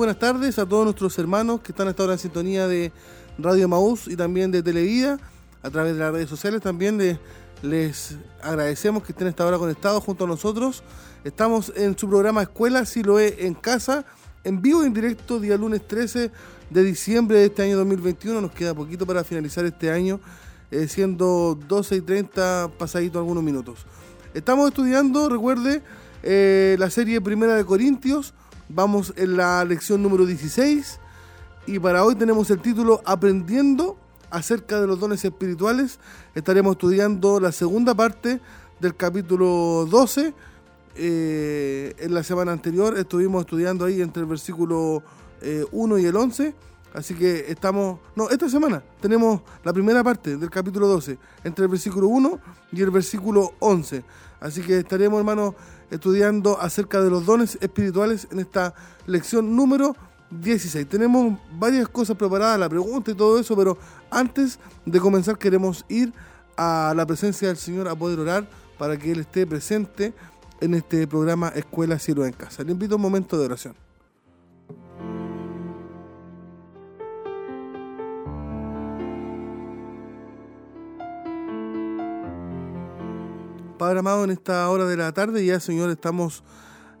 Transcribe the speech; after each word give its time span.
Buenas 0.00 0.18
tardes 0.18 0.58
a 0.58 0.64
todos 0.64 0.84
nuestros 0.84 1.18
hermanos 1.18 1.60
que 1.60 1.72
están 1.72 1.86
esta 1.88 2.04
hora 2.04 2.14
en 2.14 2.18
sintonía 2.18 2.66
de 2.66 2.90
Radio 3.36 3.68
Maús 3.68 4.08
y 4.08 4.16
también 4.16 4.50
de 4.50 4.62
Televida, 4.62 5.18
a 5.62 5.68
través 5.68 5.92
de 5.92 6.00
las 6.00 6.10
redes 6.10 6.30
sociales 6.30 6.62
también 6.62 7.18
les 7.60 8.16
agradecemos 8.42 9.02
que 9.02 9.12
estén 9.12 9.28
esta 9.28 9.44
hora 9.44 9.58
conectados 9.58 10.02
junto 10.02 10.24
a 10.24 10.26
nosotros. 10.26 10.82
Estamos 11.22 11.70
en 11.76 11.98
su 11.98 12.08
programa 12.08 12.40
Escuela 12.40 12.86
Siloé 12.86 13.44
en 13.46 13.52
Casa, 13.52 14.06
en 14.42 14.62
vivo 14.62 14.84
y 14.84 14.86
en 14.86 14.94
directo, 14.94 15.38
día 15.38 15.58
lunes 15.58 15.86
13 15.86 16.30
de 16.70 16.82
diciembre 16.82 17.36
de 17.36 17.44
este 17.44 17.62
año 17.64 17.76
2021. 17.76 18.40
Nos 18.40 18.52
queda 18.52 18.72
poquito 18.72 19.06
para 19.06 19.22
finalizar 19.22 19.66
este 19.66 19.90
año, 19.90 20.18
eh, 20.70 20.88
siendo 20.88 21.58
12 21.68 21.96
y 21.96 22.00
30, 22.00 22.70
pasadito 22.78 23.18
algunos 23.18 23.44
minutos. 23.44 23.80
Estamos 24.32 24.66
estudiando, 24.68 25.28
recuerde, 25.28 25.82
eh, 26.22 26.76
la 26.78 26.88
serie 26.88 27.20
Primera 27.20 27.54
de 27.54 27.66
Corintios. 27.66 28.32
Vamos 28.72 29.12
en 29.16 29.36
la 29.36 29.64
lección 29.64 30.00
número 30.00 30.24
16 30.24 31.00
y 31.66 31.80
para 31.80 32.04
hoy 32.04 32.14
tenemos 32.14 32.48
el 32.50 32.60
título 32.60 33.02
Aprendiendo 33.04 33.96
acerca 34.30 34.80
de 34.80 34.86
los 34.86 35.00
dones 35.00 35.24
espirituales. 35.24 35.98
Estaremos 36.36 36.74
estudiando 36.74 37.40
la 37.40 37.50
segunda 37.50 37.96
parte 37.96 38.40
del 38.78 38.94
capítulo 38.94 39.88
12. 39.90 40.32
Eh, 40.94 41.96
en 41.98 42.14
la 42.14 42.22
semana 42.22 42.52
anterior 42.52 42.96
estuvimos 42.96 43.40
estudiando 43.40 43.86
ahí 43.86 44.00
entre 44.02 44.22
el 44.22 44.28
versículo 44.28 45.02
1 45.72 45.98
y 45.98 46.04
el 46.04 46.14
11 46.14 46.54
Así 46.92 47.14
que 47.14 47.46
estamos, 47.48 48.00
no, 48.16 48.28
esta 48.30 48.48
semana 48.48 48.82
tenemos 49.00 49.42
la 49.62 49.72
primera 49.72 50.02
parte 50.02 50.36
del 50.36 50.50
capítulo 50.50 50.88
12, 50.88 51.18
entre 51.44 51.64
el 51.64 51.70
versículo 51.70 52.08
1 52.08 52.40
y 52.72 52.82
el 52.82 52.90
versículo 52.90 53.52
11. 53.60 54.02
Así 54.40 54.62
que 54.62 54.78
estaremos, 54.78 55.18
hermanos, 55.20 55.54
estudiando 55.90 56.60
acerca 56.60 57.00
de 57.00 57.10
los 57.10 57.26
dones 57.26 57.58
espirituales 57.60 58.28
en 58.30 58.40
esta 58.40 58.74
lección 59.06 59.54
número 59.56 59.96
16. 60.30 60.88
Tenemos 60.88 61.38
varias 61.58 61.88
cosas 61.88 62.16
preparadas, 62.16 62.58
la 62.58 62.68
pregunta 62.68 63.10
y 63.10 63.14
todo 63.14 63.38
eso, 63.38 63.56
pero 63.56 63.76
antes 64.10 64.58
de 64.86 65.00
comenzar 65.00 65.38
queremos 65.38 65.84
ir 65.88 66.12
a 66.56 66.92
la 66.96 67.06
presencia 67.06 67.48
del 67.48 67.56
Señor 67.56 67.88
a 67.88 67.96
poder 67.96 68.18
orar 68.20 68.48
para 68.78 68.96
que 68.96 69.12
Él 69.12 69.20
esté 69.20 69.46
presente 69.46 70.14
en 70.60 70.74
este 70.74 71.06
programa 71.06 71.48
Escuela 71.48 71.98
Cielo 71.98 72.24
en 72.24 72.32
Casa. 72.32 72.62
Le 72.62 72.72
invito 72.72 72.94
a 72.94 72.96
un 72.96 73.02
momento 73.02 73.38
de 73.38 73.44
oración. 73.46 73.89
Amado, 83.98 84.24
en 84.24 84.30
esta 84.30 84.68
hora 84.70 84.86
de 84.86 84.96
la 84.96 85.12
tarde 85.12 85.44
ya, 85.44 85.58
Señor, 85.58 85.90
estamos 85.90 86.44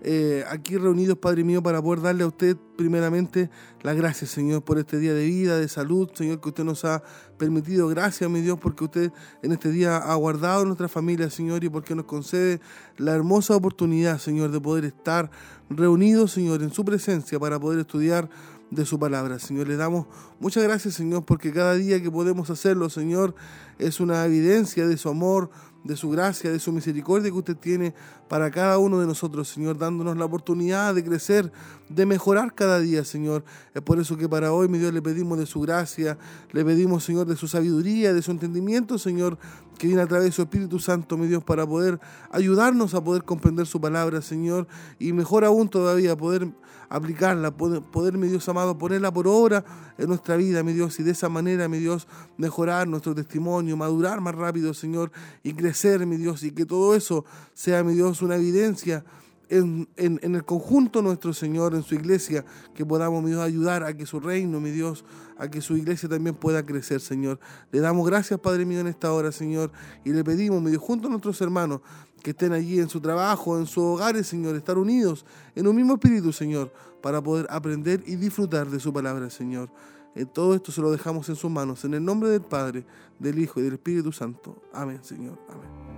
eh, 0.02 0.44
aquí 0.48 0.76
reunidos, 0.76 1.18
Padre 1.18 1.44
mío, 1.44 1.62
para 1.62 1.82
poder 1.82 2.00
darle 2.00 2.24
a 2.24 2.26
usted 2.26 2.56
primeramente 2.76 3.50
las 3.82 3.96
gracias, 3.96 4.30
Señor, 4.30 4.64
por 4.64 4.78
este 4.78 4.98
día 4.98 5.12
de 5.12 5.24
vida, 5.24 5.58
de 5.58 5.68
salud, 5.68 6.08
Señor, 6.14 6.40
que 6.40 6.48
usted 6.48 6.64
nos 6.64 6.84
ha 6.84 7.02
permitido. 7.38 7.86
Gracias, 7.88 8.28
mi 8.30 8.40
Dios, 8.40 8.58
porque 8.60 8.84
usted 8.84 9.12
en 9.42 9.52
este 9.52 9.70
día 9.70 9.98
ha 9.98 10.14
guardado 10.14 10.64
nuestra 10.64 10.88
familia, 10.88 11.30
Señor, 11.30 11.62
y 11.64 11.68
porque 11.68 11.94
nos 11.94 12.06
concede 12.06 12.60
la 12.96 13.14
hermosa 13.14 13.54
oportunidad, 13.54 14.18
Señor, 14.18 14.50
de 14.50 14.60
poder 14.60 14.84
estar 14.86 15.30
reunidos, 15.68 16.32
Señor, 16.32 16.62
en 16.62 16.72
su 16.72 16.84
presencia 16.84 17.38
para 17.38 17.60
poder 17.60 17.80
estudiar 17.80 18.28
de 18.70 18.86
su 18.86 18.98
palabra. 18.98 19.38
Señor, 19.38 19.68
le 19.68 19.76
damos 19.76 20.06
muchas 20.38 20.62
gracias, 20.62 20.94
Señor, 20.94 21.24
porque 21.24 21.52
cada 21.52 21.74
día 21.74 22.00
que 22.02 22.10
podemos 22.10 22.50
hacerlo, 22.50 22.88
Señor, 22.88 23.34
es 23.78 24.00
una 24.00 24.24
evidencia 24.24 24.86
de 24.86 24.96
su 24.96 25.08
amor, 25.08 25.50
de 25.84 25.96
su 25.96 26.10
gracia, 26.10 26.50
de 26.50 26.58
su 26.58 26.72
misericordia 26.72 27.30
que 27.30 27.36
usted 27.36 27.56
tiene 27.56 27.94
para 28.28 28.50
cada 28.50 28.78
uno 28.78 29.00
de 29.00 29.06
nosotros, 29.06 29.48
Señor, 29.48 29.78
dándonos 29.78 30.16
la 30.16 30.24
oportunidad 30.24 30.94
de 30.94 31.02
crecer, 31.02 31.50
de 31.88 32.06
mejorar 32.06 32.54
cada 32.54 32.80
día, 32.80 33.04
Señor. 33.04 33.44
Es 33.74 33.82
por 33.82 33.98
eso 33.98 34.16
que 34.16 34.28
para 34.28 34.52
hoy, 34.52 34.68
mi 34.68 34.78
Dios, 34.78 34.92
le 34.92 35.02
pedimos 35.02 35.38
de 35.38 35.46
su 35.46 35.60
gracia, 35.60 36.18
le 36.52 36.64
pedimos, 36.64 37.04
Señor, 37.04 37.26
de 37.26 37.36
su 37.36 37.48
sabiduría, 37.48 38.12
de 38.12 38.22
su 38.22 38.30
entendimiento, 38.30 38.98
Señor, 38.98 39.38
que 39.80 39.86
viene 39.86 40.02
a 40.02 40.06
través 40.06 40.26
de 40.26 40.32
su 40.32 40.42
Espíritu 40.42 40.78
Santo, 40.78 41.16
mi 41.16 41.26
Dios, 41.26 41.42
para 41.42 41.66
poder 41.66 41.98
ayudarnos 42.30 42.92
a 42.92 43.02
poder 43.02 43.24
comprender 43.24 43.66
su 43.66 43.80
palabra, 43.80 44.20
Señor, 44.20 44.68
y 44.98 45.14
mejor 45.14 45.42
aún 45.42 45.70
todavía, 45.70 46.14
poder 46.18 46.48
aplicarla, 46.90 47.50
poder, 47.50 48.18
mi 48.18 48.28
Dios 48.28 48.46
amado, 48.50 48.76
ponerla 48.76 49.10
por 49.10 49.26
obra 49.26 49.64
en 49.96 50.08
nuestra 50.08 50.36
vida, 50.36 50.62
mi 50.62 50.74
Dios, 50.74 51.00
y 51.00 51.02
de 51.02 51.12
esa 51.12 51.30
manera, 51.30 51.66
mi 51.66 51.78
Dios, 51.78 52.06
mejorar 52.36 52.88
nuestro 52.88 53.14
testimonio, 53.14 53.74
madurar 53.74 54.20
más 54.20 54.34
rápido, 54.34 54.74
Señor, 54.74 55.12
y 55.42 55.54
crecer, 55.54 56.04
mi 56.04 56.18
Dios, 56.18 56.42
y 56.42 56.50
que 56.50 56.66
todo 56.66 56.94
eso 56.94 57.24
sea, 57.54 57.82
mi 57.82 57.94
Dios, 57.94 58.20
una 58.20 58.36
evidencia 58.36 59.02
en, 59.50 59.88
el 59.96 60.44
conjunto 60.44 61.02
nuestro 61.02 61.32
Señor, 61.32 61.74
en 61.74 61.82
su 61.82 61.94
iglesia, 61.94 62.44
que 62.74 62.86
podamos, 62.86 63.22
mi 63.22 63.30
Dios, 63.30 63.42
ayudar 63.42 63.82
a 63.82 63.96
que 63.96 64.06
su 64.06 64.20
reino, 64.20 64.60
mi 64.60 64.70
Dios, 64.70 65.04
a 65.40 65.48
que 65.48 65.62
su 65.62 65.74
iglesia 65.74 66.06
también 66.06 66.36
pueda 66.36 66.64
crecer, 66.64 67.00
Señor. 67.00 67.40
Le 67.72 67.80
damos 67.80 68.06
gracias, 68.06 68.38
Padre 68.38 68.66
mío, 68.66 68.80
en 68.80 68.86
esta 68.86 69.10
hora, 69.10 69.32
Señor, 69.32 69.72
y 70.04 70.12
le 70.12 70.22
pedimos, 70.22 70.62
mi 70.62 70.70
Dios, 70.70 70.82
junto 70.82 71.08
a 71.08 71.10
nuestros 71.10 71.40
hermanos, 71.40 71.80
que 72.22 72.30
estén 72.30 72.52
allí 72.52 72.78
en 72.78 72.90
su 72.90 73.00
trabajo, 73.00 73.58
en 73.58 73.66
sus 73.66 73.82
hogares, 73.82 74.26
Señor, 74.26 74.54
estar 74.54 74.76
unidos 74.76 75.24
en 75.54 75.66
un 75.66 75.74
mismo 75.74 75.94
espíritu, 75.94 76.30
Señor, 76.30 76.70
para 77.00 77.22
poder 77.22 77.46
aprender 77.48 78.02
y 78.06 78.16
disfrutar 78.16 78.68
de 78.68 78.78
su 78.78 78.92
palabra, 78.92 79.30
Señor. 79.30 79.70
En 80.14 80.26
todo 80.26 80.54
esto 80.54 80.70
se 80.72 80.82
lo 80.82 80.90
dejamos 80.90 81.26
en 81.30 81.36
sus 81.36 81.50
manos, 81.50 81.86
en 81.86 81.94
el 81.94 82.04
nombre 82.04 82.28
del 82.28 82.42
Padre, 82.42 82.84
del 83.18 83.38
Hijo 83.38 83.60
y 83.60 83.62
del 83.62 83.74
Espíritu 83.74 84.12
Santo. 84.12 84.62
Amén, 84.74 85.00
Señor. 85.02 85.38
Amén. 85.48 85.89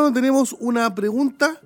Hermano, 0.00 0.14
tenemos 0.14 0.56
una 0.58 0.94
pregunta, 0.94 1.60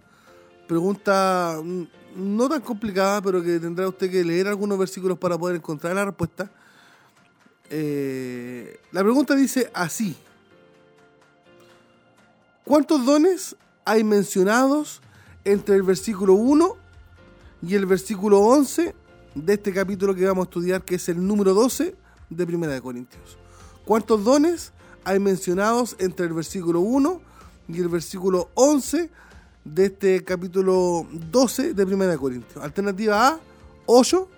pregunta 0.66 1.60
mm, 1.62 1.82
no 2.16 2.48
tan 2.48 2.60
complicada, 2.60 3.22
pero 3.22 3.42
que 3.42 3.58
tendrá 3.60 3.88
usted 3.88 4.10
que 4.10 4.24
leer 4.24 4.48
algunos 4.48 4.78
versículos 4.78 5.18
para 5.18 5.38
poder 5.38 5.56
encontrar 5.56 5.94
la 5.94 6.04
respuesta. 6.04 6.50
Eh, 7.70 8.80
la 8.92 9.02
pregunta 9.02 9.34
dice 9.34 9.70
así. 9.72 10.16
¿Cuántos 12.64 13.04
dones 13.04 13.56
hay 13.84 14.02
mencionados 14.04 15.00
entre 15.44 15.76
el 15.76 15.82
versículo 15.82 16.34
1 16.34 16.76
y 17.62 17.74
el 17.74 17.86
versículo 17.86 18.40
11 18.40 18.94
de 19.34 19.52
este 19.52 19.72
capítulo 19.72 20.14
que 20.14 20.24
vamos 20.24 20.46
a 20.46 20.48
estudiar, 20.48 20.82
que 20.82 20.94
es 20.94 21.08
el 21.08 21.24
número 21.24 21.52
12 21.52 21.94
de 22.30 22.46
Primera 22.46 22.72
de 22.72 22.80
Corintios? 22.80 23.38
¿Cuántos 23.84 24.24
dones 24.24 24.72
hay 25.04 25.20
mencionados 25.20 25.94
entre 25.98 26.26
el 26.26 26.32
versículo 26.32 26.80
1 26.80 27.33
y 27.68 27.80
el 27.80 27.88
versículo 27.88 28.50
11 28.54 29.10
de 29.64 29.86
este 29.86 30.22
capítulo 30.24 31.06
12 31.30 31.74
de 31.74 31.84
1 31.84 32.18
Corintios. 32.18 32.62
Alternativa 32.62 33.28
A, 33.28 33.40
8. 33.86 34.28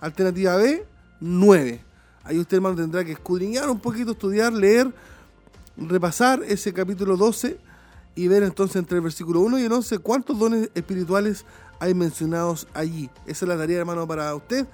Alternativa 0.00 0.56
B, 0.56 0.86
9. 1.20 1.84
Ahí 2.24 2.38
usted, 2.38 2.56
hermano, 2.56 2.76
tendrá 2.76 3.04
que 3.04 3.12
escudriñar 3.12 3.68
un 3.70 3.80
poquito, 3.80 4.12
estudiar, 4.12 4.52
leer, 4.52 4.92
repasar 5.76 6.42
ese 6.42 6.72
capítulo 6.72 7.16
12 7.16 7.58
y 8.14 8.28
ver 8.28 8.42
entonces 8.42 8.76
entre 8.76 8.96
el 8.96 9.02
versículo 9.02 9.40
1 9.40 9.58
y 9.58 9.64
el 9.64 9.72
11 9.72 9.98
cuántos 9.98 10.38
dones 10.38 10.70
espirituales 10.74 11.44
hay 11.80 11.94
mencionados 11.94 12.68
allí. 12.74 13.10
Esa 13.26 13.44
es 13.44 13.48
la 13.48 13.56
tarea, 13.56 13.78
hermano, 13.78 14.06
para 14.06 14.34
usted, 14.34 14.66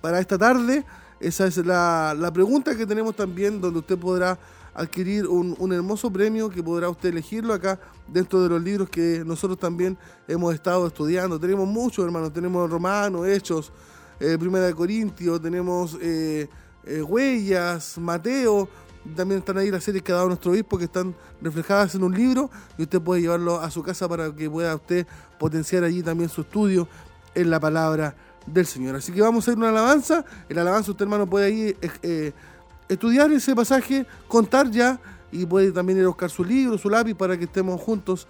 para 0.00 0.20
esta 0.20 0.36
tarde. 0.36 0.84
Esa 1.20 1.46
es 1.46 1.56
la, 1.58 2.14
la 2.18 2.32
pregunta 2.32 2.76
que 2.76 2.86
tenemos 2.86 3.14
también, 3.14 3.60
donde 3.60 3.78
usted 3.78 3.96
podrá 3.96 4.38
adquirir 4.74 5.26
un, 5.26 5.72
hermoso 5.72 6.10
premio 6.10 6.48
que 6.48 6.62
podrá 6.62 6.88
usted 6.88 7.10
elegirlo 7.10 7.52
acá 7.52 7.78
dentro 8.08 8.42
de 8.42 8.48
los 8.48 8.62
libros 8.62 8.88
que 8.88 9.22
nosotros 9.24 9.58
también 9.58 9.98
hemos 10.26 10.54
estado 10.54 10.86
estudiando. 10.86 11.38
Tenemos 11.38 11.68
muchos, 11.68 12.04
hermanos. 12.04 12.32
Tenemos 12.32 12.70
Romanos, 12.70 13.26
Hechos, 13.26 13.72
eh, 14.18 14.36
Primera 14.38 14.66
de 14.66 14.74
Corintios, 14.74 15.40
tenemos 15.40 15.98
eh, 16.00 16.48
eh, 16.84 17.02
Huellas, 17.02 17.98
Mateo. 17.98 18.68
También 19.16 19.40
están 19.40 19.58
ahí 19.58 19.70
las 19.70 19.82
series 19.82 20.02
que 20.02 20.12
ha 20.12 20.16
dado 20.16 20.28
nuestro 20.28 20.52
obispo 20.52 20.78
que 20.78 20.84
están 20.84 21.14
reflejadas 21.40 21.94
en 21.96 22.04
un 22.04 22.14
libro 22.14 22.50
y 22.78 22.82
usted 22.82 23.00
puede 23.00 23.20
llevarlo 23.20 23.60
a 23.60 23.68
su 23.68 23.82
casa 23.82 24.08
para 24.08 24.32
que 24.32 24.48
pueda 24.48 24.76
usted 24.76 25.06
potenciar 25.40 25.82
allí 25.82 26.02
también 26.02 26.28
su 26.28 26.42
estudio 26.42 26.86
en 27.34 27.50
la 27.50 27.58
palabra 27.58 28.14
del 28.46 28.64
Señor. 28.64 28.94
Así 28.94 29.10
que 29.10 29.20
vamos 29.20 29.46
a 29.48 29.52
ir 29.52 29.58
una 29.58 29.70
alabanza. 29.70 30.24
El 30.48 30.56
alabanza 30.56 30.92
usted 30.92 31.02
hermano 31.02 31.28
puede 31.28 31.46
ahí 31.46 31.76
estudiar 32.88 33.30
ese 33.32 33.54
pasaje, 33.54 34.06
contar 34.28 34.70
ya 34.70 35.00
y 35.30 35.46
puede 35.46 35.72
también 35.72 35.98
ir 35.98 36.04
a 36.04 36.08
buscar 36.08 36.30
su 36.30 36.44
libro, 36.44 36.76
su 36.78 36.90
lápiz 36.90 37.14
para 37.14 37.38
que 37.38 37.44
estemos 37.44 37.80
juntos 37.80 38.26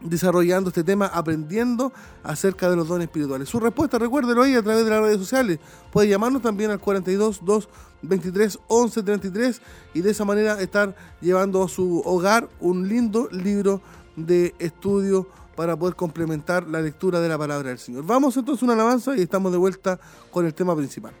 desarrollando 0.00 0.68
este 0.68 0.84
tema, 0.84 1.06
aprendiendo 1.06 1.92
acerca 2.22 2.70
de 2.70 2.76
los 2.76 2.88
dones 2.88 3.06
espirituales. 3.06 3.48
Su 3.48 3.60
respuesta, 3.60 3.98
recuérdelo 3.98 4.42
ahí 4.42 4.54
a 4.54 4.62
través 4.62 4.84
de 4.84 4.90
las 4.90 5.00
redes 5.00 5.18
sociales. 5.18 5.58
Puede 5.92 6.08
llamarnos 6.08 6.42
también 6.42 6.70
al 6.70 6.78
42 6.78 7.40
2 7.44 7.68
23 8.02 8.58
11 8.68 9.02
33 9.02 9.60
y 9.94 10.00
de 10.02 10.10
esa 10.10 10.24
manera 10.24 10.60
estar 10.60 10.94
llevando 11.20 11.62
a 11.64 11.68
su 11.68 12.00
hogar 12.04 12.48
un 12.60 12.88
lindo 12.88 13.28
libro 13.32 13.80
de 14.16 14.54
estudio 14.58 15.26
para 15.56 15.76
poder 15.76 15.96
complementar 15.96 16.68
la 16.68 16.80
lectura 16.80 17.20
de 17.20 17.28
la 17.28 17.36
palabra 17.36 17.70
del 17.70 17.78
Señor. 17.78 18.04
Vamos 18.06 18.36
entonces 18.36 18.62
a 18.62 18.66
una 18.66 18.74
alabanza 18.74 19.16
y 19.16 19.22
estamos 19.22 19.50
de 19.50 19.58
vuelta 19.58 19.98
con 20.30 20.46
el 20.46 20.54
tema 20.54 20.76
principal. 20.76 21.12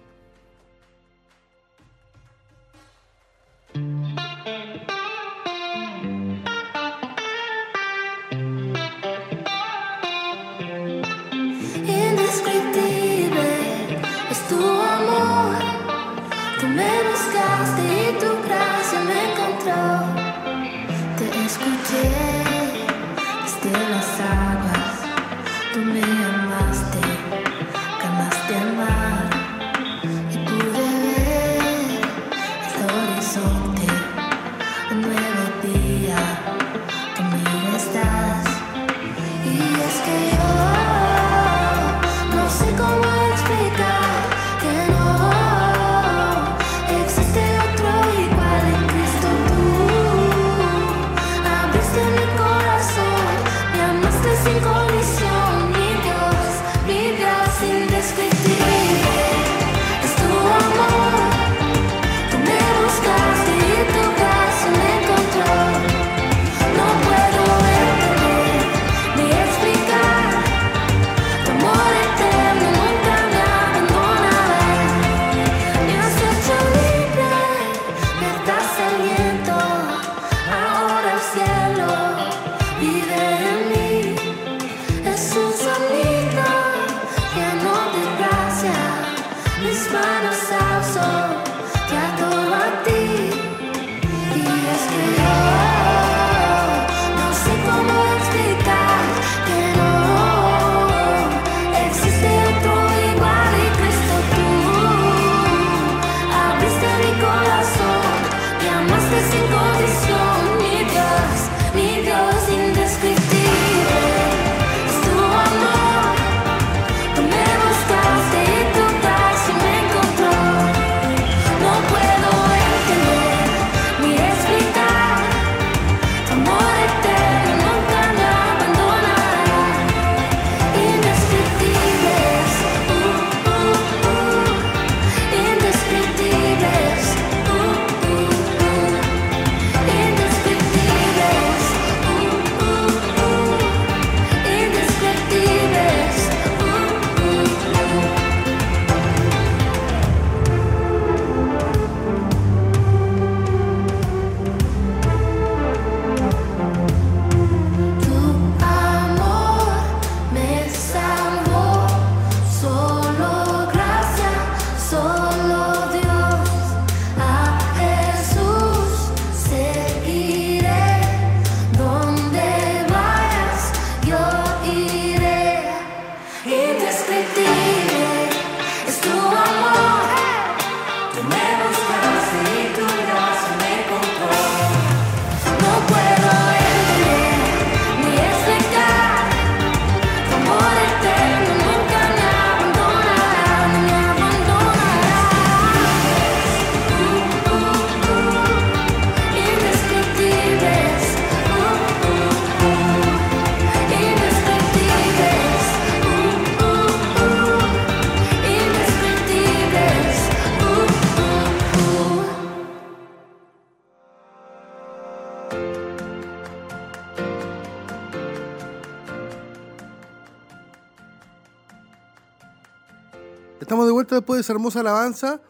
Hermosa 224.52 224.80
alabanza. 224.80 225.40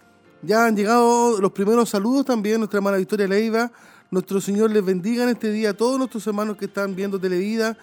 Ya 0.42 0.66
han 0.66 0.76
llegado 0.76 1.40
los 1.40 1.52
primeros 1.52 1.88
saludos 1.90 2.24
también, 2.24 2.58
nuestra 2.58 2.78
hermana 2.78 2.96
Victoria 2.96 3.26
Leiva. 3.26 3.72
Nuestro 4.10 4.40
Señor 4.40 4.70
les 4.70 4.84
bendiga 4.84 5.24
en 5.24 5.30
este 5.30 5.50
día 5.50 5.70
a 5.70 5.74
todos 5.74 5.98
nuestros 5.98 6.26
hermanos 6.26 6.56
que 6.56 6.66
están 6.66 6.94
viendo 6.94 7.18
Televida. 7.18 7.76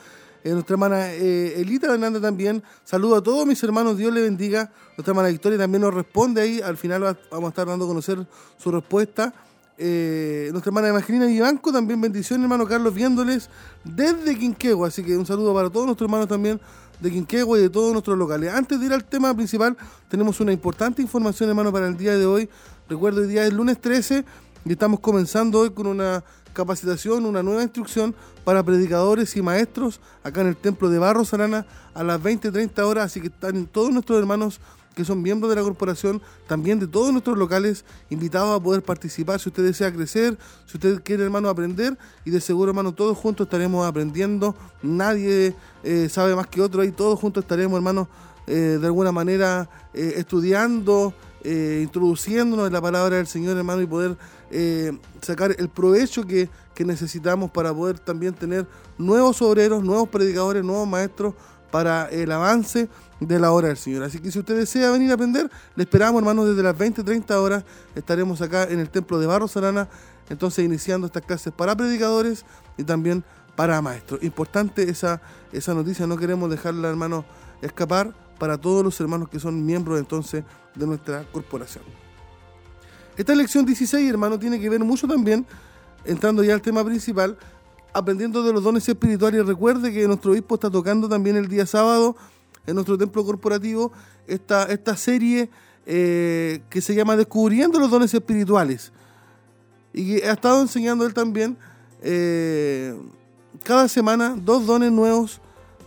Eh, 0.43 0.51
nuestra 0.51 0.75
hermana 0.75 1.11
eh, 1.11 1.59
Elita 1.59 1.91
Hernández 1.91 2.21
también. 2.21 2.63
Saludo 2.83 3.15
a 3.15 3.23
todos 3.23 3.45
mis 3.45 3.61
hermanos, 3.63 3.97
Dios 3.97 4.13
les 4.13 4.23
bendiga. 4.23 4.71
Nuestra 4.95 5.11
hermana 5.11 5.29
Victoria 5.29 5.57
también 5.57 5.81
nos 5.81 5.93
responde 5.93 6.41
ahí. 6.41 6.61
Al 6.61 6.77
final 6.77 7.17
vamos 7.31 7.47
a 7.47 7.49
estar 7.49 7.67
dando 7.67 7.85
a 7.85 7.87
conocer 7.87 8.25
su 8.57 8.71
respuesta. 8.71 9.33
Eh, 9.77 10.49
nuestra 10.51 10.69
hermana 10.69 10.87
Evangelina 10.87 11.25
Vivanco, 11.25 11.71
también 11.71 11.99
bendiciones, 11.99 12.43
hermano 12.43 12.65
Carlos, 12.67 12.93
viéndoles 12.93 13.49
desde 13.83 14.37
Quinquegua. 14.37 14.87
Así 14.87 15.03
que 15.03 15.17
un 15.17 15.25
saludo 15.25 15.53
para 15.53 15.69
todos 15.69 15.87
nuestros 15.87 16.07
hermanos 16.07 16.27
también 16.27 16.61
de 16.99 17.11
Quinquegua 17.11 17.57
y 17.57 17.61
de 17.61 17.69
todos 17.69 17.91
nuestros 17.91 18.17
locales. 18.17 18.53
Antes 18.53 18.79
de 18.79 18.85
ir 18.85 18.93
al 18.93 19.03
tema 19.05 19.33
principal, 19.35 19.77
tenemos 20.09 20.39
una 20.39 20.51
importante 20.51 21.01
información, 21.01 21.49
hermano, 21.49 21.71
para 21.71 21.87
el 21.87 21.97
día 21.97 22.15
de 22.15 22.25
hoy. 22.25 22.49
Recuerdo, 22.89 23.21
hoy 23.21 23.27
día 23.27 23.45
es 23.45 23.53
lunes 23.53 23.79
13 23.79 24.23
y 24.65 24.71
estamos 24.71 24.99
comenzando 24.99 25.59
hoy 25.59 25.71
con 25.71 25.87
una 25.87 26.23
capacitación, 26.53 27.25
una 27.25 27.43
nueva 27.43 27.63
instrucción 27.63 28.15
para 28.43 28.63
predicadores 28.63 29.35
y 29.35 29.41
maestros 29.41 29.99
acá 30.23 30.41
en 30.41 30.47
el 30.47 30.55
templo 30.55 30.89
de 30.89 30.97
Barro 30.97 31.25
Sarana 31.25 31.65
a 31.93 32.03
las 32.03 32.19
20-30 32.21 32.79
horas. 32.83 33.05
Así 33.05 33.21
que 33.21 33.27
están 33.27 33.67
todos 33.67 33.91
nuestros 33.91 34.17
hermanos 34.17 34.59
que 34.95 35.03
son 35.03 35.21
miembros 35.21 35.49
de 35.49 35.57
la 35.57 35.61
corporación, 35.61 36.21
también 36.47 36.79
de 36.79 36.87
todos 36.87 37.11
nuestros 37.11 37.37
locales, 37.37 37.83
invitados 38.09 38.59
a 38.59 38.63
poder 38.63 38.81
participar. 38.81 39.39
Si 39.39 39.49
usted 39.49 39.63
desea 39.63 39.93
crecer, 39.93 40.37
si 40.65 40.77
usted 40.77 41.03
quiere, 41.03 41.23
hermano, 41.23 41.49
aprender, 41.49 41.97
y 42.23 42.31
de 42.31 42.39
seguro, 42.39 42.71
hermano, 42.71 42.93
todos 42.93 43.17
juntos 43.17 43.45
estaremos 43.45 43.85
aprendiendo, 43.85 44.55
nadie 44.81 45.53
eh, 45.83 46.07
sabe 46.09 46.35
más 46.35 46.47
que 46.47 46.61
otro, 46.61 46.83
y 46.83 46.91
todos 46.91 47.19
juntos 47.19 47.43
estaremos, 47.43 47.75
hermano, 47.75 48.07
eh, 48.47 48.77
de 48.79 48.85
alguna 48.85 49.11
manera 49.11 49.69
eh, 49.93 50.13
estudiando, 50.17 51.13
introduciéndonos 51.43 52.65
en 52.65 52.73
la 52.73 52.81
palabra 52.81 53.17
del 53.17 53.27
Señor, 53.27 53.55
hermano, 53.55 53.79
y 53.79 53.85
poder 53.85 54.17
sacar 55.21 55.55
el 55.59 55.69
provecho 55.69 56.25
que, 56.25 56.49
que 56.73 56.83
necesitamos 56.83 57.51
para 57.51 57.71
poder 57.71 57.99
también 57.99 58.33
tener 58.33 58.65
nuevos 58.97 59.43
obreros, 59.43 59.83
nuevos 59.83 60.09
predicadores, 60.09 60.63
nuevos 60.63 60.87
maestros 60.87 61.35
para 61.69 62.07
el 62.09 62.31
avance 62.31 62.89
de 63.19 63.39
la 63.39 63.51
hora 63.51 63.69
del 63.69 63.77
Señor. 63.77 64.03
Así 64.03 64.19
que 64.19 64.31
si 64.31 64.39
usted 64.39 64.57
desea 64.57 64.91
venir 64.91 65.11
a 65.11 65.13
aprender, 65.15 65.49
le 65.75 65.83
esperamos, 65.83 66.19
hermanos, 66.19 66.47
desde 66.47 66.63
las 66.63 66.77
20, 66.77 67.03
30 67.03 67.39
horas. 67.39 67.63
Estaremos 67.95 68.41
acá 68.41 68.63
en 68.63 68.79
el 68.79 68.89
templo 68.89 69.19
de 69.19 69.27
Barro 69.27 69.47
Sarana, 69.47 69.87
entonces 70.29 70.65
iniciando 70.65 71.07
estas 71.07 71.23
clases 71.23 71.53
para 71.53 71.75
predicadores 71.75 72.45
y 72.77 72.83
también 72.83 73.23
para 73.55 73.81
maestros. 73.81 74.21
Importante 74.23 74.89
esa, 74.89 75.21
esa 75.51 75.73
noticia, 75.73 76.05
no 76.07 76.17
queremos 76.17 76.49
dejarla, 76.49 76.89
hermanos, 76.89 77.25
escapar 77.61 78.13
para 78.37 78.57
todos 78.57 78.83
los 78.83 78.99
hermanos 78.99 79.29
que 79.29 79.39
son 79.39 79.65
miembros 79.65 79.97
entonces 79.97 80.43
de 80.75 80.85
nuestra 80.85 81.23
corporación. 81.31 81.83
Esta 83.15 83.33
lección 83.33 83.65
16, 83.65 84.09
hermano, 84.09 84.37
tiene 84.37 84.59
que 84.59 84.69
ver 84.69 84.83
mucho 84.83 85.07
también, 85.07 85.45
entrando 86.03 86.43
ya 86.43 86.53
al 86.53 86.61
tema 86.61 86.83
principal, 86.83 87.37
aprendiendo 87.93 88.43
de 88.43 88.51
los 88.51 88.61
dones 88.61 88.87
espirituales. 88.87 89.45
Recuerde 89.45 89.93
que 89.93 90.05
nuestro 90.05 90.31
obispo 90.31 90.55
está 90.55 90.69
tocando 90.69 91.07
también 91.07 91.37
el 91.37 91.47
día 91.47 91.65
sábado 91.65 92.17
en 92.67 92.75
nuestro 92.75 92.97
templo 92.97 93.23
corporativo 93.25 93.91
esta, 94.27 94.63
esta 94.65 94.95
serie 94.97 95.49
eh, 95.85 96.61
que 96.69 96.81
se 96.81 96.95
llama 96.95 97.15
Descubriendo 97.15 97.79
los 97.79 97.91
dones 97.91 98.13
espirituales. 98.13 98.91
Y 99.93 100.21
ha 100.21 100.33
estado 100.33 100.61
enseñando 100.61 101.05
él 101.05 101.13
también 101.13 101.57
eh, 102.01 102.95
cada 103.63 103.87
semana 103.87 104.35
dos 104.37 104.65
dones 104.65 104.91
nuevos. 104.91 105.39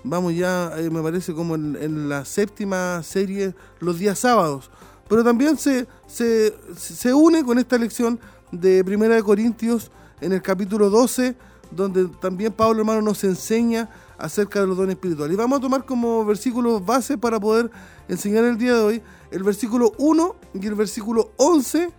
Vamos 0.05 0.35
ya, 0.35 0.73
eh, 0.79 0.89
me 0.89 1.03
parece 1.03 1.35
como 1.35 1.57
en, 1.57 2.09
la 2.09 2.25
séptima 2.25 3.03
serie, 3.03 3.55
los 3.81 3.99
días 3.99 4.19
sábados. 4.19 4.71
Pero 5.09 5.25
también 5.25 5.57
se, 5.57 5.87
se, 6.07 6.55
se 6.77 7.13
une 7.13 7.45
con 7.45 7.59
esta 7.59 7.77
lección 7.77 8.19
de 8.53 8.85
Primera 8.85 9.15
de 9.15 9.23
Corintios 9.23 9.91
en 10.21 10.33
el 10.33 10.43
capítulo 10.43 10.91
12, 10.91 11.35
donde 11.71 12.07
también 12.21 12.53
Pablo 12.53 12.81
hermano 12.81 13.03
nos 13.03 13.25
enseña 13.25 13.91
acerca 14.19 14.61
de 14.61 14.67
los 14.67 14.77
dones 14.77 14.97
espirituales. 14.97 15.35
Y 15.35 15.37
vamos 15.37 15.59
a 15.59 15.63
tomar 15.63 15.85
como 15.87 16.25
versículos 16.25 16.85
base 16.85 17.17
para 17.17 17.39
poder 17.39 17.71
enseñar 18.09 18.45
el 18.45 18.59
día 18.59 18.75
de 18.75 18.81
hoy 18.81 19.03
el 19.31 19.43
versículo 19.43 19.93
1 19.99 20.37
y 20.55 20.67
el 20.67 20.75
versículo 20.75 21.33
11 21.37 21.91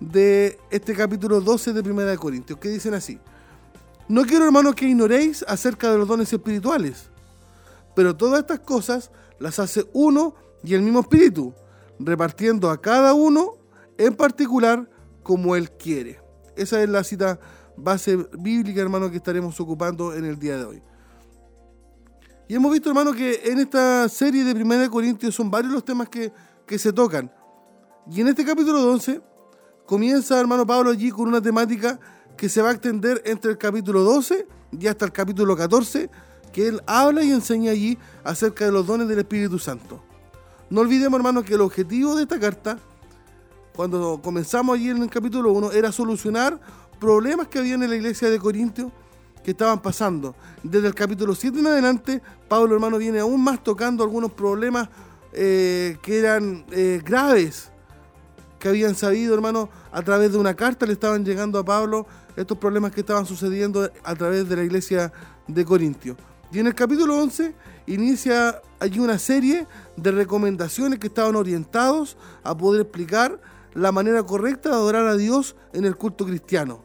de 0.00 0.58
este 0.70 0.94
capítulo 0.94 1.40
12 1.40 1.72
de 1.72 1.82
Primera 1.82 2.10
de 2.10 2.18
Corintios, 2.18 2.58
que 2.58 2.68
dicen 2.68 2.94
así. 2.94 3.18
No 4.08 4.24
quiero, 4.24 4.44
hermanos, 4.44 4.74
que 4.74 4.86
ignoréis 4.86 5.44
acerca 5.48 5.90
de 5.90 5.98
los 5.98 6.06
dones 6.06 6.32
espirituales, 6.32 7.10
pero 7.94 8.16
todas 8.16 8.40
estas 8.40 8.60
cosas 8.60 9.10
las 9.38 9.58
hace 9.58 9.88
uno 9.92 10.34
y 10.62 10.74
el 10.74 10.82
mismo 10.82 11.00
espíritu, 11.00 11.54
repartiendo 11.98 12.70
a 12.70 12.80
cada 12.80 13.14
uno 13.14 13.54
en 13.98 14.14
particular 14.14 14.88
como 15.22 15.56
él 15.56 15.70
quiere. 15.72 16.20
Esa 16.56 16.82
es 16.82 16.88
la 16.88 17.02
cita 17.02 17.40
base 17.76 18.16
bíblica, 18.38 18.80
hermano, 18.80 19.10
que 19.10 19.16
estaremos 19.16 19.58
ocupando 19.60 20.14
en 20.14 20.24
el 20.24 20.38
día 20.38 20.56
de 20.58 20.64
hoy. 20.64 20.82
Y 22.48 22.54
hemos 22.54 22.72
visto, 22.72 22.88
hermano, 22.88 23.12
que 23.12 23.40
en 23.44 23.58
esta 23.58 24.08
serie 24.08 24.44
de 24.44 24.54
Primera 24.54 24.82
de 24.82 24.88
Corintios 24.88 25.34
son 25.34 25.50
varios 25.50 25.72
los 25.72 25.84
temas 25.84 26.08
que, 26.08 26.32
se 26.78 26.92
tocan. 26.92 27.32
Y 28.10 28.20
en 28.20 28.28
este 28.28 28.44
capítulo 28.44 28.88
11 28.88 29.20
comienza, 29.84 30.38
hermano 30.38 30.64
Pablo, 30.64 30.90
allí 30.90 31.10
con 31.10 31.26
una 31.26 31.40
temática 31.40 31.98
que 32.36 32.48
se 32.48 32.62
va 32.62 32.68
a 32.68 32.72
extender 32.72 33.20
entre 33.24 33.50
el 33.50 33.58
capítulo 33.58 34.02
12 34.02 34.46
y 34.78 34.86
hasta 34.86 35.06
el 35.06 35.12
capítulo 35.12 35.56
14, 35.56 36.08
que 36.52 36.68
él 36.68 36.80
habla 36.86 37.24
y 37.24 37.32
enseña 37.32 37.72
allí 37.72 37.98
acerca 38.22 38.64
de 38.64 38.72
los 38.72 38.86
dones 38.86 39.08
del 39.08 39.18
Espíritu 39.18 39.58
Santo. 39.58 40.00
No 40.70 40.82
olvidemos, 40.82 41.18
hermano, 41.18 41.42
que 41.42 41.54
el 41.54 41.60
objetivo 41.62 42.14
de 42.14 42.22
esta 42.22 42.38
carta, 42.38 42.78
cuando 43.74 44.20
comenzamos 44.22 44.76
allí 44.76 44.90
en 44.90 45.02
el 45.02 45.10
capítulo 45.10 45.52
1, 45.52 45.72
era 45.72 45.90
solucionar 45.90 46.60
problemas 47.00 47.48
que 47.48 47.58
había 47.58 47.74
en 47.74 47.88
la 47.88 47.96
iglesia 47.96 48.30
de 48.30 48.38
Corintios 48.38 48.92
que 49.46 49.52
estaban 49.52 49.80
pasando. 49.80 50.34
Desde 50.64 50.88
el 50.88 50.94
capítulo 50.96 51.32
7 51.32 51.60
en 51.60 51.68
adelante, 51.68 52.20
Pablo 52.48 52.74
hermano 52.74 52.98
viene 52.98 53.20
aún 53.20 53.44
más 53.44 53.62
tocando 53.62 54.02
algunos 54.02 54.32
problemas 54.32 54.88
eh, 55.32 55.98
que 56.02 56.18
eran 56.18 56.64
eh, 56.72 57.00
graves, 57.04 57.70
que 58.58 58.68
habían 58.68 58.96
sabido 58.96 59.36
hermano 59.36 59.68
a 59.92 60.02
través 60.02 60.32
de 60.32 60.38
una 60.38 60.54
carta, 60.54 60.84
le 60.84 60.94
estaban 60.94 61.24
llegando 61.24 61.60
a 61.60 61.64
Pablo 61.64 62.08
estos 62.34 62.58
problemas 62.58 62.90
que 62.90 63.02
estaban 63.02 63.24
sucediendo 63.24 63.88
a 64.02 64.14
través 64.16 64.48
de 64.48 64.56
la 64.56 64.64
iglesia 64.64 65.12
de 65.46 65.64
Corintio. 65.64 66.16
Y 66.50 66.58
en 66.58 66.66
el 66.66 66.74
capítulo 66.74 67.16
11 67.16 67.54
inicia 67.86 68.60
allí 68.80 68.98
una 68.98 69.20
serie 69.20 69.68
de 69.96 70.10
recomendaciones 70.10 70.98
que 70.98 71.06
estaban 71.06 71.36
orientados 71.36 72.16
a 72.42 72.56
poder 72.56 72.80
explicar 72.80 73.40
la 73.74 73.92
manera 73.92 74.24
correcta 74.24 74.70
de 74.70 74.74
adorar 74.74 75.06
a 75.06 75.16
Dios 75.16 75.54
en 75.72 75.84
el 75.84 75.94
culto 75.94 76.26
cristiano. 76.26 76.84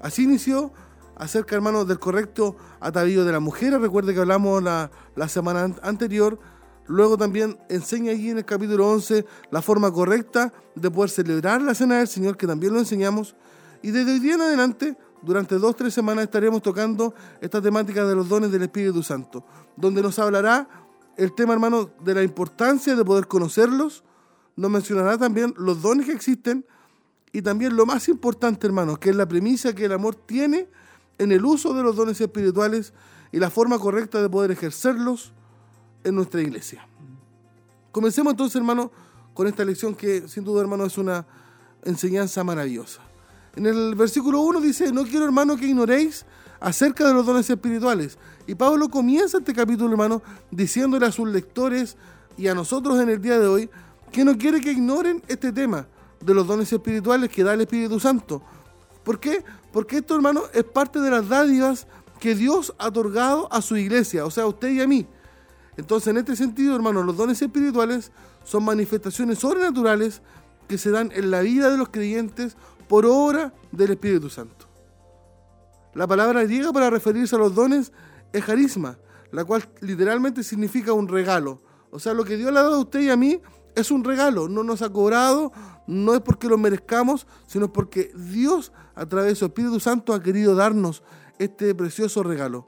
Así 0.00 0.22
inició 0.22 0.72
acerca, 1.20 1.54
hermanos, 1.54 1.86
del 1.86 1.98
correcto 1.98 2.56
atavío 2.80 3.26
de 3.26 3.32
la 3.32 3.40
mujer. 3.40 3.78
Recuerde 3.78 4.14
que 4.14 4.20
hablamos 4.20 4.62
la, 4.62 4.90
la 5.14 5.28
semana 5.28 5.76
anterior. 5.82 6.38
Luego 6.86 7.18
también 7.18 7.58
enseña 7.68 8.12
allí 8.12 8.30
en 8.30 8.38
el 8.38 8.46
capítulo 8.46 8.88
11 8.88 9.26
la 9.50 9.60
forma 9.60 9.92
correcta 9.92 10.50
de 10.74 10.90
poder 10.90 11.10
celebrar 11.10 11.60
la 11.60 11.74
cena 11.74 11.98
del 11.98 12.08
Señor, 12.08 12.38
que 12.38 12.46
también 12.46 12.72
lo 12.72 12.78
enseñamos. 12.78 13.36
Y 13.82 13.90
desde 13.90 14.14
hoy 14.14 14.18
día 14.18 14.34
en 14.34 14.40
adelante, 14.40 14.96
durante 15.20 15.56
dos, 15.56 15.76
tres 15.76 15.92
semanas, 15.92 16.24
estaremos 16.24 16.62
tocando 16.62 17.14
esta 17.42 17.60
temática 17.60 18.06
de 18.06 18.14
los 18.14 18.26
dones 18.26 18.50
del 18.50 18.62
Espíritu 18.62 19.02
Santo, 19.02 19.44
donde 19.76 20.00
nos 20.00 20.18
hablará 20.18 20.68
el 21.18 21.34
tema, 21.34 21.52
hermano, 21.52 21.90
de 22.02 22.14
la 22.14 22.22
importancia 22.22 22.96
de 22.96 23.04
poder 23.04 23.26
conocerlos. 23.26 24.04
Nos 24.56 24.70
mencionará 24.70 25.18
también 25.18 25.52
los 25.58 25.82
dones 25.82 26.06
que 26.06 26.12
existen 26.12 26.64
y 27.30 27.42
también 27.42 27.76
lo 27.76 27.84
más 27.84 28.08
importante, 28.08 28.66
hermanos, 28.66 28.98
que 28.98 29.10
es 29.10 29.16
la 29.16 29.28
premisa 29.28 29.74
que 29.74 29.84
el 29.84 29.92
amor 29.92 30.14
tiene 30.14 30.68
en 31.20 31.32
el 31.32 31.44
uso 31.44 31.74
de 31.74 31.82
los 31.82 31.96
dones 31.96 32.18
espirituales 32.18 32.94
y 33.30 33.38
la 33.38 33.50
forma 33.50 33.78
correcta 33.78 34.22
de 34.22 34.30
poder 34.30 34.50
ejercerlos 34.52 35.32
en 36.02 36.14
nuestra 36.14 36.40
iglesia. 36.40 36.88
Comencemos 37.92 38.30
entonces, 38.32 38.56
hermano, 38.56 38.90
con 39.34 39.46
esta 39.46 39.62
lección 39.62 39.94
que 39.94 40.26
sin 40.28 40.44
duda, 40.44 40.62
hermano, 40.62 40.86
es 40.86 40.96
una 40.96 41.26
enseñanza 41.84 42.42
maravillosa. 42.42 43.02
En 43.54 43.66
el 43.66 43.94
versículo 43.96 44.40
1 44.40 44.62
dice, 44.62 44.92
no 44.92 45.04
quiero, 45.04 45.26
hermano, 45.26 45.58
que 45.58 45.66
ignoréis 45.66 46.24
acerca 46.58 47.06
de 47.06 47.12
los 47.12 47.26
dones 47.26 47.50
espirituales. 47.50 48.16
Y 48.46 48.54
Pablo 48.54 48.88
comienza 48.88 49.38
este 49.38 49.52
capítulo, 49.52 49.90
hermano, 49.90 50.22
diciéndole 50.50 51.04
a 51.04 51.12
sus 51.12 51.28
lectores 51.28 51.98
y 52.38 52.48
a 52.48 52.54
nosotros 52.54 52.98
en 52.98 53.10
el 53.10 53.20
día 53.20 53.38
de 53.38 53.46
hoy 53.46 53.70
que 54.10 54.24
no 54.24 54.38
quiere 54.38 54.62
que 54.62 54.72
ignoren 54.72 55.22
este 55.28 55.52
tema 55.52 55.86
de 56.18 56.32
los 56.32 56.46
dones 56.46 56.72
espirituales 56.72 57.28
que 57.28 57.44
da 57.44 57.52
el 57.52 57.60
Espíritu 57.60 58.00
Santo. 58.00 58.42
¿Por 59.10 59.18
qué? 59.18 59.42
Porque 59.72 59.96
esto, 59.96 60.14
hermano, 60.14 60.44
es 60.54 60.62
parte 60.62 61.00
de 61.00 61.10
las 61.10 61.28
dádivas 61.28 61.88
que 62.20 62.36
Dios 62.36 62.72
ha 62.78 62.86
otorgado 62.86 63.52
a 63.52 63.60
su 63.60 63.76
iglesia, 63.76 64.24
o 64.24 64.30
sea, 64.30 64.44
a 64.44 64.46
usted 64.46 64.68
y 64.68 64.80
a 64.80 64.86
mí. 64.86 65.04
Entonces, 65.76 66.06
en 66.06 66.18
este 66.18 66.36
sentido, 66.36 66.76
hermano, 66.76 67.02
los 67.02 67.16
dones 67.16 67.42
espirituales 67.42 68.12
son 68.44 68.64
manifestaciones 68.64 69.40
sobrenaturales 69.40 70.22
que 70.68 70.78
se 70.78 70.92
dan 70.92 71.10
en 71.12 71.32
la 71.32 71.40
vida 71.40 71.72
de 71.72 71.76
los 71.76 71.88
creyentes 71.88 72.56
por 72.88 73.04
obra 73.04 73.52
del 73.72 73.90
Espíritu 73.90 74.30
Santo. 74.30 74.68
La 75.92 76.06
palabra 76.06 76.44
griega 76.44 76.72
para 76.72 76.88
referirse 76.88 77.34
a 77.34 77.40
los 77.40 77.52
dones 77.52 77.90
es 78.32 78.44
carisma, 78.44 78.96
la 79.32 79.44
cual 79.44 79.68
literalmente 79.80 80.44
significa 80.44 80.92
un 80.92 81.08
regalo. 81.08 81.60
O 81.90 81.98
sea, 81.98 82.14
lo 82.14 82.24
que 82.24 82.36
Dios 82.36 82.52
le 82.52 82.60
ha 82.60 82.62
dado 82.62 82.76
a 82.76 82.80
usted 82.82 83.00
y 83.00 83.10
a 83.10 83.16
mí 83.16 83.40
es 83.74 83.90
un 83.90 84.04
regalo, 84.04 84.48
no 84.48 84.62
nos 84.62 84.82
ha 84.82 84.90
cobrado, 84.90 85.50
no 85.90 86.14
es 86.14 86.20
porque 86.20 86.48
lo 86.48 86.56
merezcamos, 86.56 87.26
sino 87.46 87.72
porque 87.72 88.12
Dios 88.14 88.72
a 88.94 89.06
través 89.06 89.30
de 89.30 89.34
su 89.34 89.44
Espíritu 89.46 89.80
Santo 89.80 90.14
ha 90.14 90.22
querido 90.22 90.54
darnos 90.54 91.02
este 91.38 91.74
precioso 91.74 92.22
regalo. 92.22 92.66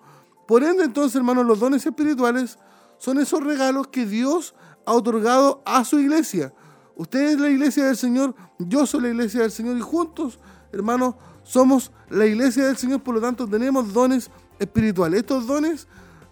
Por 0.49 0.65
ende, 0.65 0.83
entonces, 0.83 1.15
hermanos, 1.15 1.47
los 1.47 1.61
dones 1.61 1.87
espirituales 1.87 2.59
son 2.99 3.21
esos 3.21 3.43
regalos 3.45 3.87
que 3.89 4.07
Dios 4.07 4.55
ha 4.85 4.93
otorgado 4.93 5.63
a 5.65 5.85
su 5.85 6.01
iglesia. 6.01 6.53
Usted 6.97 7.31
es 7.31 7.41
la 7.41 7.49
iglesia 7.49 7.87
del 7.87 7.97
Señor, 7.97 8.35
yo 8.59 8.87
soy 8.87 9.03
la 9.03 9.09
iglesia 9.11 9.43
del 9.43 9.53
Señor 9.53 9.77
y 9.77 9.81
juntos, 9.81 10.41
hermanos, 10.73 11.15
somos 11.45 11.93
la 12.11 12.27
iglesia 12.27 12.67
del 12.67 12.77
Señor, 12.77 13.03
por 13.03 13.15
lo 13.15 13.21
tanto 13.21 13.47
tenemos 13.47 13.93
dones 13.93 14.31
espirituales. 14.59 15.21
Estos 15.21 15.47
dones 15.47 15.87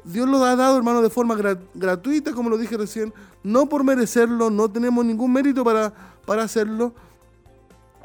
Dios 0.05 0.29
los 0.29 0.43
ha 0.43 0.57
dado, 0.57 0.77
hermanos, 0.77 1.03
de 1.03 1.11
forma 1.11 1.37
gratuita, 1.75 2.33
como 2.33 2.51
lo 2.51 2.59
dije 2.59 2.77
recién, 2.77 3.13
no 3.43 3.69
por 3.69 3.85
merecerlo, 3.85 4.51
no 4.51 4.71
tenemos 4.71 5.05
ningún 5.05 5.33
mérito 5.33 5.65
para, 5.65 5.93
para 6.27 6.45
hacerlo. 6.45 6.95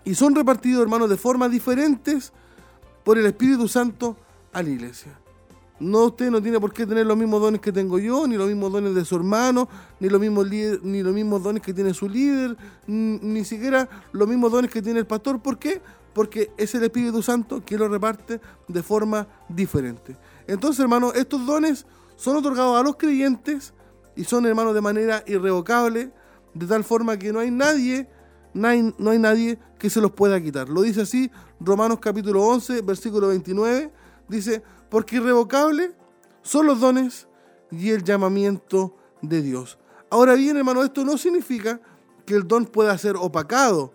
Y 0.04 0.16
son 0.16 0.36
repartidos, 0.36 0.82
hermanos, 0.84 1.10
de 1.10 1.18
formas 1.18 1.52
diferentes 1.52 2.32
por 3.04 3.18
el 3.18 3.26
Espíritu 3.26 3.68
Santo 3.68 4.18
a 4.54 4.62
la 4.62 4.70
iglesia. 4.70 5.20
No, 5.80 6.06
usted 6.06 6.32
no 6.32 6.42
tiene 6.42 6.60
por 6.60 6.72
qué 6.72 6.86
tener 6.86 7.06
los 7.06 7.18
mismos 7.18 7.42
dones 7.42 7.60
que 7.60 7.72
tengo 7.72 8.00
yo, 8.00 8.26
ni 8.28 8.38
los 8.38 8.48
mismos 8.48 8.72
dones 8.72 8.96
de 8.96 9.04
su 9.04 9.18
hermano, 9.18 9.68
ni 10.00 10.08
los 10.08 10.22
mismos, 10.22 10.48
ni 10.50 11.04
los 11.04 11.14
mismos 11.14 11.44
dones 11.44 11.62
que 11.62 11.74
tiene 11.74 11.94
su 11.94 12.08
líder, 12.08 12.56
ni, 12.88 13.44
siquiera 13.44 13.90
los 14.14 14.28
mismos 14.28 14.52
dones 14.54 14.72
que 14.72 14.82
tiene 14.82 15.00
el 15.00 15.06
pastor. 15.06 15.42
¿Por 15.42 15.60
qué? 15.60 15.82
Porque 16.14 16.52
es 16.56 16.74
el 16.76 16.84
Espíritu 16.84 17.22
Santo 17.22 17.64
que 17.66 17.78
lo 17.78 17.90
reparte 17.90 18.40
de 18.70 18.84
forma 18.84 19.28
diferente. 19.50 20.16
Entonces, 20.48 20.80
hermano, 20.80 21.12
estos 21.12 21.46
dones 21.46 21.86
son 22.16 22.38
otorgados 22.38 22.80
a 22.80 22.84
los 22.84 22.96
creyentes 22.96 23.74
y 24.16 24.24
son, 24.24 24.46
hermanos, 24.46 24.74
de 24.74 24.82
manera 24.82 25.24
irrevocable, 25.28 26.14
de 26.56 26.66
tal 26.66 26.84
forma 26.84 27.20
que 27.20 27.32
no 27.32 27.40
hay 27.40 27.52
nadie, 27.52 28.08
no 28.54 28.68
hay, 28.68 28.94
no 28.98 29.12
hay 29.12 29.20
nadie 29.20 29.60
que 29.78 29.90
se 29.90 30.02
los 30.02 30.12
pueda 30.12 30.42
quitar. 30.42 30.70
Lo 30.70 30.82
dice 30.82 31.02
así 31.02 31.30
Romanos 31.60 32.00
capítulo 32.02 32.42
11, 32.44 32.82
versículo 32.82 33.28
29, 33.28 33.92
dice, 34.28 34.64
porque 34.90 35.18
irrevocable 35.18 35.94
son 36.42 36.66
los 36.66 36.80
dones 36.80 37.28
y 37.70 37.92
el 37.92 38.04
llamamiento 38.04 38.96
de 39.22 39.42
Dios. 39.42 39.78
Ahora 40.10 40.36
bien, 40.36 40.56
hermano, 40.56 40.84
esto 40.84 41.04
no 41.04 41.18
significa 41.18 41.82
que 42.26 42.36
el 42.36 42.48
don 42.48 42.66
pueda 42.66 42.98
ser 42.98 43.18
opacado. 43.18 43.94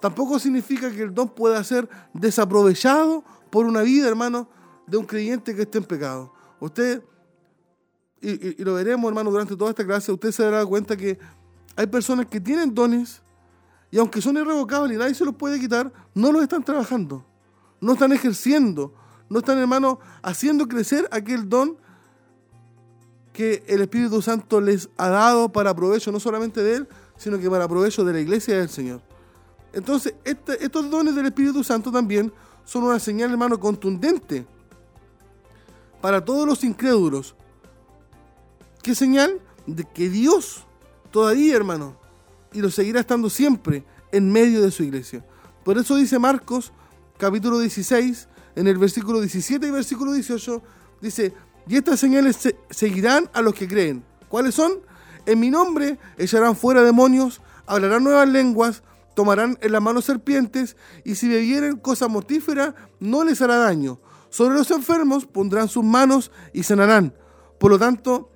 Tampoco 0.00 0.40
significa 0.40 0.90
que 0.90 1.02
el 1.02 1.14
don 1.14 1.28
pueda 1.28 1.62
ser 1.62 1.88
desaprovechado 2.12 3.22
por 3.50 3.66
una 3.66 3.82
vida, 3.82 4.08
hermano, 4.08 4.48
de 4.88 4.96
un 4.96 5.04
creyente 5.04 5.54
que 5.54 5.62
esté 5.62 5.78
en 5.78 5.84
pecado. 5.84 6.32
Usted, 6.58 7.04
y, 8.20 8.60
y 8.60 8.64
lo 8.64 8.74
veremos, 8.74 9.08
hermano, 9.08 9.30
durante 9.30 9.56
toda 9.56 9.70
esta 9.70 9.86
clase, 9.86 10.10
usted 10.10 10.32
se 10.32 10.42
dará 10.42 10.66
cuenta 10.66 10.96
que 10.96 11.18
hay 11.76 11.86
personas 11.86 12.26
que 12.26 12.40
tienen 12.40 12.74
dones 12.74 13.22
y 13.90 13.98
aunque 13.98 14.22
son 14.22 14.36
irrevocables 14.36 14.96
y 14.96 14.98
nadie 14.98 15.14
se 15.14 15.24
los 15.24 15.34
puede 15.34 15.60
quitar, 15.60 15.92
no 16.14 16.32
los 16.32 16.42
están 16.42 16.64
trabajando, 16.64 17.24
no 17.80 17.92
están 17.92 18.12
ejerciendo, 18.12 18.94
no 19.28 19.40
están, 19.40 19.58
hermano, 19.58 19.98
haciendo 20.22 20.66
crecer 20.66 21.08
aquel 21.10 21.48
don 21.48 21.76
que 23.32 23.62
el 23.66 23.82
Espíritu 23.82 24.20
Santo 24.22 24.60
les 24.60 24.88
ha 24.96 25.08
dado 25.08 25.50
para 25.50 25.74
provecho 25.74 26.12
no 26.12 26.20
solamente 26.20 26.62
de 26.62 26.76
Él, 26.76 26.88
sino 27.16 27.38
que 27.38 27.48
para 27.50 27.68
provecho 27.68 28.04
de 28.04 28.12
la 28.12 28.20
iglesia 28.20 28.58
del 28.58 28.68
Señor. 28.68 29.00
Entonces, 29.72 30.14
este, 30.24 30.64
estos 30.64 30.90
dones 30.90 31.14
del 31.14 31.26
Espíritu 31.26 31.64
Santo 31.64 31.90
también 31.90 32.32
son 32.64 32.84
una 32.84 32.98
señal, 32.98 33.30
hermano, 33.30 33.58
contundente 33.58 34.46
para 36.00 36.24
todos 36.24 36.46
los 36.46 36.64
incrédulos. 36.64 37.34
¿Qué 38.82 38.94
señal? 38.94 39.40
De 39.66 39.84
que 39.84 40.10
Dios 40.10 40.66
todavía, 41.12 41.54
hermano, 41.54 41.96
y 42.52 42.60
lo 42.60 42.70
seguirá 42.70 43.00
estando 43.00 43.30
siempre 43.30 43.84
en 44.10 44.32
medio 44.32 44.62
de 44.62 44.72
su 44.72 44.82
iglesia. 44.82 45.24
Por 45.64 45.78
eso 45.78 45.94
dice 45.94 46.18
Marcos, 46.18 46.72
capítulo 47.18 47.60
16, 47.60 48.28
en 48.56 48.66
el 48.66 48.78
versículo 48.78 49.20
17 49.20 49.66
y 49.66 49.70
versículo 49.70 50.12
18, 50.12 50.62
dice, 51.00 51.32
y 51.68 51.76
estas 51.76 52.00
señales 52.00 52.36
seguirán 52.70 53.30
a 53.32 53.42
los 53.42 53.54
que 53.54 53.68
creen. 53.68 54.04
¿Cuáles 54.28 54.56
son? 54.56 54.72
En 55.26 55.38
mi 55.38 55.50
nombre 55.50 55.98
echarán 56.18 56.56
fuera 56.56 56.82
demonios, 56.82 57.40
hablarán 57.66 58.02
nuevas 58.02 58.28
lenguas, 58.28 58.82
tomarán 59.14 59.56
en 59.60 59.72
las 59.72 59.82
manos 59.82 60.06
serpientes, 60.06 60.76
y 61.04 61.14
si 61.14 61.28
bebieren 61.28 61.76
cosa 61.76 62.08
mortífera, 62.08 62.74
no 62.98 63.22
les 63.22 63.40
hará 63.40 63.56
daño. 63.56 64.00
Sobre 64.30 64.56
los 64.56 64.70
enfermos 64.70 65.26
pondrán 65.26 65.68
sus 65.68 65.84
manos 65.84 66.32
y 66.52 66.62
sanarán. 66.62 67.14
Por 67.58 67.70
lo 67.70 67.78
tanto, 67.78 68.31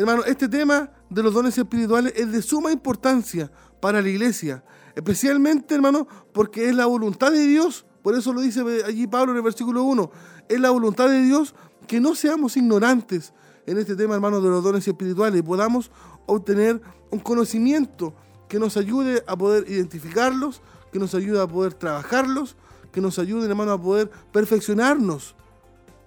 hermano, 0.00 0.24
este 0.24 0.48
tema 0.48 0.90
de 1.08 1.22
los 1.22 1.34
dones 1.34 1.56
espirituales 1.56 2.12
es 2.16 2.32
de 2.32 2.42
suma 2.42 2.72
importancia 2.72 3.50
para 3.80 4.02
la 4.02 4.08
iglesia, 4.08 4.64
especialmente, 4.94 5.74
hermano, 5.74 6.06
porque 6.32 6.68
es 6.68 6.74
la 6.74 6.86
voluntad 6.86 7.30
de 7.32 7.46
Dios 7.46 7.86
por 8.02 8.14
eso 8.14 8.32
lo 8.32 8.40
dice 8.40 8.62
allí 8.84 9.06
Pablo 9.06 9.32
en 9.32 9.38
el 9.38 9.42
versículo 9.42 9.82
1. 9.82 10.10
Es 10.48 10.60
la 10.60 10.70
voluntad 10.70 11.08
de 11.08 11.22
Dios 11.22 11.54
que 11.86 12.00
no 12.00 12.14
seamos 12.14 12.56
ignorantes 12.56 13.32
en 13.66 13.78
este 13.78 13.94
tema, 13.94 14.14
hermanos, 14.14 14.42
de 14.42 14.48
los 14.48 14.64
dones 14.64 14.86
espirituales 14.86 15.38
y 15.38 15.42
podamos 15.42 15.90
obtener 16.26 16.80
un 17.10 17.18
conocimiento 17.18 18.14
que 18.48 18.58
nos 18.58 18.76
ayude 18.76 19.22
a 19.26 19.36
poder 19.36 19.70
identificarlos, 19.70 20.62
que 20.92 20.98
nos 20.98 21.14
ayude 21.14 21.40
a 21.40 21.46
poder 21.46 21.74
trabajarlos, 21.74 22.56
que 22.90 23.00
nos 23.00 23.18
ayude, 23.18 23.46
hermano, 23.46 23.72
a 23.72 23.80
poder 23.80 24.10
perfeccionarnos 24.32 25.36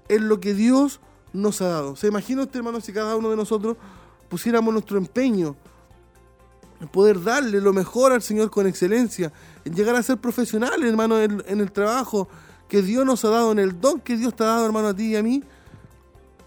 en 0.09 0.27
lo 0.27 0.39
que 0.39 0.53
Dios 0.53 0.99
nos 1.33 1.61
ha 1.61 1.67
dado. 1.67 1.95
¿Se 1.95 2.07
imagina 2.07 2.43
usted, 2.43 2.57
hermano, 2.57 2.79
si 2.79 2.93
cada 2.93 3.15
uno 3.15 3.29
de 3.29 3.35
nosotros 3.35 3.75
pusiéramos 4.29 4.71
nuestro 4.71 4.97
empeño 4.97 5.55
en 6.79 6.87
poder 6.87 7.21
darle 7.21 7.59
lo 7.59 7.73
mejor 7.73 8.11
al 8.11 8.21
Señor 8.21 8.49
con 8.49 8.67
excelencia, 8.67 9.31
en 9.65 9.73
llegar 9.73 9.95
a 9.95 10.03
ser 10.03 10.17
profesionales, 10.17 10.89
hermano, 10.89 11.19
en, 11.21 11.41
el 11.47 11.71
trabajo 11.71 12.27
que 12.67 12.81
Dios 12.81 13.05
nos 13.05 13.23
ha 13.25 13.29
dado, 13.29 13.51
en 13.51 13.59
el 13.59 13.79
don 13.79 13.99
que 13.99 14.17
Dios 14.17 14.35
te 14.35 14.43
ha 14.43 14.47
dado, 14.47 14.65
hermano, 14.65 14.89
a 14.89 14.93
ti 14.93 15.11
y 15.11 15.15
a 15.15 15.23
mí, 15.23 15.43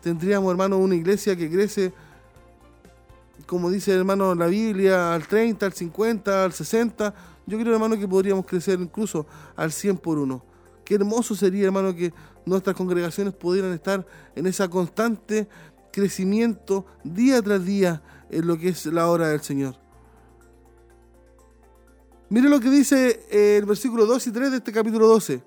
tendríamos, 0.02 0.50
hermano, 0.50 0.78
una 0.78 0.94
iglesia 0.94 1.34
que 1.36 1.50
crece, 1.50 1.92
como 3.46 3.70
dice, 3.70 3.92
hermano, 3.92 4.34
la 4.34 4.46
Biblia, 4.46 5.14
al 5.14 5.26
30, 5.26 5.66
al 5.66 5.72
50, 5.72 6.44
al 6.44 6.52
60. 6.52 7.14
Yo 7.46 7.58
creo, 7.58 7.72
hermano, 7.72 7.96
que 7.96 8.06
podríamos 8.06 8.44
crecer 8.44 8.80
incluso 8.80 9.26
al 9.56 9.72
100 9.72 9.98
por 9.98 10.18
uno. 10.18 10.42
Qué 10.84 10.96
hermoso 10.96 11.34
sería, 11.34 11.64
hermano, 11.64 11.94
que 11.94 12.12
nuestras 12.46 12.74
congregaciones 12.76 13.34
pudieran 13.34 13.72
estar 13.72 14.06
en 14.34 14.46
ese 14.46 14.68
constante 14.68 15.48
crecimiento 15.92 16.86
día 17.04 17.42
tras 17.42 17.64
día 17.64 18.02
en 18.30 18.46
lo 18.46 18.56
que 18.58 18.68
es 18.70 18.86
la 18.86 19.08
hora 19.08 19.28
del 19.28 19.40
Señor. 19.40 19.76
Mire 22.28 22.48
lo 22.48 22.60
que 22.60 22.70
dice 22.70 23.26
eh, 23.30 23.56
el 23.58 23.66
versículo 23.66 24.06
2 24.06 24.26
y 24.26 24.30
3 24.32 24.50
de 24.50 24.56
este 24.56 24.72
capítulo 24.72 25.06
12. 25.06 25.44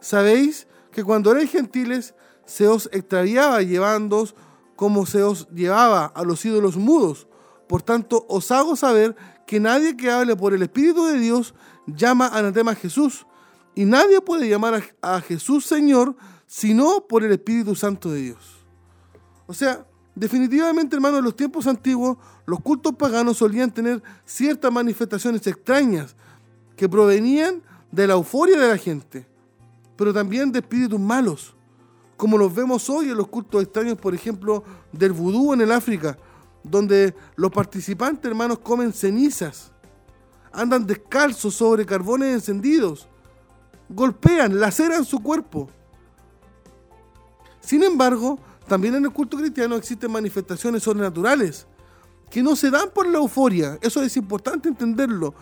Sabéis 0.00 0.66
que 0.90 1.04
cuando 1.04 1.30
erais 1.30 1.50
gentiles 1.50 2.14
se 2.46 2.66
os 2.66 2.88
extraviaba 2.92 3.62
llevándoos 3.62 4.34
como 4.76 5.06
se 5.06 5.22
os 5.22 5.48
llevaba 5.50 6.06
a 6.06 6.24
los 6.24 6.44
ídolos 6.44 6.76
mudos. 6.76 7.28
Por 7.68 7.82
tanto, 7.82 8.26
os 8.28 8.50
hago 8.50 8.76
saber 8.76 9.16
que 9.46 9.60
nadie 9.60 9.96
que 9.96 10.10
hable 10.10 10.36
por 10.36 10.54
el 10.54 10.62
Espíritu 10.62 11.06
de 11.06 11.18
Dios 11.18 11.54
llama 11.86 12.28
anatema 12.28 12.72
a 12.72 12.76
Jesús. 12.76 13.26
Y 13.74 13.84
nadie 13.84 14.20
puede 14.20 14.48
llamar 14.48 14.82
a 15.02 15.20
Jesús 15.20 15.66
Señor 15.66 16.16
sino 16.46 17.06
por 17.06 17.24
el 17.24 17.32
Espíritu 17.32 17.74
Santo 17.74 18.10
de 18.10 18.22
Dios. 18.22 18.64
O 19.46 19.54
sea, 19.54 19.86
definitivamente, 20.14 20.96
hermano, 20.96 21.18
en 21.18 21.24
los 21.24 21.36
tiempos 21.36 21.66
antiguos 21.66 22.16
los 22.46 22.60
cultos 22.60 22.94
paganos 22.96 23.38
solían 23.38 23.72
tener 23.72 24.02
ciertas 24.24 24.72
manifestaciones 24.72 25.46
extrañas 25.46 26.14
que 26.76 26.88
provenían 26.88 27.62
de 27.90 28.06
la 28.06 28.14
euforia 28.14 28.58
de 28.58 28.68
la 28.68 28.76
gente, 28.76 29.26
pero 29.96 30.12
también 30.12 30.50
de 30.52 30.58
espíritus 30.58 31.00
malos, 31.00 31.54
como 32.16 32.36
los 32.36 32.54
vemos 32.54 32.88
hoy 32.90 33.10
en 33.10 33.16
los 33.16 33.28
cultos 33.28 33.62
extraños, 33.62 33.98
por 33.98 34.14
ejemplo, 34.14 34.64
del 34.92 35.12
vudú 35.12 35.52
en 35.52 35.60
el 35.60 35.72
África, 35.72 36.18
donde 36.62 37.14
los 37.36 37.50
participantes, 37.50 38.24
hermanos, 38.24 38.58
comen 38.58 38.92
cenizas, 38.92 39.72
andan 40.52 40.86
descalzos 40.86 41.54
sobre 41.54 41.84
carbones 41.84 42.34
encendidos, 42.34 43.08
golpean, 43.88 44.58
laceran 44.58 45.04
su 45.04 45.20
cuerpo. 45.20 45.68
Sin 47.64 47.82
embargo, 47.82 48.38
también 48.68 48.94
en 48.94 49.04
el 49.04 49.10
culto 49.10 49.36
cristiano 49.36 49.76
existen 49.76 50.10
manifestaciones 50.10 50.82
sobrenaturales 50.82 51.66
que 52.30 52.42
no 52.42 52.56
se 52.56 52.70
dan 52.70 52.90
por 52.92 53.06
la 53.06 53.18
euforia. 53.18 53.78
Eso 53.80 54.02
es 54.02 54.16
importante 54.16 54.68
entenderlo. 54.68 55.34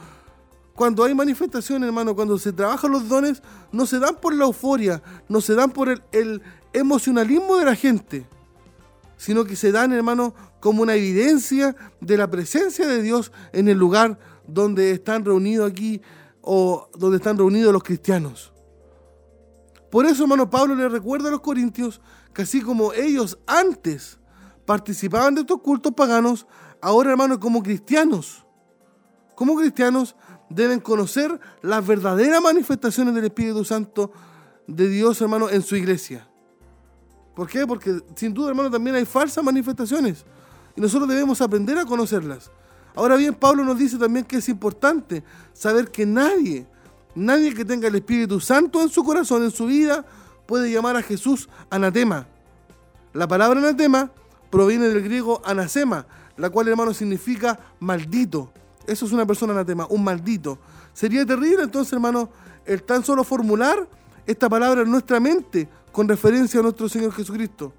Cuando 0.74 1.04
hay 1.04 1.14
manifestaciones, 1.14 1.86
hermano, 1.86 2.14
cuando 2.14 2.38
se 2.38 2.52
trabajan 2.52 2.92
los 2.92 3.08
dones, 3.08 3.42
no 3.72 3.86
se 3.86 3.98
dan 3.98 4.16
por 4.16 4.34
la 4.34 4.44
euforia, 4.44 5.02
no 5.28 5.40
se 5.40 5.54
dan 5.54 5.70
por 5.70 5.88
el, 5.88 6.42
emocionalismo 6.74 7.56
de 7.56 7.64
la 7.66 7.74
gente, 7.74 8.26
sino 9.18 9.44
que 9.44 9.56
se 9.56 9.72
dan, 9.72 9.92
hermano, 9.92 10.34
como 10.58 10.82
una 10.82 10.94
evidencia 10.94 11.76
de 12.00 12.16
la 12.16 12.30
presencia 12.30 12.86
de 12.86 13.02
Dios 13.02 13.30
en 13.52 13.68
el 13.68 13.76
lugar 13.76 14.18
donde 14.46 14.92
están 14.92 15.24
reunidos 15.24 15.70
aquí 15.70 16.00
o 16.40 16.88
donde 16.96 17.18
están 17.18 17.36
reunidos 17.36 17.72
los 17.74 17.82
cristianos. 17.82 18.51
Por 19.92 20.06
eso, 20.06 20.22
hermano, 20.22 20.48
Pablo 20.48 20.74
le 20.74 20.88
recuerda 20.88 21.28
a 21.28 21.32
los 21.32 21.42
corintios 21.42 22.00
que 22.32 22.40
así 22.40 22.62
como 22.62 22.94
ellos 22.94 23.38
antes 23.46 24.18
participaban 24.64 25.34
de 25.34 25.42
estos 25.42 25.60
cultos 25.60 25.92
paganos, 25.92 26.46
ahora, 26.80 27.10
hermano, 27.10 27.38
como 27.38 27.62
cristianos, 27.62 28.42
como 29.34 29.54
cristianos 29.54 30.16
deben 30.48 30.80
conocer 30.80 31.38
las 31.60 31.86
verdaderas 31.86 32.40
manifestaciones 32.40 33.14
del 33.14 33.26
Espíritu 33.26 33.66
Santo 33.66 34.10
de 34.66 34.88
Dios, 34.88 35.20
hermano, 35.20 35.50
en 35.50 35.60
su 35.60 35.76
iglesia. 35.76 36.26
¿Por 37.36 37.46
qué? 37.46 37.66
Porque 37.66 38.00
sin 38.16 38.32
duda, 38.32 38.48
hermano, 38.48 38.70
también 38.70 38.96
hay 38.96 39.04
falsas 39.04 39.44
manifestaciones 39.44 40.24
y 40.74 40.80
nosotros 40.80 41.06
debemos 41.06 41.42
aprender 41.42 41.76
a 41.76 41.84
conocerlas. 41.84 42.50
Ahora 42.94 43.16
bien, 43.16 43.34
Pablo 43.34 43.62
nos 43.62 43.76
dice 43.76 43.98
también 43.98 44.24
que 44.24 44.38
es 44.38 44.48
importante 44.48 45.22
saber 45.52 45.90
que 45.90 46.06
nadie, 46.06 46.66
nadie 47.14 47.54
que 47.54 47.64
tenga 47.64 47.88
el 47.88 47.94
Espíritu 47.94 48.40
Santo 48.40 48.80
en 48.82 48.88
su 48.88 49.04
corazón, 49.04 49.42
en 49.44 49.50
su 49.50 49.66
vida, 49.66 50.04
puede 50.46 50.70
llamar 50.70 50.96
a 50.96 51.02
Jesús 51.02 51.48
anatema. 51.70 52.26
La 53.12 53.28
palabra 53.28 53.60
anatema 53.60 54.10
proviene 54.50 54.88
del 54.88 55.02
griego 55.02 55.42
anasema, 55.44 56.06
la 56.36 56.50
cual, 56.50 56.68
hermano, 56.68 56.94
significa 56.94 57.58
maldito. 57.80 58.52
Eso 58.86 59.06
es 59.06 59.12
una 59.12 59.26
persona 59.26 59.52
anatema, 59.52 59.86
un 59.88 60.02
maldito. 60.02 60.58
Sería 60.92 61.24
terrible 61.24 61.62
entonces, 61.62 61.92
hermano, 61.92 62.30
el 62.64 62.82
tan 62.82 63.04
solo 63.04 63.24
formular 63.24 63.88
esta 64.26 64.48
palabra 64.48 64.82
en 64.82 64.90
nuestra 64.90 65.20
mente 65.20 65.68
con 65.90 66.08
referencia 66.08 66.60
a 66.60 66.62
nuestro 66.62 66.88
Señor 66.88 67.12
Jesucristo. 67.12 67.72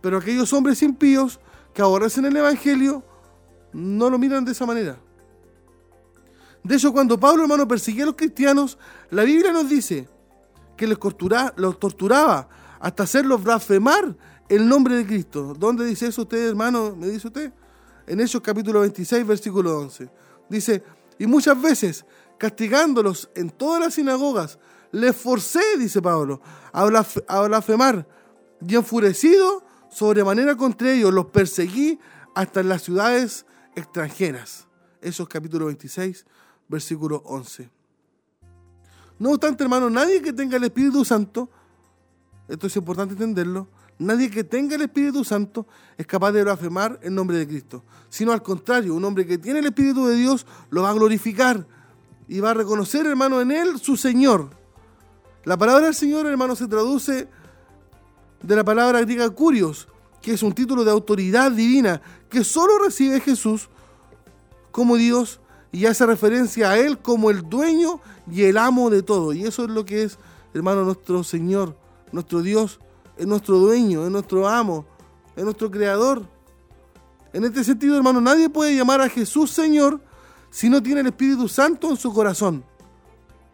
Pero 0.00 0.18
aquellos 0.18 0.52
hombres 0.52 0.82
impíos 0.82 1.40
que 1.72 1.82
aborrecen 1.82 2.24
el 2.24 2.36
Evangelio 2.36 3.02
no 3.72 4.10
lo 4.10 4.18
miran 4.18 4.44
de 4.44 4.52
esa 4.52 4.66
manera. 4.66 4.98
De 6.64 6.76
hecho, 6.76 6.94
cuando 6.94 7.20
Pablo, 7.20 7.42
hermano, 7.42 7.68
perseguía 7.68 8.04
a 8.04 8.06
los 8.06 8.14
cristianos, 8.16 8.78
la 9.10 9.22
Biblia 9.22 9.52
nos 9.52 9.68
dice 9.68 10.08
que 10.78 10.86
los, 10.86 10.98
torturaba 11.78 12.48
hasta 12.80 13.02
hacerlos 13.02 13.44
blasfemar 13.44 14.16
el 14.48 14.66
nombre 14.66 14.96
de 14.96 15.06
Cristo. 15.06 15.54
¿Dónde 15.58 15.84
dice 15.84 16.06
eso 16.06 16.22
usted, 16.22 16.48
hermano? 16.48 16.96
¿Me 16.96 17.08
dice 17.08 17.26
usted? 17.26 17.52
En 18.06 18.18
Hechos 18.18 18.40
capítulo 18.40 18.80
26, 18.80 19.26
versículo 19.26 19.78
11. 19.78 20.08
Dice, 20.48 20.82
y 21.18 21.26
muchas 21.26 21.60
veces, 21.60 22.06
castigándolos 22.38 23.28
en 23.34 23.50
todas 23.50 23.80
las 23.80 23.94
sinagogas, 23.94 24.58
les 24.90 25.14
forcé, 25.14 25.62
dice 25.78 26.00
Pablo, 26.00 26.40
a 26.72 26.86
blasfemar. 26.86 28.08
Y 28.66 28.74
enfurecido 28.74 29.62
sobremanera 29.90 30.56
contra 30.56 30.92
ellos, 30.92 31.12
los 31.12 31.26
perseguí 31.26 31.98
hasta 32.34 32.60
en 32.60 32.70
las 32.70 32.82
ciudades 32.82 33.44
extranjeras. 33.76 34.66
Esos 35.02 35.28
capítulo 35.28 35.66
26, 35.66 36.24
versículo 36.74 37.22
11. 37.24 37.70
No 39.18 39.30
obstante, 39.30 39.62
hermano, 39.62 39.88
nadie 39.88 40.20
que 40.20 40.32
tenga 40.32 40.56
el 40.56 40.64
Espíritu 40.64 41.04
Santo, 41.04 41.48
esto 42.48 42.66
es 42.66 42.76
importante 42.76 43.14
entenderlo, 43.14 43.68
nadie 43.98 44.28
que 44.28 44.44
tenga 44.44 44.74
el 44.74 44.82
Espíritu 44.82 45.24
Santo 45.24 45.66
es 45.96 46.06
capaz 46.06 46.32
de 46.32 46.42
blasfemar 46.42 46.98
el 47.02 47.14
nombre 47.14 47.38
de 47.38 47.46
Cristo, 47.46 47.84
sino 48.08 48.32
al 48.32 48.42
contrario, 48.42 48.94
un 48.94 49.04
hombre 49.04 49.24
que 49.26 49.38
tiene 49.38 49.60
el 49.60 49.66
Espíritu 49.66 50.06
de 50.06 50.16
Dios 50.16 50.46
lo 50.70 50.82
va 50.82 50.90
a 50.90 50.94
glorificar 50.94 51.66
y 52.26 52.40
va 52.40 52.50
a 52.50 52.54
reconocer, 52.54 53.06
hermano, 53.06 53.40
en 53.40 53.52
él 53.52 53.78
su 53.78 53.96
Señor. 53.96 54.50
La 55.44 55.56
palabra 55.56 55.86
del 55.86 55.94
Señor, 55.94 56.26
hermano, 56.26 56.56
se 56.56 56.66
traduce 56.66 57.28
de 58.42 58.56
la 58.56 58.64
palabra 58.64 59.00
griega 59.00 59.30
curios, 59.30 59.88
que 60.20 60.32
es 60.32 60.42
un 60.42 60.52
título 60.52 60.84
de 60.84 60.90
autoridad 60.90 61.52
divina 61.52 62.00
que 62.28 62.42
solo 62.42 62.78
recibe 62.78 63.20
Jesús 63.20 63.68
como 64.72 64.96
Dios 64.96 65.40
y 65.74 65.86
hace 65.86 66.06
referencia 66.06 66.70
a 66.70 66.78
Él 66.78 66.98
como 66.98 67.30
el 67.30 67.48
dueño 67.50 68.00
y 68.30 68.44
el 68.44 68.58
amo 68.58 68.90
de 68.90 69.02
todo. 69.02 69.32
Y 69.32 69.42
eso 69.42 69.64
es 69.64 69.70
lo 69.70 69.84
que 69.84 70.04
es, 70.04 70.20
hermano, 70.54 70.84
nuestro 70.84 71.24
Señor, 71.24 71.76
nuestro 72.12 72.42
Dios, 72.42 72.78
es 73.16 73.26
nuestro 73.26 73.58
dueño, 73.58 74.04
es 74.04 74.10
nuestro 74.12 74.46
amo, 74.46 74.86
es 75.34 75.42
nuestro 75.42 75.72
creador. 75.72 76.22
En 77.32 77.44
este 77.44 77.64
sentido, 77.64 77.96
hermano, 77.96 78.20
nadie 78.20 78.48
puede 78.48 78.76
llamar 78.76 79.00
a 79.00 79.08
Jesús 79.08 79.50
Señor 79.50 80.00
si 80.48 80.70
no 80.70 80.80
tiene 80.80 81.00
el 81.00 81.08
Espíritu 81.08 81.48
Santo 81.48 81.90
en 81.90 81.96
su 81.96 82.14
corazón. 82.14 82.64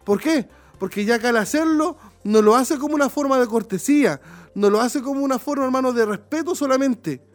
¿Por 0.03 0.21
qué? 0.21 0.47
Porque 0.77 1.03
ya 1.03 1.17
que 1.17 1.25
al 1.25 1.37
hacerlo 1.37 1.97
no 2.23 2.43
lo 2.43 2.55
hace 2.55 2.77
como 2.77 2.93
una 2.93 3.09
forma 3.09 3.39
de 3.39 3.47
cortesía, 3.47 4.21
no 4.53 4.69
lo 4.69 4.79
hace 4.79 5.01
como 5.01 5.21
una 5.21 5.39
forma, 5.39 5.65
hermano, 5.65 5.91
de 5.91 6.05
respeto 6.05 6.53
solamente, 6.53 7.25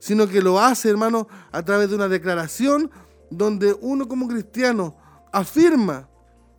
sino 0.00 0.26
que 0.26 0.42
lo 0.42 0.58
hace, 0.58 0.90
hermano, 0.90 1.28
a 1.52 1.64
través 1.64 1.90
de 1.90 1.94
una 1.94 2.08
declaración 2.08 2.90
donde 3.30 3.76
uno 3.80 4.08
como 4.08 4.28
cristiano 4.28 4.96
afirma 5.32 6.08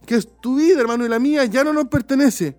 que 0.05 0.21
tu 0.21 0.55
vida, 0.55 0.81
hermano, 0.81 1.05
y 1.05 1.09
la 1.09 1.19
mía 1.19 1.45
ya 1.45 1.63
no 1.63 1.73
nos 1.73 1.87
pertenece, 1.87 2.57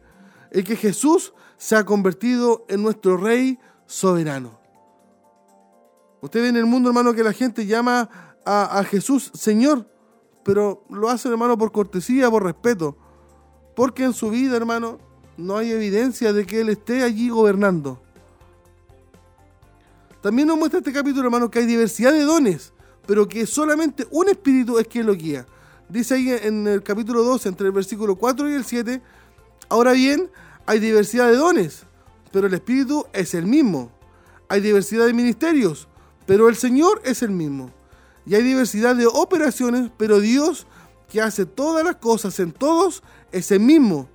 y 0.53 0.63
que 0.63 0.77
Jesús 0.77 1.33
se 1.57 1.77
ha 1.77 1.85
convertido 1.85 2.65
en 2.69 2.83
nuestro 2.83 3.17
Rey 3.17 3.59
soberano. 3.87 4.59
Usted 6.21 6.43
ve 6.43 6.49
en 6.49 6.57
el 6.57 6.67
mundo, 6.67 6.91
hermano, 6.91 7.15
que 7.15 7.25
la 7.25 7.33
gente 7.33 7.67
llama 7.67 8.09
a, 8.45 8.79
a 8.79 8.85
Jesús 8.85 9.31
Señor, 9.35 9.89
pero 10.45 10.85
lo 10.91 11.09
hace, 11.09 11.29
hermano, 11.29 11.57
por 11.57 11.73
cortesía, 11.73 12.31
por 12.31 12.45
respeto, 12.45 12.97
porque 13.75 14.05
en 14.05 14.13
su 14.13 14.31
vida, 14.31 14.57
hermano, 14.57 14.99
no 15.37 15.57
hay 15.57 15.71
evidencia 15.73 16.33
de 16.33 16.47
que 16.47 16.61
Él 16.61 16.69
esté 16.69 17.03
allí 17.03 17.31
gobernando. 17.31 18.01
También 20.21 20.49
nos 20.49 20.59
muestra 20.59 20.79
este 20.79 20.93
capítulo, 20.93 21.25
hermano, 21.25 21.51
que 21.51 21.61
hay 21.61 21.67
diversidad 21.67 22.13
de 22.13 22.23
dones, 22.23 22.73
pero 23.11 23.27
que 23.27 23.45
solamente 23.45 24.07
un 24.13 24.29
espíritu 24.29 24.79
es 24.79 24.87
quien 24.87 25.05
lo 25.05 25.15
guía. 25.15 25.45
Dice 25.89 26.15
ahí 26.15 26.31
en 26.31 26.65
el 26.69 26.81
capítulo 26.81 27.25
2, 27.25 27.47
entre 27.47 27.67
el 27.67 27.73
versículo 27.73 28.15
4 28.15 28.49
y 28.49 28.55
el 28.55 28.65
7, 28.65 29.03
ahora 29.69 29.91
bien, 29.91 30.31
hay 30.65 30.79
diversidad 30.79 31.27
de 31.27 31.35
dones, 31.35 31.87
pero 32.31 32.47
el 32.47 32.55
espíritu 32.55 33.05
es 33.13 33.35
el 33.35 33.47
mismo. 33.47 33.91
Hay 34.49 34.61
diversidad 34.61 35.07
de 35.07 35.13
ministerios, 35.13 35.89
pero 36.25 36.49
el 36.49 36.55
Señor 36.55 37.03
es 37.05 37.23
el 37.23 37.33
mismo. 37.33 37.73
Y 38.27 38.37
hay 38.37 38.45
diversidad 38.45 38.95
de 38.95 39.09
operaciones, 39.09 39.91
pero 39.97 40.21
Dios 40.21 40.69
que 41.09 41.21
hace 41.21 41.47
todas 41.47 41.85
las 41.85 41.97
cosas 41.97 42.39
en 42.39 42.53
todos 42.53 43.03
es 43.33 43.51
el 43.51 43.59
mismo 43.59 44.09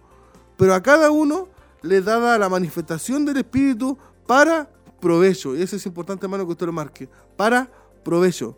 pero 0.56 0.74
a 0.74 0.82
cada 0.82 1.12
uno 1.12 1.50
le 1.82 2.02
da 2.02 2.38
la 2.38 2.48
manifestación 2.48 3.26
del 3.26 3.36
Espíritu 3.36 3.98
para 4.26 4.70
provecho. 5.02 5.54
Y 5.54 5.64
eso 5.64 5.76
es 5.76 5.86
importante, 5.86 6.28
hermano, 6.28 6.46
que 6.46 6.54
usted 6.54 6.66
lo 6.66 6.72
marque. 6.72 7.10
Para 7.36 7.70
provecho. 8.06 8.58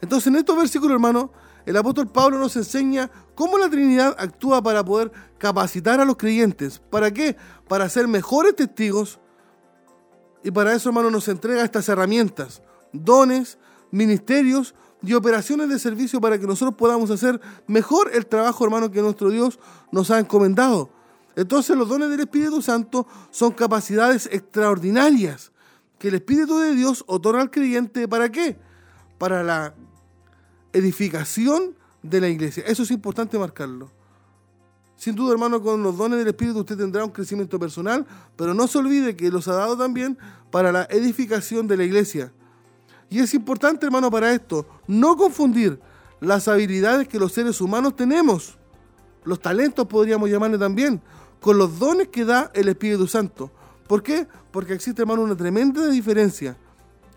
Entonces, 0.00 0.28
en 0.28 0.36
estos 0.36 0.56
versículos, 0.56 0.94
hermano, 0.94 1.30
el 1.64 1.76
apóstol 1.76 2.06
Pablo 2.06 2.38
nos 2.38 2.54
enseña 2.56 3.10
cómo 3.34 3.58
la 3.58 3.68
Trinidad 3.68 4.14
actúa 4.18 4.62
para 4.62 4.84
poder 4.84 5.10
capacitar 5.38 6.00
a 6.00 6.04
los 6.04 6.16
creyentes. 6.16 6.78
¿Para 6.78 7.10
qué? 7.10 7.36
Para 7.66 7.88
ser 7.88 8.06
mejores 8.06 8.54
testigos. 8.54 9.18
Y 10.44 10.52
para 10.52 10.74
eso, 10.74 10.88
hermano, 10.90 11.10
nos 11.10 11.26
entrega 11.26 11.64
estas 11.64 11.88
herramientas, 11.88 12.62
dones, 12.92 13.58
ministerios 13.90 14.74
y 15.02 15.14
operaciones 15.14 15.68
de 15.68 15.78
servicio 15.78 16.20
para 16.20 16.38
que 16.38 16.46
nosotros 16.46 16.76
podamos 16.76 17.10
hacer 17.10 17.40
mejor 17.66 18.10
el 18.14 18.26
trabajo, 18.26 18.64
hermano, 18.64 18.90
que 18.90 19.02
nuestro 19.02 19.30
Dios 19.30 19.58
nos 19.90 20.10
ha 20.10 20.20
encomendado. 20.20 20.90
Entonces 21.34 21.76
los 21.76 21.88
dones 21.88 22.10
del 22.10 22.20
Espíritu 22.20 22.62
Santo 22.62 23.06
son 23.30 23.52
capacidades 23.52 24.28
extraordinarias 24.32 25.52
que 25.98 26.08
el 26.08 26.14
Espíritu 26.14 26.58
de 26.58 26.74
Dios 26.74 27.04
otorga 27.06 27.42
al 27.42 27.50
creyente 27.50 28.08
para 28.08 28.30
qué? 28.30 28.58
Para 29.18 29.42
la 29.42 29.74
edificación 30.72 31.74
de 32.02 32.20
la 32.20 32.28
iglesia. 32.28 32.64
Eso 32.66 32.82
es 32.82 32.90
importante 32.90 33.38
marcarlo. 33.38 33.90
Sin 34.96 35.14
duda, 35.14 35.32
hermano, 35.32 35.62
con 35.62 35.82
los 35.82 35.96
dones 35.96 36.18
del 36.18 36.28
Espíritu 36.28 36.60
usted 36.60 36.76
tendrá 36.76 37.04
un 37.04 37.10
crecimiento 37.10 37.58
personal, 37.58 38.06
pero 38.34 38.54
no 38.54 38.66
se 38.66 38.78
olvide 38.78 39.14
que 39.14 39.30
los 39.30 39.46
ha 39.48 39.54
dado 39.54 39.76
también 39.76 40.16
para 40.50 40.72
la 40.72 40.84
edificación 40.84 41.66
de 41.66 41.76
la 41.76 41.84
iglesia. 41.84 42.32
Y 43.10 43.20
es 43.20 43.34
importante, 43.34 43.84
hermano, 43.86 44.10
para 44.10 44.32
esto, 44.32 44.66
no 44.86 45.16
confundir 45.16 45.78
las 46.20 46.48
habilidades 46.48 47.08
que 47.08 47.18
los 47.18 47.32
seres 47.32 47.60
humanos 47.60 47.94
tenemos, 47.94 48.56
los 49.24 49.40
talentos 49.40 49.86
podríamos 49.86 50.30
llamarle 50.30 50.56
también, 50.56 51.02
con 51.40 51.58
los 51.58 51.78
dones 51.78 52.08
que 52.08 52.24
da 52.24 52.50
el 52.54 52.68
Espíritu 52.68 53.06
Santo. 53.06 53.50
¿Por 53.86 54.02
qué? 54.02 54.26
Porque 54.50 54.72
existe, 54.72 55.02
hermano, 55.02 55.22
una 55.22 55.36
tremenda 55.36 55.86
diferencia 55.88 56.56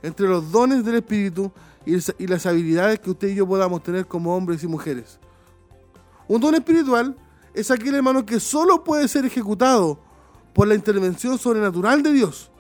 entre 0.03 0.27
los 0.27 0.51
dones 0.51 0.83
del 0.83 0.95
Espíritu 0.95 1.51
y 1.85 2.27
las 2.27 2.45
habilidades 2.45 2.99
que 2.99 3.11
usted 3.11 3.29
y 3.29 3.35
yo 3.35 3.47
podamos 3.47 3.81
tener 3.83 4.05
como 4.05 4.35
hombres 4.35 4.63
y 4.63 4.67
mujeres. 4.67 5.19
Un 6.27 6.41
don 6.41 6.53
espiritual 6.55 7.15
es 7.53 7.71
aquel, 7.71 7.95
hermano, 7.95 8.25
que 8.25 8.39
solo 8.39 8.83
puede 8.83 9.07
ser 9.07 9.25
ejecutado 9.25 9.99
por 10.53 10.67
la 10.67 10.75
intervención 10.75 11.37
sobrenatural 11.37 12.03
de 12.03 12.11
Dios. 12.11 12.51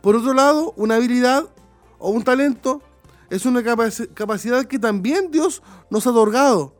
Por 0.00 0.16
otro 0.16 0.32
lado, 0.32 0.72
una 0.76 0.94
habilidad 0.94 1.44
o 1.98 2.10
un 2.10 2.22
talento 2.22 2.82
es 3.28 3.44
una 3.44 3.62
capacidad 3.62 4.64
que 4.64 4.78
también 4.78 5.30
Dios 5.30 5.62
nos 5.90 6.06
ha 6.06 6.10
otorgado, 6.10 6.74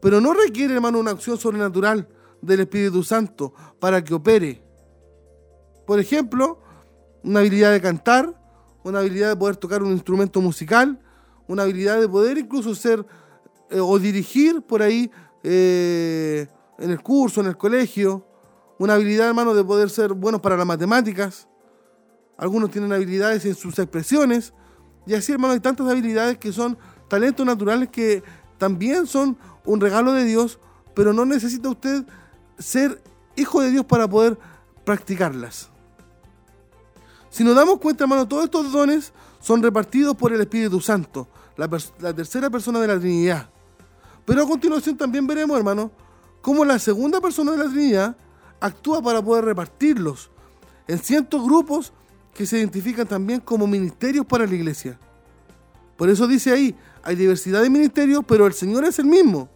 pero 0.00 0.20
no 0.20 0.34
requiere, 0.34 0.74
hermano, 0.74 0.98
una 0.98 1.12
acción 1.12 1.38
sobrenatural 1.38 2.08
del 2.40 2.60
Espíritu 2.60 3.02
Santo 3.02 3.54
para 3.78 4.04
que 4.04 4.14
opere. 4.14 4.62
Por 5.86 5.98
ejemplo, 5.98 6.60
una 7.24 7.40
habilidad 7.40 7.72
de 7.72 7.80
cantar, 7.80 8.38
una 8.84 9.00
habilidad 9.00 9.30
de 9.30 9.36
poder 9.36 9.56
tocar 9.56 9.82
un 9.82 9.92
instrumento 9.92 10.40
musical, 10.40 10.98
una 11.46 11.62
habilidad 11.62 12.00
de 12.00 12.08
poder 12.08 12.38
incluso 12.38 12.74
ser 12.74 13.04
eh, 13.70 13.80
o 13.80 13.98
dirigir 13.98 14.62
por 14.62 14.82
ahí 14.82 15.10
eh, 15.42 16.46
en 16.78 16.90
el 16.90 17.02
curso, 17.02 17.40
en 17.40 17.48
el 17.48 17.56
colegio, 17.56 18.26
una 18.78 18.94
habilidad, 18.94 19.28
hermano, 19.28 19.54
de 19.54 19.64
poder 19.64 19.90
ser 19.90 20.12
buenos 20.12 20.40
para 20.40 20.56
las 20.56 20.66
matemáticas, 20.66 21.48
algunos 22.36 22.70
tienen 22.70 22.92
habilidades 22.92 23.44
en 23.44 23.54
sus 23.54 23.78
expresiones, 23.78 24.52
y 25.06 25.14
así, 25.14 25.32
hermano, 25.32 25.54
hay 25.54 25.60
tantas 25.60 25.88
habilidades 25.88 26.38
que 26.38 26.52
son 26.52 26.78
talentos 27.08 27.44
naturales 27.44 27.88
que 27.90 28.22
también 28.58 29.06
son 29.06 29.36
un 29.64 29.80
regalo 29.80 30.12
de 30.12 30.24
Dios, 30.24 30.60
pero 30.94 31.12
no 31.12 31.24
necesita 31.24 31.68
usted 31.68 32.04
ser 32.58 33.02
hijo 33.36 33.60
de 33.60 33.70
Dios 33.70 33.84
para 33.84 34.08
poder 34.08 34.38
practicarlas. 34.84 35.71
Si 37.32 37.42
nos 37.44 37.56
damos 37.56 37.78
cuenta, 37.78 38.04
hermano, 38.04 38.28
todos 38.28 38.44
estos 38.44 38.70
dones 38.70 39.10
son 39.40 39.62
repartidos 39.62 40.14
por 40.14 40.34
el 40.34 40.40
Espíritu 40.42 40.82
Santo, 40.82 41.28
la, 41.56 41.66
tercera 42.14 42.50
persona 42.50 42.78
de 42.78 42.86
la 42.86 43.00
Trinidad. 43.00 43.48
Pero 44.26 44.42
a 44.42 44.46
continuación 44.46 44.98
también 44.98 45.26
veremos, 45.26 45.56
hermano, 45.56 45.90
cómo 46.42 46.62
la 46.62 46.78
segunda 46.78 47.22
persona 47.22 47.52
de 47.52 47.56
la 47.56 47.70
Trinidad 47.70 48.16
actúa 48.60 49.00
para 49.00 49.22
poder 49.22 49.46
repartirlos 49.46 50.30
en 50.86 50.98
ciertos 50.98 51.42
grupos 51.42 51.94
que 52.34 52.44
se 52.44 52.58
identifican 52.58 53.06
también 53.06 53.40
como 53.40 53.66
ministerios 53.66 54.26
para 54.26 54.46
la 54.46 54.54
iglesia. 54.54 54.98
Por 55.96 56.10
eso 56.10 56.26
dice 56.26 56.52
ahí, 56.52 56.76
hay 57.02 57.16
diversidad 57.16 57.62
de 57.62 57.70
ministerios, 57.70 58.24
pero 58.28 58.46
el 58.46 58.52
Señor 58.52 58.84
es 58.84 58.98
el 58.98 59.06
mismo. 59.06 59.48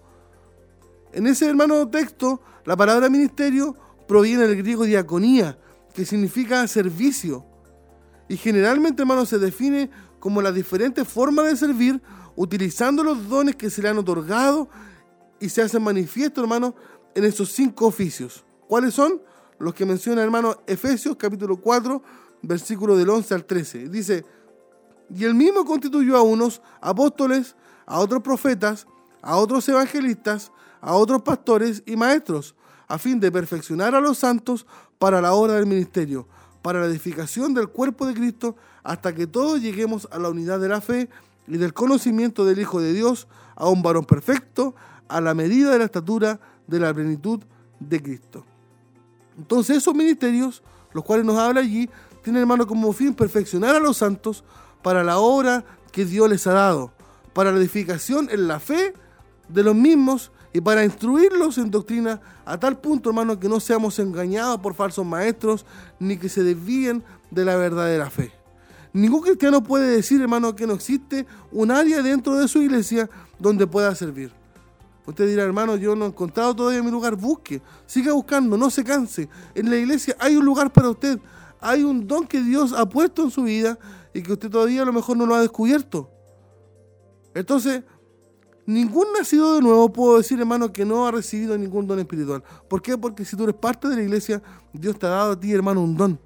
En 1.13 1.27
ese 1.27 1.47
hermano 1.47 1.87
texto, 1.89 2.41
la 2.65 2.75
palabra 2.75 3.11
ministerio 3.11 3.77
proviene 4.09 4.47
del 4.47 4.57
griego 4.57 4.85
diaconía, 4.85 5.59
que 5.93 6.07
significa 6.07 6.67
servicio. 6.69 7.45
Y 8.29 8.37
generalmente, 8.37 9.03
hermano, 9.03 9.25
se 9.27 9.39
define 9.39 9.91
como 10.19 10.43
las 10.43 10.55
diferentes 10.55 11.07
formas 11.07 11.47
de 11.47 11.57
servir 11.57 12.03
utilizando 12.35 13.03
los 13.03 13.29
dones 13.29 13.57
que 13.57 13.71
se 13.71 13.83
le 13.83 13.89
han 13.89 13.99
otorgado 13.99 14.69
y 15.41 15.49
se 15.49 15.63
hacen 15.63 15.83
manifiesto, 15.83 16.41
hermano, 16.41 16.75
en 17.15 17.25
esos 17.25 17.53
cinco 17.53 17.87
oficios. 17.87 18.45
¿Cuáles 18.69 18.95
son? 18.95 19.23
Los 19.59 19.75
que 19.75 19.87
menciona, 19.87 20.23
hermano, 20.23 20.57
Efesios 20.67 21.17
capítulo 21.17 21.57
4, 21.57 22.03
versículo 22.43 22.97
del 22.97 23.09
11 23.09 23.35
al 23.35 23.45
13. 23.45 23.89
Dice, 23.89 24.25
y 25.15 25.25
él 25.25 25.35
mismo 25.35 25.65
constituyó 25.65 26.17
a 26.17 26.23
unos 26.23 26.61
apóstoles, 26.81 27.57
a 27.87 28.01
otros 28.01 28.23
profetas, 28.23 28.87
a 29.23 29.37
otros 29.37 29.69
evangelistas, 29.69 30.53
a 30.81 30.95
otros 30.95 31.23
pastores 31.23 31.83
y 31.87 31.97
maestros, 31.97 32.55
a 32.89 32.99
fin 32.99 33.19
de 33.19 33.33
perfeccionar 33.33 33.95
a 33.95 34.01
los 34.01 34.19
santos 34.19 34.67
para 34.99 35.21
la 35.21 35.33
obra 35.33 35.55
del 35.55 35.67
ministerio, 35.67 36.29
para 36.67 36.81
la 36.81 36.87
edificación 36.87 37.55
del 37.55 37.69
cuerpo 37.69 38.07
de 38.07 38.15
Cristo, 38.15 38.57
hasta 38.83 39.15
que 39.15 39.29
todos 39.29 39.63
lleguemos 39.63 40.09
a 40.11 40.19
la 40.19 40.31
unidad 40.31 40.59
de 40.59 40.69
la 40.69 40.81
fe 40.81 41.09
y 41.47 41.59
del 41.59 41.73
conocimiento 41.73 42.45
del 42.45 42.59
Hijo 42.59 42.81
de 42.81 42.93
Dios, 42.93 43.29
a 43.55 43.69
un 43.69 43.83
varón 43.83 44.05
perfecto, 44.05 44.75
a 45.07 45.21
la 45.21 45.33
medida 45.33 45.71
de 45.71 45.79
la 45.79 45.85
estatura 45.85 46.41
de 46.67 46.81
la 46.81 46.93
plenitud 46.93 47.41
de 47.79 48.03
Cristo. 48.03 48.45
Entonces 49.39 49.77
esos 49.77 49.95
ministerios, 49.95 50.65
los 50.93 51.05
cuales 51.05 51.25
nos 51.25 51.39
habla 51.39 51.61
allí, 51.61 51.89
tienen 52.25 52.41
hermano 52.41 52.67
como 52.67 52.93
fin 52.93 53.15
perfeccionar 53.15 53.77
a 53.77 53.79
los 53.79 53.99
santos 53.99 54.43
para 54.83 55.05
la 55.05 55.19
obra 55.19 55.65
que 55.93 56.05
Dios 56.05 56.29
les 56.29 56.49
ha 56.49 56.53
dado, 56.53 56.91
para 57.33 57.53
la 57.53 57.59
edificación 57.59 58.29
en 58.29 58.49
la 58.49 58.59
fe 58.59 58.93
de 59.49 59.63
los 59.63 59.77
mismos 59.77 60.33
y 60.57 60.61
para 60.63 60.83
instruirlos 60.83 61.59
en 61.59 61.71
doctrina 61.71 62.19
a 62.47 62.59
tal 62.59 62.79
punto, 62.79 63.11
hermano, 63.11 63.39
que 63.39 63.47
no 63.47 63.61
seamos 63.61 63.99
engañados 63.99 64.59
por 64.59 64.73
falsos 64.73 65.05
maestros 65.05 65.67
ni 66.01 66.17
que 66.17 66.31
se 66.31 66.43
desvíen 66.43 67.05
de 67.31 67.45
la 67.45 67.57
verdadera 67.57 68.09
fe. 68.09 68.33
Ningún 68.95 69.21
cristiano 69.21 69.63
puede 69.63 69.95
decir, 69.97 70.19
hermano, 70.19 70.57
que 70.57 70.67
no 70.67 70.73
existe 70.73 71.27
un 71.53 71.71
área 71.71 72.01
dentro 72.01 72.37
de 72.37 72.49
su 72.49 72.63
iglesia 72.63 73.11
donde 73.39 73.67
pueda 73.67 73.95
servir. 73.95 74.33
Usted 75.05 75.29
dirá, 75.29 75.43
hermano, 75.43 75.77
yo 75.77 75.95
no 75.95 76.07
he 76.07 76.09
encontrado 76.09 76.57
todavía 76.57 76.83
mi 76.83 76.91
lugar, 76.91 77.17
busque, 77.17 77.61
siga 77.85 78.15
buscando, 78.15 78.57
no 78.57 78.71
se 78.71 78.83
canse. 78.83 79.29
En 79.55 79.69
la 79.69 79.77
iglesia 79.77 80.17
hay 80.19 80.37
un 80.37 80.45
lugar 80.47 80.73
para 80.73 80.89
usted, 80.89 81.19
hay 81.61 81.85
un 81.85 82.07
don 82.07 82.27
que 82.27 82.41
Dios 82.41 82.73
ha 82.73 82.89
puesto 82.89 83.23
en 83.23 83.31
su 83.31 83.43
vida 83.43 83.79
y 84.15 84.23
que 84.23 84.33
usted 84.33 84.49
todavía 84.49 84.81
a 84.81 84.87
lo 84.87 84.95
mejor 84.95 85.19
no 85.19 85.27
lo 85.27 85.35
ha 85.35 85.43
descubierto. 85.43 86.11
Entonces, 87.35 87.83
ningún 88.67 89.07
nacido 89.17 89.55
de 89.55 89.63
nuevo 89.63 89.89
puedo 89.93 90.19
decir, 90.19 90.39
hermano, 90.39 90.73
que 90.73 90.85
no 90.85 91.07
ha 91.07 91.13
recibido 91.13 91.57
ningún 91.57 91.87
don 91.87 91.99
espiritual. 91.99 92.43
¿Por 92.69 92.83
qué? 92.83 92.99
Porque 92.99 93.25
si 93.25 93.37
tú 93.37 93.45
eres 93.45 93.57
parte 93.57 93.89
de 93.89 93.97
la 93.97 94.03
iglesia, 94.03 94.43
Dios 94.73 94.99
te 94.99 95.07
ha 95.07 95.11
dado 95.11 95.33
a 95.33 95.41
ti, 95.41 95.53
hermano, 95.53 95.83
un 95.83 95.97
don. 95.97 96.21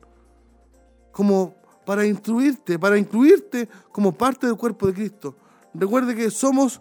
Como 1.13 1.55
para 1.85 2.07
instruirte, 2.07 2.79
para 2.79 2.97
incluirte 2.99 3.69
como 3.93 4.13
parte 4.13 4.47
del 4.47 4.57
cuerpo 4.57 4.87
de 4.87 4.95
Cristo. 4.95 5.37
Recuerde 5.75 6.15
que 6.15 6.31
somos 6.31 6.81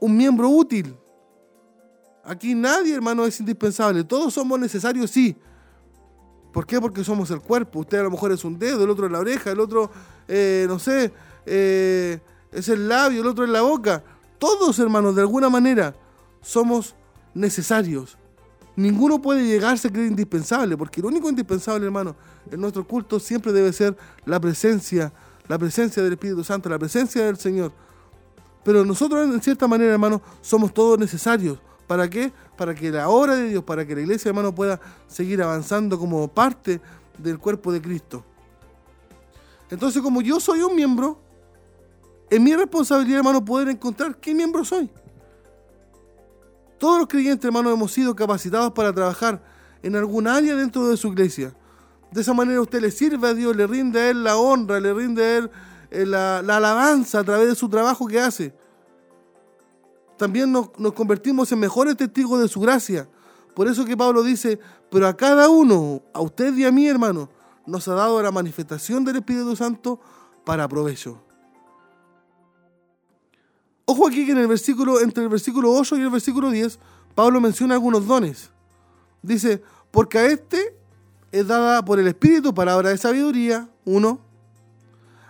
un 0.00 0.16
miembro 0.16 0.48
útil. 0.48 0.96
Aquí 2.24 2.54
nadie, 2.54 2.94
hermano, 2.94 3.24
es 3.24 3.38
indispensable. 3.40 4.04
Todos 4.04 4.34
somos 4.34 4.58
necesarios, 4.58 5.10
sí. 5.10 5.36
¿Por 6.52 6.66
qué? 6.66 6.80
Porque 6.80 7.02
somos 7.02 7.30
el 7.30 7.40
cuerpo. 7.40 7.80
Usted 7.80 7.98
a 7.98 8.02
lo 8.04 8.10
mejor 8.10 8.30
es 8.32 8.44
un 8.44 8.58
dedo, 8.58 8.84
el 8.84 8.90
otro 8.90 9.06
es 9.06 9.12
la 9.12 9.20
oreja, 9.20 9.50
el 9.50 9.60
otro, 9.60 9.90
eh, 10.28 10.66
no 10.68 10.78
sé, 10.78 11.12
eh, 11.46 12.20
es 12.52 12.68
el 12.68 12.88
labio, 12.88 13.22
el 13.22 13.26
otro 13.26 13.44
es 13.44 13.50
la 13.50 13.62
boca. 13.62 14.04
Todos, 14.42 14.76
hermanos, 14.80 15.14
de 15.14 15.20
alguna 15.20 15.48
manera 15.48 15.94
somos 16.40 16.96
necesarios. 17.32 18.18
Ninguno 18.74 19.22
puede 19.22 19.46
llegarse 19.46 19.86
a 19.86 19.92
creer 19.92 20.08
indispensable, 20.08 20.76
porque 20.76 21.00
lo 21.00 21.06
único 21.06 21.28
indispensable, 21.28 21.86
hermano, 21.86 22.16
en 22.50 22.60
nuestro 22.60 22.84
culto 22.84 23.20
siempre 23.20 23.52
debe 23.52 23.72
ser 23.72 23.96
la 24.24 24.40
presencia, 24.40 25.12
la 25.46 25.60
presencia 25.60 26.02
del 26.02 26.14
Espíritu 26.14 26.42
Santo, 26.42 26.68
la 26.68 26.76
presencia 26.80 27.24
del 27.24 27.36
Señor. 27.36 27.70
Pero 28.64 28.84
nosotros, 28.84 29.32
en 29.32 29.40
cierta 29.40 29.68
manera, 29.68 29.92
hermano, 29.92 30.20
somos 30.40 30.74
todos 30.74 30.98
necesarios. 30.98 31.60
¿Para 31.86 32.10
qué? 32.10 32.32
Para 32.56 32.74
que 32.74 32.90
la 32.90 33.10
obra 33.10 33.36
de 33.36 33.48
Dios, 33.48 33.62
para 33.62 33.86
que 33.86 33.94
la 33.94 34.00
iglesia, 34.00 34.30
hermano, 34.30 34.52
pueda 34.52 34.80
seguir 35.06 35.40
avanzando 35.40 35.96
como 36.00 36.26
parte 36.26 36.80
del 37.16 37.38
cuerpo 37.38 37.70
de 37.70 37.80
Cristo. 37.80 38.24
Entonces, 39.70 40.02
como 40.02 40.20
yo 40.20 40.40
soy 40.40 40.62
un 40.62 40.74
miembro, 40.74 41.20
es 42.32 42.40
mi 42.40 42.56
responsabilidad, 42.56 43.18
hermano, 43.18 43.44
poder 43.44 43.68
encontrar 43.68 44.16
qué 44.16 44.34
miembro 44.34 44.64
soy. 44.64 44.88
Todos 46.78 47.00
los 47.00 47.06
creyentes, 47.06 47.44
hermanos, 47.44 47.74
hemos 47.74 47.92
sido 47.92 48.16
capacitados 48.16 48.72
para 48.72 48.90
trabajar 48.90 49.42
en 49.82 49.94
algún 49.96 50.26
área 50.26 50.56
dentro 50.56 50.88
de 50.88 50.96
su 50.96 51.08
iglesia. 51.08 51.54
De 52.10 52.22
esa 52.22 52.32
manera 52.32 52.62
usted 52.62 52.80
le 52.80 52.90
sirve 52.90 53.28
a 53.28 53.34
Dios, 53.34 53.54
le 53.54 53.66
rinde 53.66 54.00
a 54.00 54.08
Él 54.08 54.24
la 54.24 54.38
honra, 54.38 54.80
le 54.80 54.94
rinde 54.94 55.22
a 55.22 55.36
Él 55.36 55.50
eh, 55.90 56.06
la, 56.06 56.38
alabanza 56.38 57.18
a 57.18 57.24
través 57.24 57.48
de 57.48 57.54
su 57.54 57.68
trabajo 57.68 58.06
que 58.06 58.18
hace. 58.18 58.54
También 60.16 60.50
nos, 60.50 60.70
nos 60.78 60.94
convertimos 60.94 61.52
en 61.52 61.58
mejores 61.58 61.98
testigos 61.98 62.40
de 62.40 62.48
su 62.48 62.60
gracia. 62.60 63.10
Por 63.54 63.68
eso 63.68 63.84
que 63.84 63.94
Pablo 63.94 64.22
dice, 64.22 64.58
pero 64.90 65.06
a 65.06 65.14
cada 65.14 65.50
uno, 65.50 66.00
a 66.14 66.22
usted 66.22 66.56
y 66.56 66.64
a 66.64 66.72
mí, 66.72 66.88
hermano, 66.88 67.28
nos 67.66 67.86
ha 67.88 67.94
dado 67.94 68.22
la 68.22 68.30
manifestación 68.30 69.04
del 69.04 69.16
Espíritu 69.16 69.54
Santo 69.54 70.00
para 70.46 70.66
provecho. 70.66 71.22
Ojo 73.92 74.08
aquí 74.08 74.24
que 74.24 74.32
en 74.32 74.38
el 74.38 74.46
versículo, 74.46 75.02
entre 75.02 75.22
el 75.22 75.28
versículo 75.28 75.70
8 75.70 75.98
y 75.98 76.00
el 76.00 76.08
versículo 76.08 76.50
10, 76.50 76.78
Pablo 77.14 77.42
menciona 77.42 77.74
algunos 77.74 78.06
dones. 78.06 78.48
Dice, 79.20 79.62
porque 79.90 80.16
a 80.18 80.24
este 80.24 80.74
es 81.30 81.46
dada 81.46 81.84
por 81.84 82.00
el 82.00 82.08
Espíritu 82.08 82.54
palabra 82.54 82.88
de 82.88 82.96
sabiduría, 82.96 83.68
uno. 83.84 84.18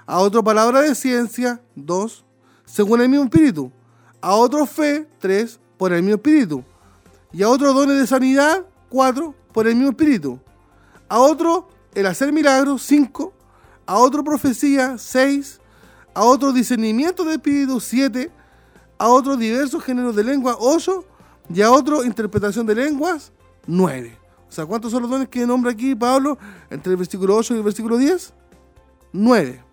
A 0.06 0.20
otro 0.20 0.44
palabra 0.44 0.80
de 0.80 0.94
ciencia, 0.94 1.60
dos. 1.74 2.24
Según 2.64 3.00
el 3.00 3.08
mismo 3.08 3.24
Espíritu. 3.24 3.72
A 4.20 4.36
otro 4.36 4.64
fe, 4.64 5.08
tres. 5.18 5.58
Por 5.76 5.92
el 5.92 6.04
mismo 6.04 6.14
Espíritu. 6.14 6.62
Y 7.32 7.42
a 7.42 7.48
otro 7.48 7.72
dones 7.72 7.98
de 7.98 8.06
sanidad, 8.06 8.64
cuatro. 8.88 9.34
Por 9.52 9.66
el 9.66 9.74
mismo 9.74 9.90
Espíritu. 9.90 10.38
A 11.08 11.18
otro 11.18 11.68
el 11.96 12.06
hacer 12.06 12.32
milagros, 12.32 12.82
cinco. 12.82 13.32
A 13.86 13.98
otro 13.98 14.22
profecía, 14.22 14.98
seis. 14.98 15.60
A 16.14 16.22
otro 16.22 16.52
discernimiento 16.52 17.24
de 17.24 17.32
Espíritu, 17.32 17.80
siete 17.80 18.30
a 19.02 19.08
otros 19.08 19.36
diversos 19.36 19.82
géneros 19.82 20.14
de 20.14 20.22
lengua, 20.22 20.56
8, 20.60 21.04
y 21.52 21.60
a 21.60 21.72
otro 21.72 22.04
interpretación 22.04 22.64
de 22.64 22.76
lenguas, 22.76 23.32
9. 23.66 24.16
O 24.48 24.52
sea, 24.52 24.64
¿cuántos 24.64 24.92
son 24.92 25.02
los 25.02 25.10
dones 25.10 25.28
que 25.28 25.44
nombra 25.44 25.72
aquí 25.72 25.96
Pablo 25.96 26.38
entre 26.70 26.92
el 26.92 26.98
versículo 26.98 27.34
8 27.34 27.54
y 27.54 27.56
el 27.56 27.64
versículo 27.64 27.96
10? 27.96 28.32
9. 29.12 29.64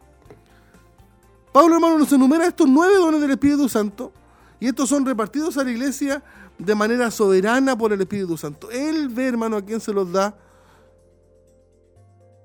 Pablo, 1.54 1.76
hermano, 1.76 2.00
nos 2.00 2.12
enumera 2.12 2.48
estos 2.48 2.68
nueve 2.68 2.96
dones 2.96 3.22
del 3.22 3.30
Espíritu 3.30 3.70
Santo 3.70 4.12
y 4.60 4.66
estos 4.66 4.90
son 4.90 5.06
repartidos 5.06 5.60
a 5.60 5.64
la 5.64 5.70
iglesia 5.70 6.24
de 6.58 6.74
manera 6.74 7.12
soberana 7.12 7.78
por 7.78 7.94
el 7.94 8.02
Espíritu 8.02 8.36
Santo. 8.36 8.72
Él 8.72 9.10
ve, 9.10 9.28
hermano, 9.28 9.58
a 9.58 9.62
quién 9.62 9.80
se 9.80 9.94
los 9.94 10.12
da. 10.12 10.36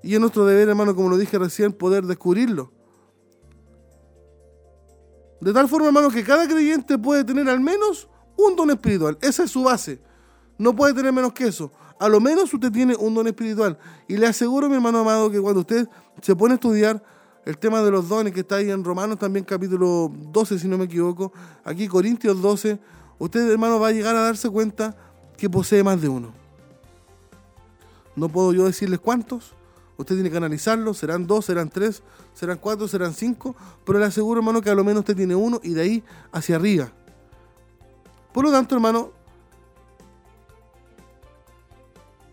Y 0.03 0.13
es 0.13 0.19
nuestro 0.19 0.45
deber, 0.45 0.69
hermano, 0.69 0.95
como 0.95 1.09
lo 1.09 1.17
dije 1.17 1.39
recién, 1.39 1.73
poder 1.73 2.05
descubrirlo. 2.05 2.74
De 5.41 5.53
tal 5.53 5.67
forma, 5.67 5.87
hermano, 5.87 6.09
que 6.09 6.23
cada 6.23 6.47
creyente 6.47 6.97
puede 6.97 7.23
tener 7.23 7.49
al 7.49 7.59
menos 7.59 8.07
un 8.37 8.55
don 8.55 8.69
espiritual. 8.71 9.17
Esa 9.21 9.43
es 9.43 9.51
su 9.51 9.63
base. 9.63 9.99
No 10.57 10.75
puede 10.75 10.93
tener 10.93 11.11
menos 11.11 11.33
que 11.33 11.47
eso. 11.47 11.71
A 11.99 12.09
lo 12.09 12.19
menos 12.19 12.53
usted 12.53 12.71
tiene 12.71 12.95
un 12.95 13.13
don 13.13 13.27
espiritual. 13.27 13.77
Y 14.07 14.17
le 14.17 14.27
aseguro, 14.27 14.69
mi 14.69 14.75
hermano 14.75 14.99
amado, 14.99 15.29
que 15.31 15.39
cuando 15.39 15.61
usted 15.61 15.87
se 16.21 16.35
pone 16.35 16.53
a 16.53 16.55
estudiar 16.55 17.03
el 17.45 17.57
tema 17.57 17.81
de 17.81 17.91
los 17.91 18.09
dones 18.09 18.33
que 18.33 18.39
está 18.39 18.55
ahí 18.55 18.71
en 18.71 18.83
Romanos 18.83 19.19
también 19.19 19.45
capítulo 19.45 20.11
12, 20.11 20.59
si 20.59 20.67
no 20.67 20.77
me 20.77 20.85
equivoco, 20.85 21.31
aquí 21.63 21.87
Corintios 21.87 22.41
12, 22.41 22.79
usted, 23.19 23.51
hermano, 23.51 23.79
va 23.79 23.89
a 23.89 23.91
llegar 23.91 24.15
a 24.15 24.21
darse 24.21 24.49
cuenta 24.49 24.95
que 25.37 25.49
posee 25.49 25.83
más 25.83 26.01
de 26.01 26.09
uno. 26.09 26.33
No 28.15 28.29
puedo 28.29 28.53
yo 28.53 28.65
decirles 28.65 28.99
cuántos, 28.99 29.53
Usted 29.97 30.15
tiene 30.15 30.29
que 30.29 30.37
analizarlo, 30.37 30.93
serán 30.93 31.25
dos, 31.25 31.45
serán 31.45 31.69
tres, 31.69 32.03
serán 32.33 32.57
cuatro, 32.57 32.87
serán 32.87 33.13
cinco, 33.13 33.55
pero 33.85 33.99
le 33.99 34.05
aseguro, 34.05 34.39
hermano, 34.39 34.61
que 34.61 34.69
a 34.69 34.75
lo 34.75 34.83
menos 34.83 34.99
usted 34.99 35.15
tiene 35.15 35.35
uno 35.35 35.59
y 35.63 35.69
de 35.69 35.81
ahí 35.81 36.03
hacia 36.31 36.57
arriba. 36.57 36.91
Por 38.33 38.43
lo 38.43 38.51
tanto, 38.51 38.75
hermano, 38.75 39.11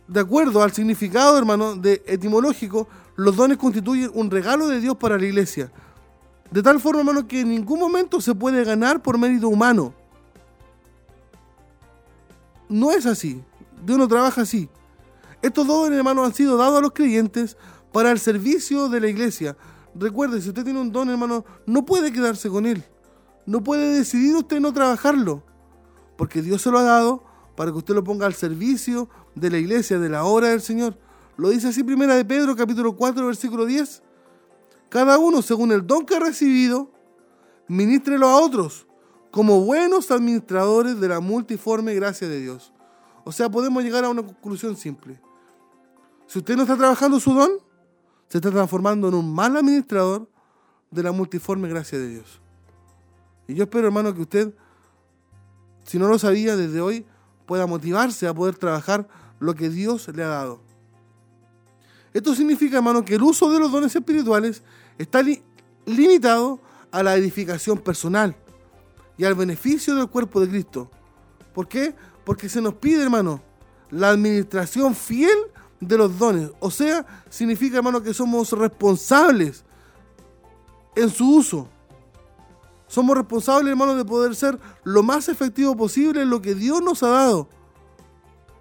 de 0.09 0.21
acuerdo 0.21 0.63
al 0.63 0.73
significado, 0.73 1.39
hermano, 1.39 1.77
de 1.77 2.03
etimológico, 2.07 2.89
los 3.17 3.37
dones 3.37 3.59
constituyen 3.59 4.11
un 4.15 4.31
regalo 4.31 4.67
de 4.67 4.81
Dios 4.81 4.97
para 4.97 5.17
la 5.17 5.25
iglesia. 5.25 5.71
De 6.51 6.63
tal 6.63 6.81
forma, 6.81 7.01
hermano, 7.01 7.27
que 7.27 7.41
en 7.41 7.51
ningún 7.51 7.79
momento 7.79 8.21
se 8.21 8.35
puede 8.35 8.65
ganar 8.65 9.01
por 9.01 9.17
mérito 9.17 9.49
humano. 9.49 9.95
No 12.69 12.91
es 12.91 13.07
así. 13.07 13.43
Dios 13.85 13.99
no 13.99 14.09
trabaja 14.09 14.43
así. 14.43 14.69
Estos 15.43 15.67
dones, 15.67 15.99
hermanos, 15.99 16.27
han 16.27 16.35
sido 16.35 16.57
dados 16.57 16.79
a 16.79 16.81
los 16.81 16.93
creyentes 16.93 17.57
para 17.93 18.11
el 18.11 18.19
servicio 18.19 18.89
de 18.89 19.01
la 19.01 19.09
iglesia. 19.09 19.57
Recuerde, 19.95 20.41
si 20.41 20.49
usted 20.49 20.65
tiene 20.65 20.81
un 20.81 20.93
don, 20.93 21.11
hermano, 21.11 21.45
no 21.67 21.85
puede 21.85 22.13
quedarse 22.13 22.49
con 22.49 22.65
él. 22.65 22.85
No 23.45 23.63
puede 23.63 23.99
decidir 23.99 24.37
usted 24.37 24.61
no 24.61 24.73
trabajarlo. 24.73 25.43
Porque 26.17 26.43
Dios 26.43 26.63
se 26.63 26.71
lo 26.71 26.79
ha 26.79 26.83
dado 26.83 27.25
para 27.57 27.73
que 27.73 27.79
usted 27.79 27.95
lo 27.95 28.05
ponga 28.05 28.27
al 28.27 28.35
servicio 28.35 29.09
de 29.35 29.51
la 29.51 29.59
iglesia, 29.59 29.99
de 29.99 30.09
la 30.09 30.25
obra 30.25 30.49
del 30.49 30.61
Señor. 30.61 30.97
Lo 31.37 31.51
dice 31.51 31.69
así 31.69 31.83
primera 31.83 32.15
de 32.15 32.25
Pedro 32.25 32.55
capítulo 32.55 32.97
4 32.97 33.27
versículo 33.27 33.67
10. 33.67 34.03
Cada 34.89 35.19
uno 35.19 35.43
según 35.43 35.73
el 35.73 35.87
don 35.87 36.07
que 36.07 36.17
ha 36.17 36.21
recibido, 36.21 36.91
ministrelo 37.67 38.29
a 38.29 38.39
otros 38.39 38.87
como 39.31 39.63
buenos 39.63 40.11
administradores 40.11 41.01
de 41.01 41.09
la 41.09 41.21
multiforme 41.21 41.95
gracia 41.95 42.29
de 42.29 42.41
Dios. 42.41 42.73
O 43.25 43.33
sea, 43.33 43.51
podemos 43.51 43.83
llegar 43.83 44.05
a 44.05 44.11
una 44.11 44.23
conclusión 44.23 44.77
simple. 44.77 45.21
Si 46.33 46.39
usted 46.39 46.57
no 46.57 46.63
está 46.63 46.79
trabajando 46.79 47.21
su 47.21 47.35
don, 47.35 47.51
se 48.27 48.39
está 48.39 48.51
transformando 48.51 49.07
en 49.07 49.13
un 49.13 49.35
mal 49.35 49.55
administrador 49.55 50.31
de 50.91 51.03
la 51.03 51.13
multiforme 51.13 51.69
gracia 51.69 51.99
de 51.99 52.09
Dios. 52.09 52.41
Y 53.47 53.55
yo 53.55 53.65
espero, 53.65 53.89
hermano, 53.89 54.15
que 54.15 54.23
usted, 54.23 54.55
si 55.85 55.99
no 55.99 56.09
lo 56.09 56.19
sabía 56.19 56.57
desde 56.57 56.81
hoy, 56.81 57.05
pueda 57.45 57.67
motivarse 57.67 58.27
a 58.27 58.33
poder 58.33 58.57
trabajar 58.57 59.07
lo 59.41 59.55
que 59.55 59.69
Dios 59.69 60.09
le 60.09 60.25
ha 60.25 60.29
dado. 60.29 60.63
Esto 62.15 62.35
significa, 62.35 62.79
hermano, 62.79 63.05
que 63.05 63.17
el 63.17 63.23
uso 63.23 63.51
de 63.51 63.59
los 63.59 63.71
dones 63.71 63.95
espirituales 63.95 64.63
está 64.97 65.23
limitado 65.85 66.61
a 66.93 67.03
la 67.03 67.15
edificación 67.15 67.77
personal 67.77 68.35
y 69.19 69.25
al 69.25 69.35
beneficio 69.35 69.95
del 69.97 70.09
cuerpo 70.09 70.41
de 70.41 70.49
Cristo. 70.49 70.91
¿Por 71.53 71.69
qué? 71.69 71.95
Porque 72.25 72.49
se 72.49 72.63
nos 72.63 72.73
pide, 72.73 73.03
hermano, 73.03 73.43
la 73.91 74.09
administración 74.09 74.95
fiel 74.95 75.52
de 75.83 75.99
los 75.99 76.17
dones. 76.19 76.51
O 76.61 76.71
sea, 76.71 77.05
significa, 77.29 77.79
hermano, 77.79 78.03
que 78.03 78.15
somos 78.15 78.53
responsables 78.53 79.65
en 80.95 81.11
su 81.11 81.37
uso. 81.37 81.69
Somos 82.87 83.17
responsables, 83.17 83.71
hermano, 83.71 83.97
de 83.97 84.05
poder 84.05 84.35
ser 84.35 84.59
lo 84.85 85.03
más 85.03 85.29
efectivo 85.29 85.77
posible 85.77 86.23
en 86.23 86.31
lo 86.31 86.41
que 86.41 86.55
Dios 86.55 86.81
nos 86.83 87.03
ha 87.03 87.09
dado. 87.09 87.49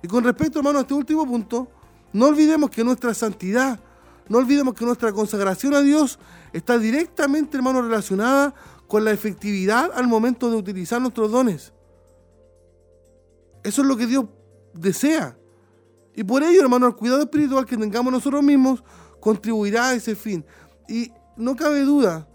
Y 0.02 0.08
con 0.08 0.24
respecto, 0.24 0.60
hermano, 0.60 0.80
a 0.80 0.82
este 0.82 0.94
último 0.94 1.26
punto, 1.26 1.68
no 2.12 2.28
olvidemos 2.28 2.70
que 2.70 2.84
nuestra 2.84 3.14
santidad, 3.14 3.80
no 4.28 4.40
olvidemos 4.40 4.74
que 4.74 4.86
nuestra 4.86 5.12
consagración 5.12 5.76
a 5.76 5.82
Dios 5.82 6.18
está 6.54 6.80
directamente, 6.80 7.58
hermano, 7.58 7.82
relacionada 7.82 8.54
con 8.88 9.06
la 9.06 9.12
efectividad 9.12 9.92
al 9.94 10.08
momento 10.08 10.50
de 10.50 10.56
utilizar 10.56 11.00
nuestros 11.00 11.32
dones. 11.32 11.72
Eso 13.64 13.82
es 13.84 13.88
lo 13.88 13.96
que 13.96 14.08
Dios 14.08 14.26
desea. 14.74 15.38
Y 16.16 16.24
por 16.24 16.44
ello, 16.44 16.62
hermano, 16.62 16.88
el 16.88 16.96
cuidado 16.96 17.22
espiritual 17.22 17.66
que 17.66 17.78
tengamos 17.78 18.12
nosotros 18.12 18.44
mismos 18.44 18.84
contribuirá 19.20 19.90
a 19.90 19.94
ese 19.94 20.16
fin. 20.16 20.46
Y 20.88 21.12
no 21.38 21.56
cabe 21.56 21.82
duda 21.82 22.28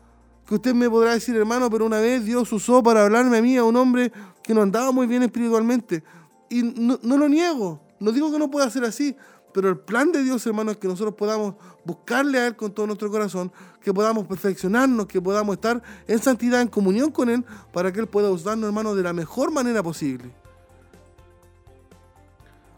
que 0.47 0.55
usted 0.55 0.75
me 0.75 0.89
podrá 0.89 1.13
decir, 1.13 1.37
hermano, 1.37 1.69
pero 1.69 1.85
una 1.85 1.99
vez 1.99 2.25
Dios 2.25 2.51
usó 2.53 2.83
para 2.83 3.05
hablarme 3.05 3.39
a 3.39 3.43
mí, 3.43 3.57
a 3.57 3.65
un 3.65 3.77
hombre 3.77 4.13
que 4.43 4.55
no 4.55 4.63
andaba 4.63 4.93
muy 4.93 5.07
bien 5.07 5.23
espiritualmente. 5.23 6.05
Y 6.49 6.63
no, 6.63 6.99
lo 7.03 7.29
niego, 7.29 7.81
no 7.99 8.13
digo 8.13 8.31
que 8.31 8.39
no 8.39 8.51
pueda 8.51 8.71
ser 8.71 8.85
así, 8.85 9.17
pero 9.53 9.69
el 9.69 9.79
plan 9.79 10.13
de 10.13 10.23
Dios, 10.23 10.47
hermano, 10.47 10.71
es 10.71 10.77
que 10.77 10.87
nosotros 10.87 11.15
podamos 11.17 11.55
buscarle 11.85 12.39
a 12.39 12.47
Él 12.47 12.57
con 12.57 12.73
todo 12.73 12.87
nuestro 12.87 13.11
corazón, 13.11 13.51
que 13.81 13.93
podamos 13.93 14.27
perfeccionarnos, 14.27 15.07
que 15.07 15.21
podamos 15.21 15.55
estar 15.55 15.83
en 16.07 16.19
santidad, 16.21 16.61
en 16.61 16.69
comunión 16.69 17.11
con 17.11 17.29
Él, 17.29 17.45
para 17.73 17.93
que 17.93 18.01
Él 18.01 18.07
pueda 18.07 18.31
usarnos, 18.31 18.67
hermano, 18.67 18.95
de 18.95 19.03
la 19.03 19.13
mejor 19.13 19.51
manera 19.51 19.83
posible. 19.83 20.33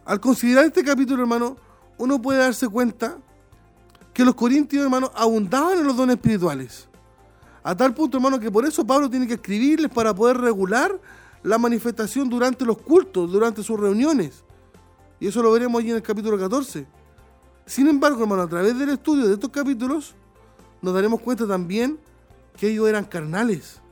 Al 0.08 0.20
considerar 0.20 0.64
este 0.64 0.82
capítulo, 0.82 1.20
hermano, 1.20 1.58
uno 1.98 2.20
puede 2.22 2.38
darse 2.38 2.66
cuenta 2.66 3.18
que 4.14 4.24
los 4.24 4.34
corintios, 4.34 4.82
hermano, 4.82 5.12
abundaban 5.14 5.80
en 5.80 5.86
los 5.86 5.98
dones 5.98 6.16
espirituales. 6.16 6.88
A 7.62 7.76
tal 7.76 7.92
punto, 7.92 8.16
hermano, 8.16 8.40
que 8.40 8.50
por 8.50 8.64
eso 8.64 8.86
Pablo 8.86 9.10
tiene 9.10 9.26
que 9.26 9.34
escribirles 9.34 9.90
para 9.90 10.14
poder 10.14 10.38
regular 10.38 10.98
la 11.42 11.58
manifestación 11.58 12.30
durante 12.30 12.64
los 12.64 12.78
cultos, 12.78 13.30
durante 13.30 13.62
sus 13.62 13.78
reuniones. 13.78 14.44
Y 15.20 15.26
eso 15.26 15.42
lo 15.42 15.52
veremos 15.52 15.78
allí 15.78 15.90
en 15.90 15.96
el 15.96 16.02
capítulo 16.02 16.38
14. 16.38 16.86
Sin 17.66 17.86
embargo, 17.86 18.22
hermano, 18.22 18.40
a 18.40 18.48
través 18.48 18.78
del 18.78 18.88
estudio 18.88 19.28
de 19.28 19.34
estos 19.34 19.50
capítulos, 19.50 20.14
nos 20.80 20.94
daremos 20.94 21.20
cuenta 21.20 21.46
también 21.46 21.98
que 22.56 22.70
ellos 22.70 22.88
eran 22.88 23.04
carnales. 23.04 23.82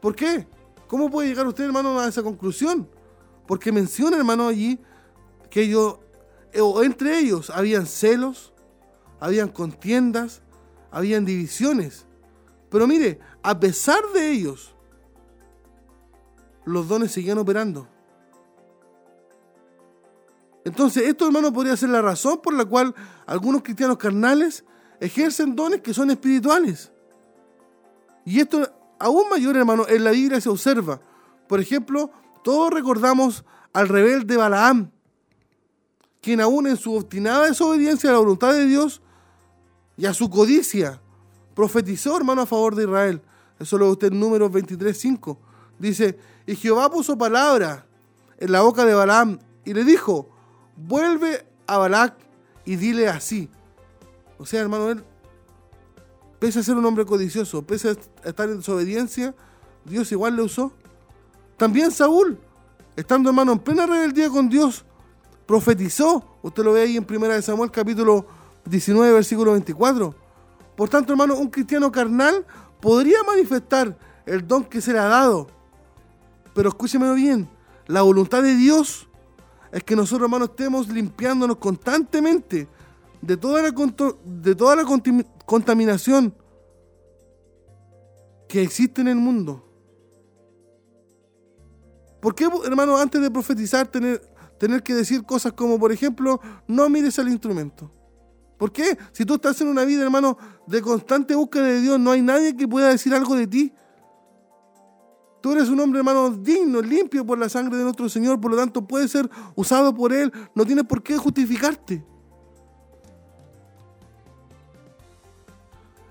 ¿Por 0.00 0.16
qué? 0.16 0.46
¿Cómo 0.88 1.10
puede 1.10 1.28
llegar 1.28 1.46
usted, 1.46 1.64
hermano, 1.64 2.00
a 2.00 2.08
esa 2.08 2.22
conclusión? 2.22 2.88
Porque 3.50 3.72
menciona, 3.72 4.16
hermano, 4.16 4.46
allí 4.46 4.78
que 5.50 5.62
ellos, 5.62 5.98
o 6.56 6.84
entre 6.84 7.18
ellos, 7.18 7.50
habían 7.50 7.84
celos, 7.84 8.52
habían 9.18 9.48
contiendas, 9.48 10.40
habían 10.92 11.24
divisiones. 11.24 12.06
Pero 12.70 12.86
mire, 12.86 13.18
a 13.42 13.58
pesar 13.58 14.04
de 14.14 14.30
ellos, 14.30 14.76
los 16.64 16.86
dones 16.86 17.10
seguían 17.10 17.38
operando. 17.38 17.88
Entonces, 20.64 21.08
esto, 21.08 21.26
hermano, 21.26 21.52
podría 21.52 21.76
ser 21.76 21.88
la 21.88 22.02
razón 22.02 22.40
por 22.40 22.54
la 22.54 22.64
cual 22.64 22.94
algunos 23.26 23.62
cristianos 23.62 23.98
carnales 23.98 24.64
ejercen 25.00 25.56
dones 25.56 25.80
que 25.80 25.92
son 25.92 26.12
espirituales. 26.12 26.92
Y 28.24 28.38
esto, 28.38 28.72
aún 29.00 29.28
mayor, 29.28 29.56
hermano, 29.56 29.88
en 29.88 30.04
la 30.04 30.12
Biblia 30.12 30.40
se 30.40 30.48
observa. 30.48 31.00
Por 31.48 31.58
ejemplo, 31.58 32.12
todos 32.42 32.72
recordamos 32.72 33.44
al 33.72 33.88
rebelde 33.88 34.36
Balaam, 34.36 34.90
quien 36.20 36.40
aún 36.40 36.66
en 36.66 36.76
su 36.76 36.94
obstinada 36.94 37.46
desobediencia 37.46 38.10
a 38.10 38.14
la 38.14 38.18
voluntad 38.18 38.52
de 38.52 38.66
Dios 38.66 39.00
y 39.96 40.06
a 40.06 40.14
su 40.14 40.28
codicia, 40.30 41.00
profetizó, 41.54 42.16
hermano, 42.16 42.42
a 42.42 42.46
favor 42.46 42.74
de 42.74 42.84
Israel. 42.84 43.22
Eso 43.58 43.76
lo 43.76 43.86
ve 43.86 43.92
usted 43.92 44.12
en 44.12 44.20
números 44.20 44.50
23.5. 44.50 45.36
Dice, 45.78 46.18
y 46.46 46.56
Jehová 46.56 46.90
puso 46.90 47.16
palabra 47.16 47.86
en 48.38 48.52
la 48.52 48.62
boca 48.62 48.84
de 48.84 48.94
Balaam 48.94 49.38
y 49.64 49.74
le 49.74 49.84
dijo, 49.84 50.28
vuelve 50.76 51.46
a 51.66 51.76
Balac 51.78 52.14
y 52.64 52.76
dile 52.76 53.08
así. 53.08 53.48
O 54.38 54.46
sea, 54.46 54.60
hermano, 54.60 54.90
él, 54.90 55.04
pese 56.38 56.60
a 56.60 56.62
ser 56.62 56.76
un 56.76 56.84
hombre 56.86 57.04
codicioso, 57.04 57.62
pese 57.62 57.90
a 57.90 58.28
estar 58.28 58.48
en 58.48 58.58
desobediencia, 58.58 59.34
Dios 59.84 60.10
igual 60.12 60.36
le 60.36 60.42
usó. 60.42 60.72
También 61.60 61.90
Saúl, 61.90 62.38
estando 62.96 63.28
hermano 63.28 63.52
en 63.52 63.58
plena 63.58 63.84
rebeldía 63.84 64.30
con 64.30 64.48
Dios, 64.48 64.82
profetizó. 65.44 66.24
Usted 66.40 66.64
lo 66.64 66.72
ve 66.72 66.80
ahí 66.80 66.96
en 66.96 67.06
1 67.06 67.42
Samuel 67.42 67.70
capítulo 67.70 68.24
19, 68.64 69.12
versículo 69.12 69.52
24. 69.52 70.14
Por 70.74 70.88
tanto, 70.88 71.12
hermano, 71.12 71.36
un 71.36 71.50
cristiano 71.50 71.92
carnal 71.92 72.46
podría 72.80 73.22
manifestar 73.24 73.94
el 74.24 74.48
don 74.48 74.64
que 74.64 74.80
se 74.80 74.94
le 74.94 75.00
ha 75.00 75.04
dado. 75.04 75.48
Pero 76.54 76.70
escúcheme 76.70 77.14
bien, 77.14 77.46
la 77.88 78.00
voluntad 78.00 78.42
de 78.42 78.54
Dios 78.54 79.06
es 79.70 79.84
que 79.84 79.94
nosotros, 79.94 80.28
hermano, 80.28 80.46
estemos 80.46 80.88
limpiándonos 80.88 81.58
constantemente 81.58 82.68
de 83.20 83.36
toda 83.36 83.60
la, 83.60 83.70
de 84.24 84.54
toda 84.54 84.76
la 84.76 84.84
contaminación 85.44 86.34
que 88.48 88.62
existe 88.62 89.02
en 89.02 89.08
el 89.08 89.16
mundo. 89.16 89.69
¿Por 92.20 92.34
qué, 92.34 92.48
hermano, 92.64 92.96
antes 92.96 93.20
de 93.20 93.30
profetizar 93.30 93.86
tener, 93.88 94.20
tener 94.58 94.82
que 94.82 94.94
decir 94.94 95.24
cosas 95.24 95.52
como, 95.52 95.78
por 95.78 95.90
ejemplo, 95.92 96.40
no 96.66 96.88
mires 96.88 97.18
al 97.18 97.28
instrumento? 97.28 97.90
¿Por 98.58 98.70
qué? 98.72 98.98
Si 99.12 99.24
tú 99.24 99.36
estás 99.36 99.58
en 99.62 99.68
una 99.68 99.86
vida, 99.86 100.02
hermano, 100.02 100.36
de 100.66 100.82
constante 100.82 101.34
búsqueda 101.34 101.64
de 101.64 101.80
Dios, 101.80 101.98
no 101.98 102.10
hay 102.10 102.20
nadie 102.20 102.54
que 102.54 102.68
pueda 102.68 102.88
decir 102.88 103.14
algo 103.14 103.34
de 103.34 103.46
ti. 103.46 103.72
Tú 105.40 105.52
eres 105.52 105.70
un 105.70 105.80
hombre, 105.80 106.00
hermano, 106.00 106.28
digno, 106.28 106.82
limpio 106.82 107.24
por 107.24 107.38
la 107.38 107.48
sangre 107.48 107.78
de 107.78 107.84
nuestro 107.84 108.06
Señor, 108.10 108.38
por 108.38 108.50
lo 108.50 108.58
tanto 108.58 108.86
puedes 108.86 109.10
ser 109.10 109.30
usado 109.54 109.94
por 109.94 110.12
Él. 110.12 110.30
No 110.54 110.66
tienes 110.66 110.84
por 110.84 111.02
qué 111.02 111.16
justificarte. 111.16 112.04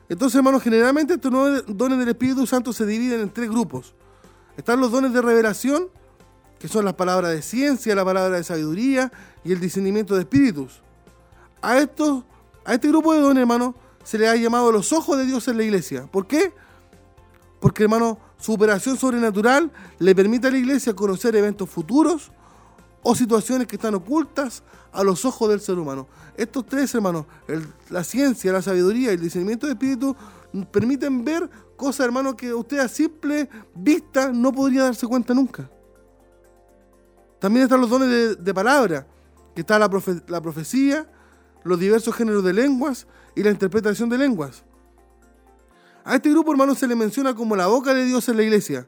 Entonces, 0.10 0.36
hermano, 0.38 0.60
generalmente 0.60 1.14
estos 1.14 1.32
dones 1.68 2.00
del 2.00 2.10
Espíritu 2.10 2.48
Santo 2.48 2.74
se 2.74 2.84
dividen 2.84 3.22
en 3.22 3.30
tres 3.30 3.48
grupos. 3.48 3.94
Están 4.58 4.80
los 4.80 4.92
dones 4.92 5.14
de 5.14 5.22
revelación, 5.22 5.90
que 6.60 6.68
son 6.68 6.86
las 6.86 6.94
palabras 6.94 7.32
de 7.32 7.42
ciencia, 7.42 7.96
la 7.96 8.06
palabra 8.06 8.38
de 8.38 8.44
sabiduría 8.44 9.12
y 9.44 9.54
el 9.54 9.60
discernimiento 9.60 10.14
de 10.16 10.22
espíritus. 10.22 10.82
A, 11.62 11.78
estos, 11.78 12.24
a 12.66 12.74
este 12.74 12.90
grupo 12.90 13.14
de 13.14 13.22
dones, 13.22 13.42
hermano, 13.42 13.76
se 14.04 14.18
le 14.18 14.28
ha 14.28 14.36
llamado 14.36 14.72
los 14.72 14.92
ojos 14.92 15.18
de 15.18 15.26
Dios 15.26 15.48
en 15.48 15.58
la 15.58 15.64
iglesia. 15.64 16.08
¿Por 16.12 16.28
qué? 16.28 16.54
Porque, 17.60 17.84
hermano, 17.84 18.20
su 18.38 18.54
operación 18.54 18.98
sobrenatural 18.98 19.72
le 20.00 20.16
permite 20.16 20.48
a 20.48 20.52
la 20.52 20.58
iglesia 20.58 20.94
conocer 20.94 21.36
eventos 21.36 21.70
futuros 21.70 22.32
o 23.04 23.16
situaciones 23.16 23.68
que 23.68 23.78
están 23.78 23.96
ocultas 23.96 24.64
a 24.92 25.04
los 25.04 25.24
ojos 25.26 25.50
del 25.50 25.62
ser 25.62 25.78
humano. 25.78 26.08
Estos 26.36 26.66
tres, 26.66 26.94
hermanos, 26.94 27.26
la 27.90 28.04
ciencia, 28.04 28.52
la 28.52 28.62
sabiduría 28.62 29.12
y 29.12 29.16
el 29.16 29.22
discernimiento 29.22 29.68
de 29.68 29.74
espíritu 29.74 30.16
permiten 30.72 31.24
ver 31.24 31.50
cosas, 31.78 32.06
hermanos, 32.06 32.36
que 32.36 32.54
usted 32.54 32.80
a 32.80 32.88
simple 32.88 33.50
vista 33.76 34.32
no 34.34 34.52
podría 34.52 34.84
darse 34.84 35.08
cuenta 35.08 35.34
nunca. 35.34 35.70
También 37.40 37.64
están 37.64 37.82
los 37.82 37.90
dones 37.90 38.44
de, 38.44 38.54
palabra, 38.54 39.08
que 39.56 39.62
está 39.62 39.80
la, 39.80 39.90
la 40.28 40.42
profecía, 40.42 41.10
los 41.64 41.80
diversos 41.80 42.16
géneros 42.16 42.44
de 42.44 42.54
lenguas 42.54 43.08
y 43.36 43.44
la 43.44 43.50
interpretación 43.50 44.10
de 44.10 44.18
lenguas. 44.18 44.64
A 46.04 46.16
este 46.16 46.30
grupo, 46.30 46.52
hermanos, 46.52 46.78
se 46.78 46.88
le 46.88 46.96
menciona 46.96 47.34
como 47.34 47.56
la 47.56 47.68
boca 47.68 47.94
de 47.94 48.04
Dios 48.06 48.28
en 48.30 48.38
la 48.38 48.44
iglesia, 48.44 48.88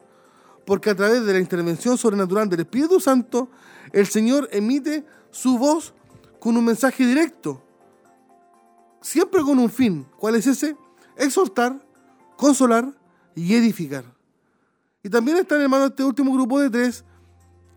porque 0.66 0.90
a 0.90 0.96
través 0.96 1.26
de 1.26 1.34
la 1.34 1.40
intervención 1.40 1.98
sobrenatural 1.98 2.50
del 2.50 2.62
Espíritu 2.62 3.00
Santo, 3.00 3.50
el 3.92 4.08
Señor 4.08 4.50
emite 4.52 5.06
su 5.32 5.58
voz 5.58 5.94
con 6.40 6.58
un 6.58 6.66
mensaje 6.66 7.06
directo, 7.06 7.64
siempre 9.02 9.42
con 9.42 9.60
un 9.60 9.70
fin. 9.70 10.06
¿Cuál 10.18 10.36
es 10.36 10.48
ese? 10.48 10.76
Exhortar, 11.16 11.86
consolar 12.38 12.92
y 13.36 13.54
edificar. 13.54 14.04
Y 15.04 15.10
también 15.10 15.38
están, 15.38 15.62
hermano, 15.62 15.86
este 15.86 16.04
último 16.04 16.34
grupo 16.34 16.60
de 16.60 16.70
tres, 16.70 17.04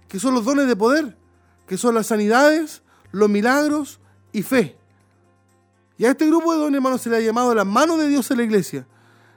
que 0.09 0.19
son 0.19 0.35
los 0.35 0.45
dones 0.45 0.67
de 0.67 0.77
poder, 0.77 1.17
que 1.67 1.77
son 1.77 1.95
las 1.95 2.07
sanidades, 2.07 2.83
los 3.13 3.29
milagros 3.29 4.01
y 4.33 4.43
fe. 4.43 4.77
Y 5.97 6.05
a 6.05 6.11
este 6.11 6.27
grupo 6.27 6.53
de 6.53 6.59
dones, 6.59 6.77
hermano, 6.77 6.99
se 6.99 7.09
le 7.09 7.17
ha 7.17 7.21
llamado 7.21 7.55
la 7.55 7.65
mano 7.65 7.97
de 7.97 8.09
Dios 8.09 8.31
en 8.31 8.39
la 8.39 8.43
iglesia, 8.43 8.87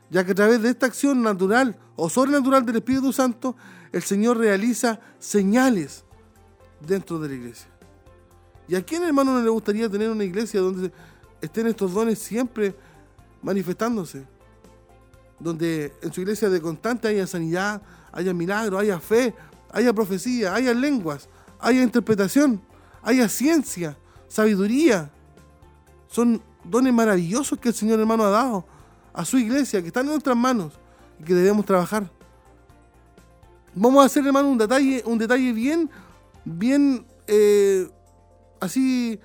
ya 0.09 0.25
que 0.25 0.31
a 0.31 0.35
través 0.35 0.61
de 0.61 0.69
esta 0.69 0.85
acción 0.85 1.21
natural 1.21 1.77
o 1.95 2.09
sobrenatural 2.09 2.65
del 2.65 2.77
Espíritu 2.77 3.13
Santo, 3.13 3.55
el 3.91 4.01
Señor 4.01 4.37
realiza 4.37 4.99
señales 5.19 6.03
dentro 6.79 7.19
de 7.19 7.29
la 7.29 7.35
iglesia. 7.35 7.67
¿Y 8.67 8.75
a 8.75 8.83
quién, 8.83 9.03
hermano, 9.03 9.33
no 9.33 9.41
le 9.41 9.49
gustaría 9.49 9.89
tener 9.89 10.09
una 10.09 10.23
iglesia 10.23 10.59
donde 10.59 10.91
estén 11.41 11.67
estos 11.67 11.93
dones 11.93 12.19
siempre 12.19 12.75
manifestándose? 13.41 14.25
Donde 15.39 15.93
en 16.01 16.11
su 16.11 16.21
iglesia 16.21 16.49
de 16.49 16.59
constante 16.59 17.07
haya 17.07 17.27
sanidad, 17.27 17.81
haya 18.11 18.33
milagro, 18.33 18.79
haya 18.79 18.99
fe, 18.99 19.33
haya 19.77 19.93
profecía, 19.93 20.55
haya 20.55 20.73
lenguas, 20.73 21.29
haya 21.59 21.83
interpretación, 21.83 22.59
haya 23.03 23.29
ciencia, 23.29 23.95
sabiduría. 24.27 25.11
Son 26.07 26.41
dones 26.63 26.91
maravillosos 26.91 27.59
que 27.59 27.69
el 27.69 27.75
Señor 27.75 27.99
hermano 27.99 28.23
ha 28.23 28.31
dado 28.31 28.65
a 29.13 29.23
su 29.23 29.37
iglesia, 29.37 29.81
que 29.81 29.87
están 29.87 30.05
en 30.05 30.13
nuestras 30.13 30.35
manos 30.35 30.73
y 31.19 31.23
que 31.23 31.35
debemos 31.35 31.63
trabajar. 31.63 32.09
Vamos 33.75 34.01
a 34.01 34.07
hacer, 34.07 34.25
hermano, 34.25 34.49
un 34.49 34.57
detalle, 34.57 35.03
un 35.05 35.19
detalle 35.19 35.53
bien, 35.53 35.91
bien 36.43 37.05
eh, 37.27 37.87
así 38.59 39.19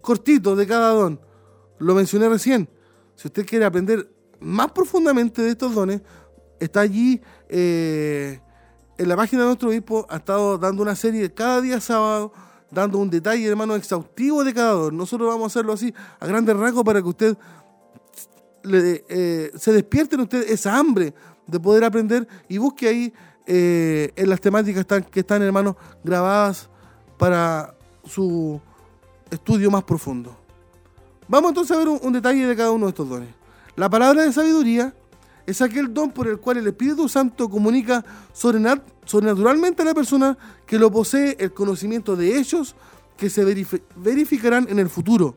cortito 0.00 0.56
de 0.56 0.66
cada 0.66 0.92
don. 0.92 1.20
Lo 1.78 1.94
mencioné 1.94 2.30
recién. 2.30 2.66
Si 3.14 3.28
usted 3.28 3.44
quiere 3.44 3.66
aprender 3.66 4.10
más 4.40 4.72
profundamente 4.72 5.42
de 5.42 5.50
estos 5.50 5.74
dones, 5.74 6.00
está 6.60 6.80
allí 6.80 7.20
eh, 7.50 8.40
en 8.98 9.08
la 9.08 9.16
página 9.16 9.42
de 9.42 9.46
nuestro 9.48 9.68
obispo, 9.68 10.06
ha 10.08 10.16
estado 10.16 10.58
dando 10.58 10.82
una 10.82 10.96
serie 10.96 11.32
cada 11.32 11.60
día 11.60 11.80
sábado, 11.80 12.32
dando 12.70 12.98
un 12.98 13.10
detalle, 13.10 13.46
hermano, 13.46 13.74
exhaustivo 13.74 14.44
de 14.44 14.54
cada 14.54 14.72
don. 14.72 14.96
Nosotros 14.96 15.28
vamos 15.28 15.44
a 15.44 15.46
hacerlo 15.46 15.72
así, 15.72 15.94
a 16.18 16.26
grandes 16.26 16.56
rasgos, 16.56 16.84
para 16.84 17.00
que 17.02 17.08
usted 17.08 17.36
eh, 18.64 19.52
se 19.56 19.72
despierte 19.72 20.16
en 20.16 20.28
esa 20.48 20.76
hambre 20.76 21.14
de 21.46 21.60
poder 21.60 21.84
aprender 21.84 22.26
y 22.48 22.58
busque 22.58 22.88
ahí 22.88 23.14
eh, 23.46 24.12
en 24.16 24.28
las 24.28 24.40
temáticas 24.40 24.84
que 25.10 25.20
están, 25.20 25.42
hermanos, 25.42 25.76
grabadas 26.02 26.68
para 27.16 27.74
su 28.04 28.60
estudio 29.30 29.70
más 29.70 29.84
profundo. 29.84 30.36
Vamos 31.28 31.50
entonces 31.50 31.76
a 31.76 31.78
ver 31.78 31.88
un, 31.88 32.12
detalle 32.12 32.46
de 32.46 32.56
cada 32.56 32.70
uno 32.70 32.86
de 32.86 32.90
estos 32.90 33.08
dones. 33.08 33.28
La 33.74 33.88
palabra 33.88 34.22
de 34.22 34.32
sabiduría 34.32 34.94
es 35.46 35.62
aquel 35.62 35.94
don 35.94 36.10
por 36.10 36.26
el 36.26 36.38
cual 36.38 36.58
el 36.58 36.66
Espíritu 36.66 37.08
Santo 37.08 37.48
comunica 37.48 38.04
sobrenaturalmente 38.32 39.82
a 39.82 39.84
la 39.84 39.94
persona 39.94 40.36
que 40.66 40.78
lo 40.78 40.90
posee 40.90 41.36
el 41.38 41.52
conocimiento 41.52 42.16
de 42.16 42.38
hechos 42.38 42.74
que 43.16 43.30
se 43.30 43.44
verificarán 43.96 44.66
en 44.68 44.78
el 44.78 44.90
futuro. 44.90 45.34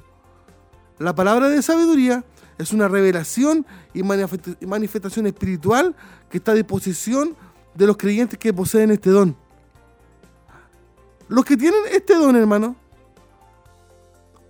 La 0.98 1.16
palabra 1.16 1.48
de 1.48 1.62
sabiduría 1.62 2.26
es 2.58 2.74
una 2.74 2.88
revelación 2.88 3.66
y 3.94 4.04
manifestación 4.04 5.28
espiritual 5.28 5.96
que 6.30 6.40
está 6.40 6.52
a 6.52 6.56
disposición 6.56 7.38
de 7.76 7.88
los 7.88 7.96
creyentes 7.96 8.38
que 8.38 8.52
poseen 8.52 8.92
este 8.92 9.12
don. 9.12 9.38
Los 11.30 11.46
que 11.46 11.56
tienen 11.56 11.82
este 11.92 12.16
don, 12.16 12.36
hermano, 12.36 12.76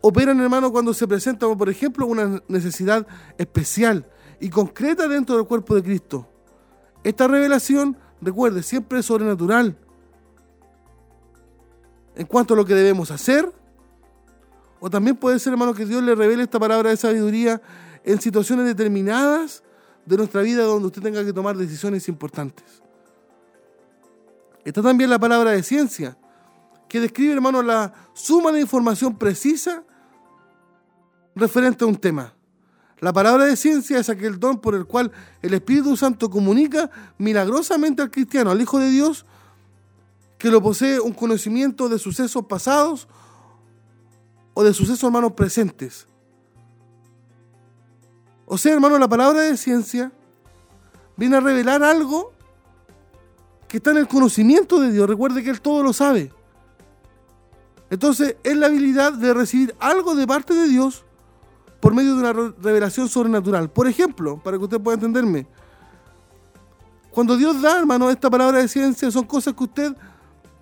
operan, 0.01 0.39
hermano, 0.39 0.72
cuando 0.72 0.93
se 0.93 1.05
presenta, 1.05 1.45
por 1.53 1.70
ejemplo, 1.70 2.07
una 2.07 2.41
necesidad 2.47 3.05
especial 3.38 4.10
y 4.40 4.50
concreta 4.50 5.08
dentro 5.08 5.36
del 5.36 5.46
cuerpo 5.46 5.76
de 5.76 5.84
Cristo. 5.84 6.28
Esta 7.04 7.28
revelación, 7.28 7.98
recuerde, 8.22 8.64
siempre 8.64 9.00
es 9.00 9.06
sobrenatural. 9.06 9.78
En 12.16 12.26
cuanto 12.26 12.54
a 12.54 12.58
lo 12.58 12.66
que 12.66 12.76
debemos 12.76 13.12
hacer, 13.12 13.52
o 14.80 14.90
también 14.90 15.16
puede 15.16 15.40
ser, 15.40 15.54
hermano, 15.54 15.74
que 15.74 15.86
Dios 15.86 16.04
le 16.04 16.16
revele 16.16 16.44
esta 16.44 16.60
palabra 16.60 16.90
de 16.90 16.98
sabiduría 16.98 17.62
en 18.04 18.20
situaciones 18.22 18.66
determinadas 18.66 19.64
de 20.06 20.18
nuestra 20.18 20.42
vida 20.42 20.64
donde 20.64 20.88
usted 20.88 21.02
tenga 21.02 21.24
que 21.24 21.34
tomar 21.34 21.58
decisiones 21.58 22.08
importantes. 22.08 22.82
Está 24.64 24.82
también 24.82 25.10
la 25.10 25.20
palabra 25.20 25.52
de 25.52 25.64
ciencia, 25.64 26.18
que 26.88 27.00
describe, 27.00 27.34
hermano, 27.34 27.62
la 27.62 27.94
suma 28.14 28.52
de 28.52 28.62
información 28.62 29.18
precisa 29.18 29.84
referente 31.36 31.84
a 31.84 31.88
un 31.88 31.96
tema. 31.96 32.34
La 33.02 33.14
palabra 33.14 33.45
de 33.45 33.56
ciencia 33.56 33.97
es 33.97 34.10
aquel 34.10 34.39
don 34.39 34.60
por 34.60 34.76
el 34.76 34.86
cual 34.86 35.12
el 35.41 35.54
Espíritu 35.54 35.95
Santo 35.95 36.30
comunica 36.30 36.89
milagrosamente 37.18 38.02
al 38.02 38.12
cristiano, 38.12 38.52
al 38.52 38.62
Hijo 38.62 38.78
de 38.78 38.89
Dios, 38.89 39.26
que 40.38 40.50
lo 40.50 40.62
posee 40.62 41.00
un 41.00 41.14
conocimiento 41.14 41.88
de 41.88 41.97
sucesos 41.97 42.45
pasados 42.45 43.08
o 44.54 44.64
de 44.64 44.74
sucesos 44.74 45.04
hermanos 45.04 45.34
presentes. 45.34 46.08
O 48.45 48.58
sea, 48.58 48.74
hermano, 48.74 48.97
la 48.97 49.08
palabra 49.08 49.41
de 49.41 49.56
ciencia 49.56 50.12
viene 51.16 51.38
a 51.38 51.39
revelar 51.39 51.84
algo 51.84 52.34
que 53.68 53.78
está 53.78 53.91
en 53.91 53.97
el 53.97 54.08
conocimiento 54.08 54.82
de 54.82 54.91
Dios. 54.91 55.08
Recuerde 55.08 55.43
que 55.43 55.52
Él 55.52 55.62
todo 55.62 55.84
lo 55.84 55.93
sabe. 55.93 56.34
Entonces, 57.89 58.36
es 58.43 58.58
la 58.58 58.66
habilidad 58.66 59.14
de 59.14 59.34
recibir 59.34 59.76
algo 59.80 60.16
de 60.16 60.28
parte 60.28 60.54
de 60.54 60.68
Dios 60.68 61.06
por 61.80 61.93
medio 61.93 62.15
de 62.15 62.19
una 62.19 62.53
revelación 62.61 63.07
sobrenatural. 63.07 63.69
Por 63.69 63.88
ejemplo, 63.88 64.41
para 64.43 64.57
que 64.57 64.63
usted 64.63 64.80
pueda 64.80 64.95
entenderme, 64.95 65.47
cuando 67.11 67.36
Dios 67.38 67.61
da, 67.61 67.80
hermano, 67.80 68.09
esta 68.09 68.30
palabra 68.30 68.59
de 68.59 68.67
ciencia, 68.67 69.09
son 69.11 69.25
cosas 69.25 69.53
que 69.53 69.63
usted, 69.63 69.95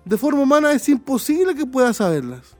de 0.04 0.16
forma 0.16 0.40
humana, 0.40 0.72
es 0.72 0.88
imposible 0.88 1.54
que 1.54 1.66
pueda 1.66 1.92
saberlas. 1.92 2.56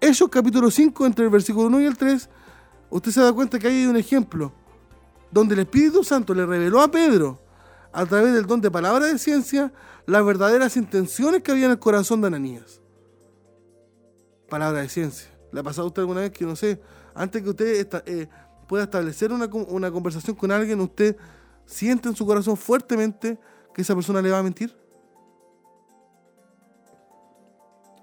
Hechos 0.00 0.28
capítulo 0.28 0.70
5, 0.70 1.06
entre 1.06 1.24
el 1.24 1.30
versículo 1.30 1.66
1 1.68 1.80
y 1.80 1.84
el 1.86 1.96
3, 1.96 2.28
usted 2.90 3.10
se 3.10 3.20
da 3.20 3.32
cuenta 3.32 3.58
que 3.58 3.68
hay 3.68 3.86
un 3.86 3.96
ejemplo 3.96 4.52
donde 5.30 5.54
el 5.54 5.60
Espíritu 5.60 6.04
Santo 6.04 6.34
le 6.34 6.46
reveló 6.46 6.80
a 6.80 6.90
Pedro, 6.90 7.40
a 7.92 8.06
través 8.06 8.32
del 8.32 8.46
don 8.46 8.60
de 8.60 8.70
palabra 8.70 9.06
de 9.06 9.18
ciencia, 9.18 9.72
las 10.06 10.24
verdaderas 10.24 10.76
intenciones 10.76 11.42
que 11.42 11.50
había 11.50 11.66
en 11.66 11.72
el 11.72 11.78
corazón 11.78 12.20
de 12.20 12.28
Ananías. 12.28 12.80
Palabra 14.48 14.82
de 14.82 14.88
ciencia. 14.88 15.37
¿Le 15.52 15.60
ha 15.60 15.62
pasado 15.62 15.84
a 15.84 15.88
usted 15.88 16.02
alguna 16.02 16.20
vez 16.20 16.30
que, 16.30 16.44
no 16.44 16.56
sé, 16.56 16.80
antes 17.14 17.42
que 17.42 17.48
usted 17.48 17.88
eh, 18.06 18.28
pueda 18.66 18.84
establecer 18.84 19.32
una, 19.32 19.48
conversación 19.90 20.36
con 20.36 20.50
alguien, 20.50 20.80
usted 20.80 21.16
siente 21.64 22.08
en 22.08 22.14
su 22.14 22.26
corazón 22.26 22.56
fuertemente 22.56 23.38
que 23.74 23.82
esa 23.82 23.94
persona 23.94 24.20
le 24.20 24.30
va 24.30 24.38
a 24.38 24.42
mentir? 24.42 24.76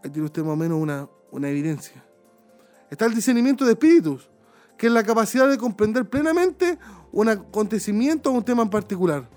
Ahí 0.03 0.09
tiene 0.09 0.25
usted 0.25 0.43
más 0.43 0.53
o 0.53 0.55
menos 0.55 0.79
una, 0.79 1.07
una 1.31 1.49
evidencia. 1.49 2.03
Está 2.89 3.05
el 3.05 3.15
discernimiento 3.15 3.65
de 3.65 3.73
espíritus, 3.73 4.29
que 4.77 4.87
es 4.87 4.93
la 4.93 5.03
capacidad 5.03 5.47
de 5.47 5.57
comprender 5.57 6.09
plenamente 6.09 6.77
un 7.11 7.29
acontecimiento 7.29 8.29
o 8.29 8.33
un 8.33 8.43
tema 8.43 8.63
en 8.63 8.69
particular. 8.69 9.27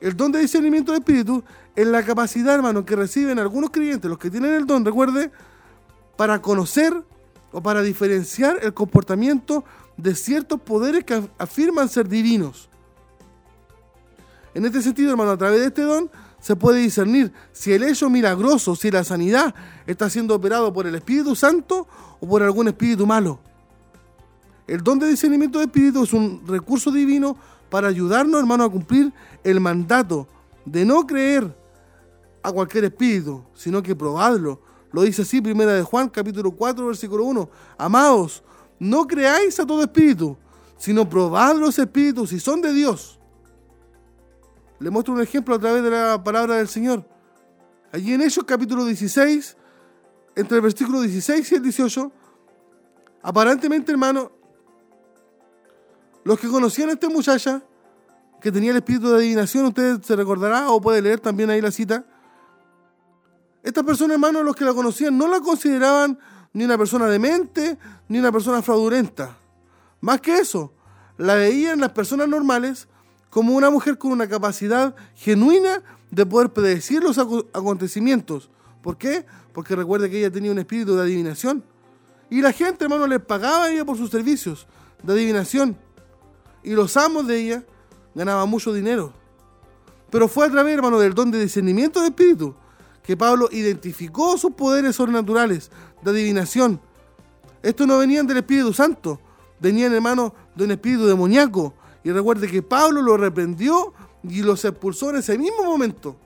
El 0.00 0.16
don 0.16 0.32
de 0.32 0.40
discernimiento 0.40 0.92
de 0.92 0.98
espíritus 0.98 1.42
es 1.74 1.86
la 1.86 2.02
capacidad, 2.02 2.54
hermano, 2.54 2.84
que 2.84 2.96
reciben 2.96 3.38
algunos 3.38 3.70
creyentes, 3.70 4.08
los 4.08 4.18
que 4.18 4.30
tienen 4.30 4.52
el 4.54 4.66
don, 4.66 4.84
recuerde, 4.84 5.30
para 6.16 6.42
conocer 6.42 7.04
o 7.54 7.62
para 7.62 7.82
diferenciar 7.82 8.58
el 8.62 8.74
comportamiento 8.74 9.64
de 9.96 10.16
ciertos 10.16 10.60
poderes 10.60 11.04
que 11.04 11.22
afirman 11.38 11.88
ser 11.88 12.08
divinos. 12.08 12.68
En 14.54 14.64
este 14.64 14.82
sentido, 14.82 15.12
hermano, 15.12 15.30
a 15.30 15.38
través 15.38 15.60
de 15.60 15.66
este 15.66 15.82
don 15.82 16.10
se 16.40 16.56
puede 16.56 16.80
discernir 16.80 17.32
si 17.52 17.72
el 17.72 17.84
hecho 17.84 18.10
milagroso, 18.10 18.74
si 18.74 18.90
la 18.90 19.04
sanidad 19.04 19.54
está 19.86 20.10
siendo 20.10 20.34
operado 20.34 20.72
por 20.72 20.86
el 20.88 20.96
Espíritu 20.96 21.36
Santo 21.36 21.86
o 22.20 22.28
por 22.28 22.42
algún 22.42 22.66
espíritu 22.68 23.06
malo. 23.06 23.38
El 24.66 24.82
don 24.82 24.98
de 24.98 25.08
discernimiento 25.08 25.58
de 25.60 25.66
espíritu 25.66 26.02
es 26.02 26.12
un 26.12 26.42
recurso 26.46 26.90
divino 26.90 27.36
para 27.70 27.86
ayudarnos, 27.86 28.40
hermano, 28.40 28.64
a 28.64 28.70
cumplir 28.70 29.12
el 29.44 29.60
mandato 29.60 30.26
de 30.64 30.84
no 30.84 31.06
creer 31.06 31.56
a 32.42 32.50
cualquier 32.50 32.84
espíritu, 32.84 33.44
sino 33.54 33.80
que 33.80 33.94
probarlo, 33.94 34.60
lo 34.94 35.02
dice 35.02 35.22
así, 35.22 35.40
primera 35.40 35.72
de 35.72 35.82
Juan, 35.82 36.08
capítulo 36.08 36.52
4, 36.52 36.86
versículo 36.86 37.24
1. 37.24 37.50
Amados, 37.76 38.44
no 38.78 39.08
creáis 39.08 39.58
a 39.58 39.66
todo 39.66 39.82
espíritu, 39.82 40.36
sino 40.78 41.08
probad 41.08 41.56
los 41.56 41.76
espíritus 41.80 42.30
si 42.30 42.38
son 42.38 42.60
de 42.60 42.72
Dios. 42.72 43.18
Le 44.78 44.90
muestro 44.90 45.12
un 45.12 45.20
ejemplo 45.20 45.56
a 45.56 45.58
través 45.58 45.82
de 45.82 45.90
la 45.90 46.22
palabra 46.22 46.58
del 46.58 46.68
Señor. 46.68 47.04
Allí 47.90 48.12
en 48.12 48.22
Hechos 48.22 48.44
capítulo 48.44 48.84
16, 48.84 49.56
entre 50.36 50.58
el 50.58 50.62
versículo 50.62 51.00
16 51.00 51.50
y 51.50 51.54
el 51.56 51.62
18, 51.64 52.12
aparentemente, 53.20 53.90
hermano, 53.90 54.30
los 56.22 56.38
que 56.38 56.46
conocían 56.46 56.90
a 56.90 56.92
esta 56.92 57.08
muchacha, 57.08 57.64
que 58.40 58.52
tenía 58.52 58.70
el 58.70 58.76
espíritu 58.76 59.08
de 59.08 59.16
adivinación, 59.16 59.64
usted 59.64 60.00
se 60.02 60.14
recordará 60.14 60.70
o 60.70 60.80
puede 60.80 61.02
leer 61.02 61.18
también 61.18 61.50
ahí 61.50 61.60
la 61.60 61.72
cita, 61.72 62.06
estas 63.64 63.82
personas, 63.82 64.16
hermanos, 64.16 64.44
los 64.44 64.54
que 64.54 64.64
la 64.66 64.74
conocían, 64.74 65.16
no 65.16 65.26
la 65.26 65.40
consideraban 65.40 66.18
ni 66.52 66.64
una 66.64 66.76
persona 66.76 67.06
demente, 67.06 67.78
ni 68.08 68.18
una 68.18 68.30
persona 68.30 68.60
fraudulenta. 68.60 69.38
Más 70.02 70.20
que 70.20 70.36
eso, 70.36 70.74
la 71.16 71.34
veían 71.34 71.80
las 71.80 71.92
personas 71.92 72.28
normales 72.28 72.88
como 73.30 73.54
una 73.54 73.70
mujer 73.70 73.96
con 73.96 74.12
una 74.12 74.28
capacidad 74.28 74.94
genuina 75.14 75.82
de 76.10 76.26
poder 76.26 76.52
predecir 76.52 77.02
los 77.02 77.16
acontecimientos. 77.16 78.50
¿Por 78.82 78.98
qué? 78.98 79.24
Porque 79.54 79.74
recuerde 79.74 80.10
que 80.10 80.18
ella 80.18 80.30
tenía 80.30 80.52
un 80.52 80.58
espíritu 80.58 80.94
de 80.94 81.02
adivinación. 81.02 81.64
Y 82.28 82.42
la 82.42 82.52
gente, 82.52 82.84
hermano, 82.84 83.06
le 83.06 83.18
pagaba 83.18 83.64
a 83.64 83.70
ella 83.70 83.86
por 83.86 83.96
sus 83.96 84.10
servicios 84.10 84.66
de 85.02 85.14
adivinación. 85.14 85.74
Y 86.62 86.74
los 86.74 86.98
amos 86.98 87.26
de 87.26 87.40
ella 87.40 87.64
ganaban 88.14 88.48
mucho 88.48 88.74
dinero. 88.74 89.14
Pero 90.10 90.28
fue 90.28 90.46
a 90.46 90.50
través, 90.50 90.74
hermano, 90.74 90.98
del 90.98 91.14
don 91.14 91.30
de 91.30 91.40
discernimiento 91.40 92.02
de 92.02 92.08
espíritu 92.08 92.54
que 93.04 93.16
Pablo 93.16 93.48
identificó 93.52 94.36
sus 94.38 94.52
poderes 94.52 94.96
sobrenaturales 94.96 95.70
de 96.02 96.10
adivinación. 96.10 96.80
Estos 97.62 97.86
no 97.86 97.98
venían 97.98 98.26
del 98.26 98.38
Espíritu 98.38 98.72
Santo, 98.72 99.20
venían, 99.60 99.92
hermano, 99.92 100.34
de 100.54 100.64
un 100.64 100.70
espíritu 100.70 101.06
demoníaco. 101.06 101.74
Y 102.02 102.10
recuerde 102.10 102.50
que 102.50 102.62
Pablo 102.62 103.02
lo 103.02 103.16
reprendió 103.16 103.92
y 104.22 104.42
los 104.42 104.64
expulsó 104.64 105.10
en 105.10 105.16
ese 105.16 105.38
mismo 105.38 105.64
momento. 105.64 106.16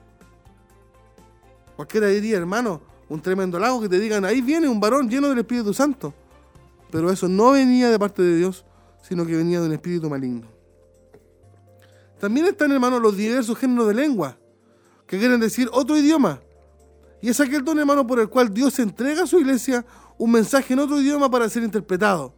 Cualquiera 1.75 2.07
diría, 2.07 2.37
hermano, 2.37 2.81
un 3.09 3.21
tremendo 3.21 3.59
lago 3.59 3.81
que 3.81 3.89
te 3.89 3.99
digan, 3.99 4.23
ahí 4.23 4.41
viene 4.41 4.69
un 4.69 4.79
varón 4.79 5.09
lleno 5.09 5.29
del 5.29 5.39
Espíritu 5.39 5.73
Santo. 5.73 6.13
Pero 6.91 7.11
eso 7.11 7.27
no 7.27 7.51
venía 7.51 7.89
de 7.89 7.99
parte 7.99 8.21
de 8.21 8.37
Dios, 8.37 8.65
sino 9.01 9.25
que 9.25 9.35
venía 9.35 9.59
de 9.59 9.67
un 9.67 9.73
espíritu 9.73 10.09
maligno. 10.09 10.47
También 12.19 12.47
están, 12.47 12.71
hermano, 12.71 12.99
los 12.99 13.15
diversos 13.15 13.57
géneros 13.57 13.87
de 13.87 13.93
lengua, 13.93 14.37
que 15.07 15.17
quieren 15.17 15.39
decir 15.39 15.69
otro 15.71 15.97
idioma. 15.97 16.41
Y 17.21 17.29
es 17.29 17.39
aquel 17.39 17.63
don, 17.63 17.79
hermano, 17.79 18.05
por 18.07 18.19
el 18.19 18.29
cual 18.29 18.53
Dios 18.53 18.79
entrega 18.79 19.23
a 19.23 19.27
su 19.27 19.39
iglesia 19.39 19.85
un 20.17 20.31
mensaje 20.31 20.73
en 20.73 20.79
otro 20.79 20.99
idioma 20.99 21.29
para 21.29 21.49
ser 21.49 21.63
interpretado. 21.63 22.33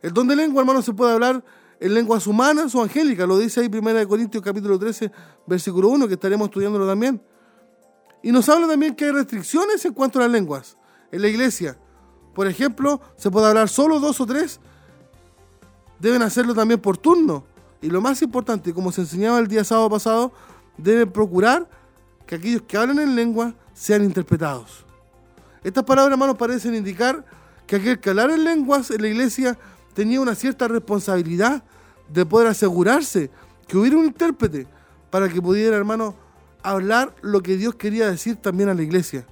El 0.00 0.12
don 0.12 0.28
de 0.28 0.36
lengua, 0.36 0.62
hermano, 0.62 0.82
se 0.82 0.92
puede 0.92 1.12
hablar 1.12 1.44
en 1.80 1.94
lenguas 1.94 2.26
humanas 2.26 2.74
o 2.74 2.82
angélicas. 2.82 3.26
Lo 3.26 3.38
dice 3.38 3.60
ahí 3.60 3.70
1 3.72 4.08
Corintios 4.08 4.42
capítulo 4.42 4.78
13, 4.78 5.10
versículo 5.46 5.88
1, 5.88 6.06
que 6.06 6.14
estaremos 6.14 6.48
estudiándolo 6.48 6.86
también. 6.86 7.20
Y 8.22 8.32
nos 8.32 8.48
habla 8.48 8.66
también 8.66 8.94
que 8.94 9.06
hay 9.06 9.12
restricciones 9.12 9.84
en 9.84 9.92
cuanto 9.92 10.18
a 10.18 10.22
las 10.22 10.30
lenguas 10.30 10.76
en 11.10 11.22
la 11.22 11.28
iglesia. 11.28 11.78
Por 12.34 12.46
ejemplo, 12.46 13.00
se 13.16 13.30
puede 13.30 13.46
hablar 13.46 13.68
solo 13.68 13.98
dos 13.98 14.20
o 14.20 14.26
tres. 14.26 14.60
Deben 15.98 16.22
hacerlo 16.22 16.54
también 16.54 16.80
por 16.80 16.96
turno. 16.96 17.44
Y 17.80 17.90
lo 17.90 18.00
más 18.00 18.22
importante, 18.22 18.72
como 18.74 18.92
se 18.92 19.02
enseñaba 19.02 19.38
el 19.38 19.48
día 19.48 19.64
sábado 19.64 19.90
pasado, 19.90 20.32
deben 20.76 21.10
procurar 21.10 21.68
que 22.28 22.34
aquellos 22.34 22.62
que 22.62 22.76
hablan 22.76 22.98
en 22.98 23.16
lengua 23.16 23.54
sean 23.72 24.04
interpretados. 24.04 24.84
Estas 25.64 25.82
palabras, 25.82 26.12
hermanos, 26.12 26.36
parecen 26.36 26.74
indicar 26.74 27.24
que 27.66 27.76
aquel 27.76 27.98
que 27.98 28.10
hablar 28.10 28.30
en 28.30 28.44
lenguas 28.44 28.90
en 28.90 29.00
la 29.00 29.08
iglesia 29.08 29.58
tenía 29.94 30.20
una 30.20 30.34
cierta 30.34 30.68
responsabilidad 30.68 31.64
de 32.12 32.26
poder 32.26 32.48
asegurarse 32.48 33.30
que 33.66 33.78
hubiera 33.78 33.96
un 33.96 34.04
intérprete 34.04 34.66
para 35.10 35.30
que 35.30 35.40
pudiera, 35.40 35.74
hermano, 35.74 36.14
hablar 36.62 37.14
lo 37.22 37.42
que 37.42 37.56
Dios 37.56 37.76
quería 37.76 38.10
decir 38.10 38.36
también 38.36 38.68
a 38.68 38.74
la 38.74 38.82
iglesia. 38.82 39.26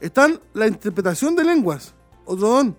Están 0.00 0.40
la 0.54 0.66
interpretación 0.66 1.36
de 1.36 1.44
lenguas, 1.44 1.94
otro 2.24 2.48
don. 2.48 2.76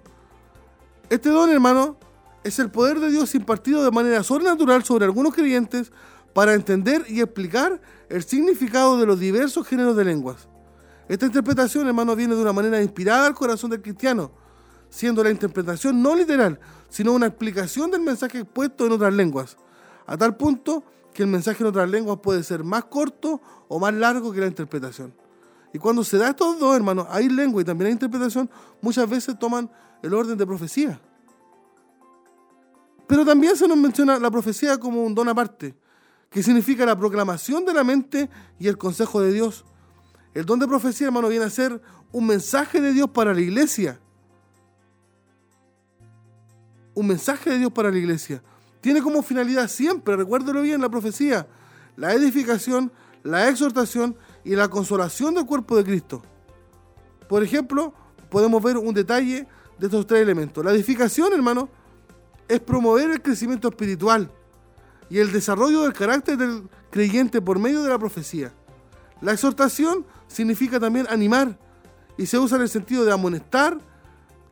Este 1.09 1.29
don, 1.29 1.49
hermano, 1.49 1.95
es 2.43 2.59
el 2.59 2.69
poder 2.69 2.99
de 2.99 3.09
Dios 3.09 3.35
impartido 3.35 3.85
de 3.85 3.91
manera 3.91 4.21
sobrenatural 4.21 4.83
sobre 4.83 5.05
algunos 5.05 5.33
creyentes 5.33 5.93
para 6.33 6.53
entender 6.53 7.05
y 7.07 7.21
explicar 7.21 7.79
el 8.09 8.23
significado 8.23 8.97
de 8.97 9.05
los 9.05 9.19
diversos 9.19 9.67
géneros 9.67 9.95
de 9.95 10.05
lenguas. 10.05 10.47
Esta 11.07 11.25
interpretación, 11.25 11.87
hermano, 11.87 12.15
viene 12.15 12.35
de 12.35 12.41
una 12.41 12.53
manera 12.53 12.81
inspirada 12.81 13.27
al 13.27 13.35
corazón 13.35 13.69
del 13.69 13.81
cristiano, 13.81 14.31
siendo 14.89 15.23
la 15.23 15.31
interpretación 15.31 16.01
no 16.01 16.15
literal, 16.15 16.59
sino 16.89 17.13
una 17.13 17.27
explicación 17.27 17.91
del 17.91 18.01
mensaje 18.01 18.39
expuesto 18.39 18.85
en 18.85 18.93
otras 18.93 19.13
lenguas, 19.13 19.57
a 20.05 20.17
tal 20.17 20.35
punto 20.37 20.83
que 21.13 21.23
el 21.23 21.29
mensaje 21.29 21.63
en 21.63 21.69
otras 21.69 21.89
lenguas 21.89 22.19
puede 22.21 22.43
ser 22.43 22.63
más 22.63 22.85
corto 22.85 23.41
o 23.67 23.79
más 23.79 23.93
largo 23.93 24.31
que 24.31 24.39
la 24.39 24.47
interpretación. 24.47 25.13
Y 25.73 25.79
cuando 25.79 26.03
se 26.03 26.17
da 26.17 26.29
estos 26.29 26.59
dos, 26.59 26.75
hermanos, 26.75 27.07
hay 27.09 27.29
lengua 27.29 27.61
y 27.61 27.65
también 27.65 27.87
hay 27.87 27.93
interpretación, 27.93 28.49
muchas 28.81 29.09
veces 29.09 29.37
toman 29.39 29.69
el 30.01 30.13
orden 30.13 30.37
de 30.37 30.45
profecía. 30.45 30.99
Pero 33.07 33.25
también 33.25 33.55
se 33.55 33.67
nos 33.67 33.77
menciona 33.77 34.19
la 34.19 34.31
profecía 34.31 34.77
como 34.77 35.03
un 35.03 35.15
don 35.15 35.27
aparte, 35.29 35.75
que 36.33 36.41
significa 36.41 36.83
la 36.83 36.97
proclamación 36.97 37.63
de 37.63 37.75
la 37.75 37.83
mente 37.83 38.27
y 38.59 38.67
el 38.67 38.75
consejo 38.75 39.21
de 39.21 39.31
Dios. 39.31 39.63
El 40.33 40.45
don 40.45 40.57
de 40.57 40.67
profecía, 40.67 41.07
hermano, 41.07 41.27
viene 41.27 41.45
a 41.45 41.49
ser 41.49 41.79
un 42.11 42.25
mensaje 42.25 42.81
de 42.81 42.91
Dios 42.91 43.07
para 43.11 43.35
la 43.35 43.39
iglesia. 43.39 43.99
Un 46.95 47.05
mensaje 47.05 47.51
de 47.51 47.59
Dios 47.59 47.71
para 47.71 47.91
la 47.91 47.99
iglesia. 47.99 48.41
Tiene 48.81 48.99
como 49.03 49.21
finalidad 49.21 49.67
siempre, 49.67 50.15
recuérdelo 50.15 50.63
bien, 50.63 50.81
la 50.81 50.89
profecía, 50.89 51.47
la 51.95 52.13
edificación, 52.13 52.91
la 53.21 53.47
exhortación 53.47 54.17
y 54.43 54.55
la 54.55 54.67
consolación 54.69 55.35
del 55.35 55.45
cuerpo 55.45 55.77
de 55.77 55.83
Cristo. 55.83 56.23
Por 57.29 57.43
ejemplo, 57.43 57.93
podemos 58.31 58.61
ver 58.63 58.77
un 58.77 58.93
detalle 58.95 59.47
de 59.77 59.85
estos 59.85 60.07
tres 60.07 60.23
elementos. 60.23 60.65
La 60.65 60.71
edificación, 60.71 61.31
hermano, 61.31 61.69
es 62.47 62.59
promover 62.59 63.11
el 63.11 63.21
crecimiento 63.21 63.67
espiritual 63.67 64.31
y 65.09 65.19
el 65.19 65.31
desarrollo 65.31 65.83
del 65.83 65.93
carácter 65.93 66.37
del 66.37 66.69
creyente 66.89 67.41
por 67.41 67.59
medio 67.59 67.83
de 67.83 67.89
la 67.89 67.99
profecía. 67.99 68.53
La 69.21 69.31
exhortación 69.31 70.05
significa 70.27 70.79
también 70.79 71.07
animar 71.09 71.57
y 72.17 72.25
se 72.25 72.37
usa 72.37 72.57
en 72.57 72.63
el 72.63 72.69
sentido 72.69 73.05
de 73.05 73.13
amonestar, 73.13 73.77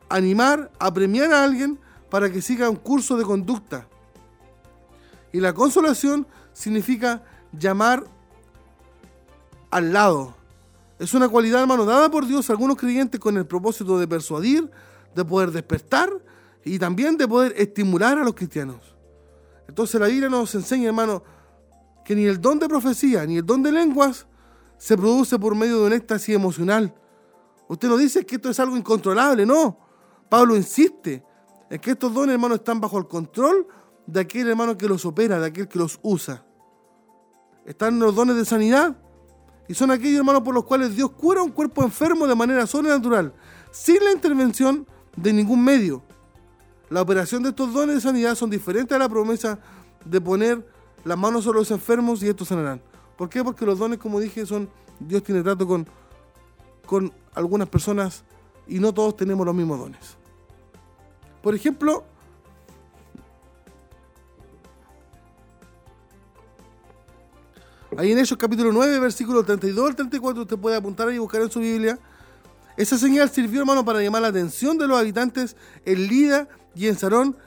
animar, 0.09 0.71
apremiar 0.79 1.31
a 1.33 1.43
alguien 1.43 1.79
para 2.09 2.31
que 2.31 2.41
siga 2.41 2.69
un 2.69 2.75
curso 2.75 3.17
de 3.17 3.23
conducta. 3.23 3.87
Y 5.31 5.39
la 5.39 5.53
consolación 5.53 6.27
significa 6.53 7.23
llamar 7.51 8.03
al 9.69 9.93
lado. 9.93 10.35
Es 10.99 11.13
una 11.13 11.29
cualidad, 11.29 11.61
hermano, 11.61 11.85
dada 11.85 12.11
por 12.11 12.27
Dios 12.27 12.49
a 12.49 12.53
algunos 12.53 12.77
creyentes 12.77 13.19
con 13.19 13.37
el 13.37 13.45
propósito 13.45 13.97
de 13.97 14.07
persuadir, 14.07 14.69
de 15.15 15.25
poder 15.25 15.51
despertar 15.51 16.11
y 16.63 16.77
también 16.77 17.17
de 17.17 17.27
poder 17.27 17.53
estimular 17.57 18.17
a 18.17 18.23
los 18.23 18.35
cristianos. 18.35 18.90
Entonces 19.71 20.01
la 20.01 20.07
Biblia 20.07 20.27
nos 20.27 20.53
enseña, 20.53 20.87
hermano, 20.87 21.23
que 22.03 22.13
ni 22.13 22.25
el 22.25 22.41
don 22.41 22.59
de 22.59 22.67
profecía 22.67 23.25
ni 23.25 23.37
el 23.37 23.45
don 23.45 23.63
de 23.63 23.71
lenguas 23.71 24.27
se 24.77 24.97
produce 24.97 25.39
por 25.39 25.55
medio 25.55 25.79
de 25.79 25.87
un 25.87 25.93
éxtasis 25.93 26.35
emocional. 26.35 26.93
Usted 27.69 27.87
no 27.87 27.95
dice 27.95 28.25
que 28.25 28.35
esto 28.35 28.49
es 28.49 28.59
algo 28.59 28.75
incontrolable, 28.75 29.45
no. 29.45 29.79
Pablo 30.27 30.57
insiste 30.57 31.23
en 31.69 31.79
que 31.79 31.91
estos 31.91 32.13
dones, 32.13 32.33
hermano, 32.33 32.55
están 32.55 32.81
bajo 32.81 32.97
el 32.97 33.07
control 33.07 33.65
de 34.05 34.19
aquel 34.19 34.49
hermano 34.49 34.77
que 34.77 34.89
los 34.89 35.05
opera, 35.05 35.39
de 35.39 35.47
aquel 35.47 35.69
que 35.69 35.79
los 35.79 35.97
usa. 36.01 36.43
Están 37.65 37.97
los 37.97 38.13
dones 38.13 38.35
de 38.35 38.43
sanidad 38.43 38.97
y 39.69 39.73
son 39.73 39.89
aquellos 39.89 40.19
hermanos 40.19 40.41
por 40.41 40.53
los 40.53 40.65
cuales 40.65 40.93
Dios 40.97 41.11
cura 41.11 41.41
un 41.41 41.51
cuerpo 41.51 41.81
enfermo 41.81 42.27
de 42.27 42.35
manera 42.35 42.67
sobrenatural, 42.67 43.33
sin 43.71 44.03
la 44.03 44.11
intervención 44.11 44.85
de 45.15 45.31
ningún 45.31 45.63
medio. 45.63 46.03
La 46.91 47.01
operación 47.01 47.41
de 47.41 47.49
estos 47.49 47.73
dones 47.73 47.95
de 47.95 48.01
sanidad 48.01 48.35
son 48.35 48.49
diferentes 48.49 48.93
a 48.93 48.99
la 48.99 49.07
promesa 49.07 49.57
de 50.03 50.19
poner 50.19 50.67
las 51.05 51.17
manos 51.17 51.45
sobre 51.45 51.59
los 51.59 51.71
enfermos 51.71 52.21
y 52.21 52.27
estos 52.27 52.49
sanarán. 52.49 52.81
¿Por 53.17 53.29
qué? 53.29 53.41
Porque 53.41 53.65
los 53.65 53.79
dones, 53.79 53.97
como 53.97 54.19
dije, 54.19 54.45
son 54.45 54.69
Dios 54.99 55.23
tiene 55.23 55.41
trato 55.41 55.65
con, 55.65 55.87
con 56.85 57.13
algunas 57.33 57.69
personas 57.69 58.25
y 58.67 58.79
no 58.79 58.93
todos 58.93 59.15
tenemos 59.15 59.45
los 59.45 59.55
mismos 59.55 59.79
dones. 59.79 60.17
Por 61.41 61.55
ejemplo, 61.55 62.03
ahí 67.97 68.11
en 68.11 68.19
Hechos 68.19 68.37
capítulo 68.37 68.73
9, 68.73 68.99
versículo 68.99 69.45
32 69.45 69.91
al 69.91 69.95
34, 69.95 70.41
usted 70.41 70.57
puede 70.57 70.75
apuntar 70.75 71.09
y 71.13 71.17
buscar 71.19 71.41
en 71.41 71.49
su 71.49 71.61
Biblia. 71.61 71.97
Esa 72.75 72.97
señal 72.97 73.29
sirvió, 73.29 73.61
hermano, 73.61 73.85
para 73.85 74.01
llamar 74.01 74.23
la 74.23 74.27
atención 74.27 74.77
de 74.77 74.87
los 74.87 74.99
habitantes 74.99 75.55
en 75.85 76.07
Lida 76.07 76.49
y 76.75 76.87
en 76.87 76.97
Sarón. 76.97 77.37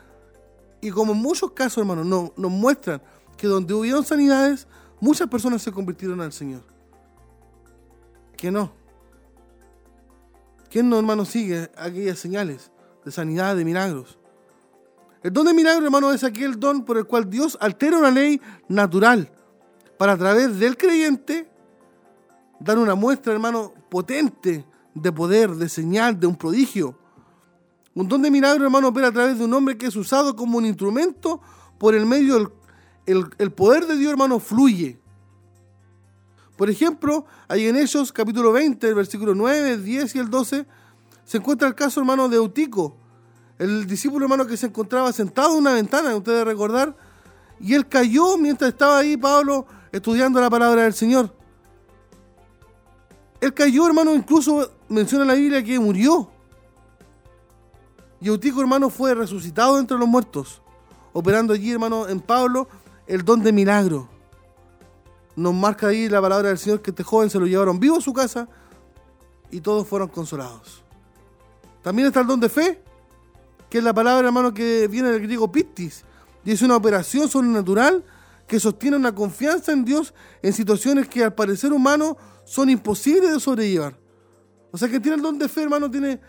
Y 0.81 0.91
como 0.91 1.13
en 1.13 1.19
muchos 1.19 1.53
casos, 1.53 1.79
hermanos, 1.79 2.07
no, 2.07 2.33
nos 2.37 2.51
muestran 2.51 3.01
que 3.37 3.47
donde 3.47 3.75
hubieron 3.75 4.05
sanidades, 4.05 4.67
muchas 5.01 5.29
personas 5.29 5.63
se 5.63 5.73
convirtieron 5.73 6.21
al 6.21 6.33
Señor. 6.33 6.63
Que 8.37 8.51
no. 8.51 8.73
¿Quién 10.71 10.89
no, 10.89 10.99
hermano, 10.99 11.25
sigue 11.25 11.71
aquellas 11.77 12.19
señales 12.19 12.71
de 13.05 13.13
sanidad, 13.13 13.57
de 13.57 13.65
milagros? 13.65 14.19
El 15.23 15.33
don 15.33 15.47
de 15.47 15.55
milagro, 15.55 15.85
hermano, 15.85 16.13
es 16.13 16.23
aquel 16.23 16.61
don 16.61 16.85
por 16.85 16.99
el 16.99 17.07
cual 17.07 17.31
Dios 17.31 17.57
altera 17.61 17.97
una 17.97 18.11
ley 18.11 18.41
natural 18.69 19.31
para 19.97 20.13
a 20.13 20.19
través 20.19 20.59
del 20.59 20.77
creyente 20.77 21.49
dar 22.61 22.79
una 22.79 22.95
muestra, 22.95 23.33
hermano, 23.33 23.73
potente 23.89 24.67
de 24.95 25.13
poder, 25.13 25.51
de 25.53 25.69
señal, 25.69 26.19
de 26.19 26.27
un 26.27 26.37
prodigio. 26.37 26.99
Don 27.95 28.23
de 28.23 28.31
milagro, 28.31 28.65
hermano, 28.65 28.89
opera 28.89 29.09
a 29.09 29.13
través 29.13 29.39
de 29.39 29.45
un 29.45 29.55
hombre 29.55 29.79
que 29.79 29.87
es 29.87 29.95
usado 29.95 30.35
como 30.35 30.59
un 30.59 30.67
instrumento 30.67 31.41
por 31.79 31.95
el 31.95 32.07
medio 32.07 32.39
del 32.39 32.49
el, 33.39 33.53
poder 33.53 33.87
de 33.87 33.97
Dios, 33.97 34.11
hermano, 34.11 34.41
fluye. 34.41 34.99
Por 36.57 36.71
ejemplo, 36.71 37.25
ahí 37.49 37.67
en 37.67 37.77
Hechos 37.77 38.13
capítulo 38.13 38.53
20, 38.53 38.89
el 38.89 38.95
versículo 38.95 39.35
9, 39.35 39.79
10 39.79 40.15
y 40.15 40.19
el 40.19 40.31
12, 40.31 40.67
se 41.25 41.37
encuentra 41.39 41.69
el 41.69 41.75
caso, 41.75 42.01
hermano, 42.01 42.29
de 42.29 42.37
Eutico, 42.37 42.97
el 43.59 43.87
discípulo 43.87 44.25
hermano 44.25 44.47
que 44.47 44.57
se 44.57 44.67
encontraba 44.67 45.13
sentado 45.13 45.53
en 45.53 45.59
una 45.59 45.73
ventana, 45.73 46.15
ustedes 46.17 46.45
recordar, 46.45 46.97
y 47.61 47.75
él 47.75 47.87
cayó 47.89 48.37
mientras 48.37 48.71
estaba 48.71 48.99
ahí 48.99 49.17
Pablo 49.17 49.67
estudiando 49.93 50.41
la 50.41 50.51
palabra 50.51 50.83
del 50.83 50.95
Señor. 50.95 51.35
Él 53.41 53.53
cayó, 53.55 53.87
hermano, 53.87 54.15
incluso 54.15 54.73
menciona 54.89 55.25
la 55.25 55.35
Biblia 55.35 55.63
que 55.63 55.79
murió. 55.79 56.34
Y 58.25 58.29
Eutico, 58.29 58.63
hermano, 58.63 58.89
fue 58.89 59.15
resucitado 59.15 59.79
entre 59.79 59.99
los 59.99 60.09
muertos, 60.09 60.63
operando 61.13 61.53
allí, 61.53 61.71
hermano, 61.71 62.09
en 62.09 62.21
Pablo, 62.21 62.69
el 63.07 63.23
don 63.23 63.43
de 63.43 63.53
milagro. 63.53 64.09
Nos 65.37 65.53
marca 65.53 65.89
ahí 65.89 66.09
la 66.09 66.23
palabra 66.23 66.49
del 66.49 66.57
Señor 66.57 66.81
que 66.81 66.89
este 66.91 67.03
joven 67.03 67.29
se 67.29 67.39
lo 67.39 67.45
llevaron 67.45 67.79
vivo 67.79 67.99
a 67.99 68.01
su 68.01 68.15
casa 68.15 68.49
y 69.51 69.61
todos 69.61 69.87
fueron 69.87 70.09
consolados. 70.09 70.83
También 71.83 72.09
está 72.09 72.21
el 72.21 72.27
don 72.27 72.41
de 72.41 72.49
fe, 72.49 72.83
que 73.69 73.77
es 73.77 73.85
la 73.85 73.93
palabra, 73.93 74.27
hermano, 74.27 74.55
que 74.55 74.89
viene 74.89 75.11
del 75.11 75.21
griego 75.21 75.53
pistis, 75.53 76.03
y 76.47 76.53
es 76.53 76.63
una 76.63 76.77
operación 76.77 77.29
sobrenatural 77.29 78.03
que 78.47 78.59
sostiene 78.59 78.97
una 78.97 79.15
confianza 79.15 79.71
en 79.71 79.85
Dios 79.85 80.15
en 80.41 80.55
situaciones 80.55 81.09
que 81.11 81.23
al 81.23 81.35
parecer 81.35 81.75
humano 81.75 82.17
son 82.47 82.71
imposibles 82.71 83.35
de 83.35 83.39
sobrellevar. 83.39 83.99
O 84.71 84.79
sea 84.79 84.89
que 84.89 84.99
tiene 84.99 85.17
el 85.17 85.23
don 85.23 85.39
de 85.39 85.47
fe, 85.47 85.65
hermano, 85.65 85.91
tiene 85.91 86.23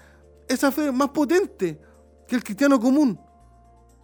esa 0.48 0.72
fe 0.72 0.92
más 0.92 1.10
potente 1.10 1.80
que 2.28 2.36
el 2.36 2.44
cristiano 2.44 2.80
común, 2.80 3.20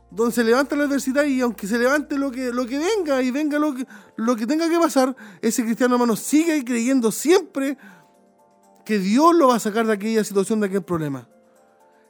donde 0.09 0.33
se 0.33 0.43
levanta 0.43 0.75
la 0.75 0.83
adversidad 0.83 1.23
y 1.23 1.41
aunque 1.41 1.67
se 1.67 1.77
levante 1.77 2.17
lo 2.17 2.31
que, 2.31 2.51
lo 2.51 2.65
que 2.65 2.77
venga 2.77 3.21
y 3.21 3.31
venga 3.31 3.57
lo 3.57 3.73
que, 3.73 3.87
lo 4.17 4.35
que 4.35 4.45
tenga 4.45 4.69
que 4.69 4.77
pasar, 4.77 5.15
ese 5.41 5.63
cristiano, 5.63 5.95
hermano, 5.95 6.15
sigue 6.15 6.63
creyendo 6.65 7.11
siempre 7.11 7.77
que 8.85 8.99
Dios 8.99 9.35
lo 9.35 9.47
va 9.47 9.55
a 9.55 9.59
sacar 9.59 9.85
de 9.85 9.93
aquella 9.93 10.23
situación, 10.23 10.59
de 10.59 10.67
aquel 10.67 10.83
problema. 10.83 11.27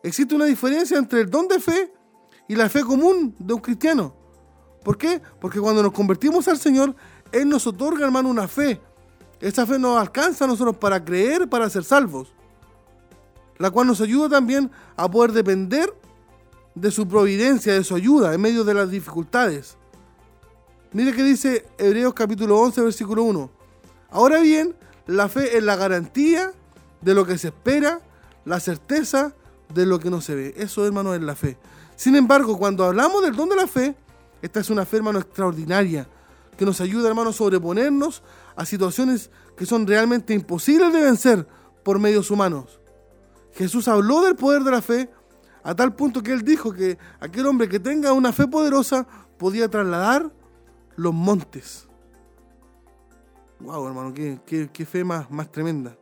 Existe 0.03 0.33
una 0.33 0.45
diferencia 0.45 0.97
entre 0.97 1.21
el 1.21 1.29
don 1.29 1.47
de 1.47 1.59
fe 1.59 1.93
y 2.47 2.55
la 2.55 2.69
fe 2.69 2.81
común 2.81 3.35
de 3.37 3.53
un 3.53 3.61
cristiano. 3.61 4.15
¿Por 4.83 4.97
qué? 4.97 5.21
Porque 5.39 5.59
cuando 5.59 5.83
nos 5.83 5.91
convertimos 5.91 6.47
al 6.47 6.57
Señor, 6.57 6.95
Él 7.31 7.47
nos 7.47 7.67
otorga, 7.67 8.05
hermano, 8.05 8.29
una 8.29 8.47
fe. 8.47 8.81
Esa 9.39 9.65
fe 9.65 9.77
nos 9.77 9.99
alcanza 9.99 10.45
a 10.45 10.47
nosotros 10.47 10.77
para 10.77 11.03
creer, 11.03 11.47
para 11.47 11.69
ser 11.69 11.83
salvos. 11.83 12.33
La 13.57 13.69
cual 13.71 13.87
nos 13.87 14.01
ayuda 14.01 14.29
también 14.29 14.71
a 14.95 15.09
poder 15.09 15.31
depender 15.31 15.93
de 16.75 16.91
su 16.91 17.07
providencia, 17.07 17.73
de 17.73 17.83
su 17.83 17.95
ayuda 17.95 18.33
en 18.33 18.41
medio 18.41 18.63
de 18.63 18.73
las 18.73 18.89
dificultades. 18.89 19.77
Mire 20.93 21.13
que 21.13 21.23
dice 21.23 21.65
Hebreos 21.77 22.13
capítulo 22.13 22.59
11, 22.59 22.81
versículo 22.81 23.23
1. 23.23 23.49
Ahora 24.09 24.39
bien, 24.39 24.75
la 25.07 25.29
fe 25.29 25.57
es 25.57 25.63
la 25.63 25.75
garantía 25.75 26.51
de 27.01 27.13
lo 27.13 27.25
que 27.25 27.37
se 27.37 27.47
espera, 27.47 28.01
la 28.45 28.59
certeza 28.59 29.33
de 29.73 29.85
lo 29.85 29.99
que 29.99 30.09
no 30.09 30.21
se 30.21 30.35
ve. 30.35 30.53
Eso, 30.57 30.85
hermano, 30.85 31.13
es 31.13 31.21
la 31.21 31.35
fe. 31.35 31.57
Sin 31.95 32.15
embargo, 32.15 32.57
cuando 32.57 32.83
hablamos 32.83 33.21
del 33.21 33.35
don 33.35 33.47
de 33.49 33.55
la 33.55 33.67
fe, 33.67 33.95
esta 34.41 34.59
es 34.59 34.69
una 34.69 34.85
fe, 34.85 34.97
hermano, 34.97 35.19
extraordinaria, 35.19 36.07
que 36.57 36.65
nos 36.65 36.81
ayuda, 36.81 37.07
hermano, 37.07 37.29
a 37.29 37.33
sobreponernos 37.33 38.23
a 38.55 38.65
situaciones 38.65 39.29
que 39.55 39.65
son 39.65 39.87
realmente 39.87 40.33
imposibles 40.33 40.91
de 40.91 41.01
vencer 41.01 41.47
por 41.83 41.99
medios 41.99 42.31
humanos. 42.31 42.80
Jesús 43.53 43.87
habló 43.87 44.21
del 44.21 44.35
poder 44.35 44.63
de 44.63 44.71
la 44.71 44.81
fe 44.81 45.09
a 45.63 45.75
tal 45.75 45.95
punto 45.95 46.23
que 46.23 46.31
él 46.31 46.43
dijo 46.43 46.73
que 46.73 46.97
aquel 47.19 47.45
hombre 47.45 47.69
que 47.69 47.79
tenga 47.79 48.13
una 48.13 48.31
fe 48.31 48.47
poderosa 48.47 49.05
podía 49.37 49.69
trasladar 49.69 50.31
los 50.95 51.13
montes. 51.13 51.87
Wow, 53.59 53.87
hermano, 53.87 54.13
qué, 54.13 54.85
fe 54.89 55.03
más, 55.03 55.29
más 55.29 55.51
tremenda. 55.51 55.95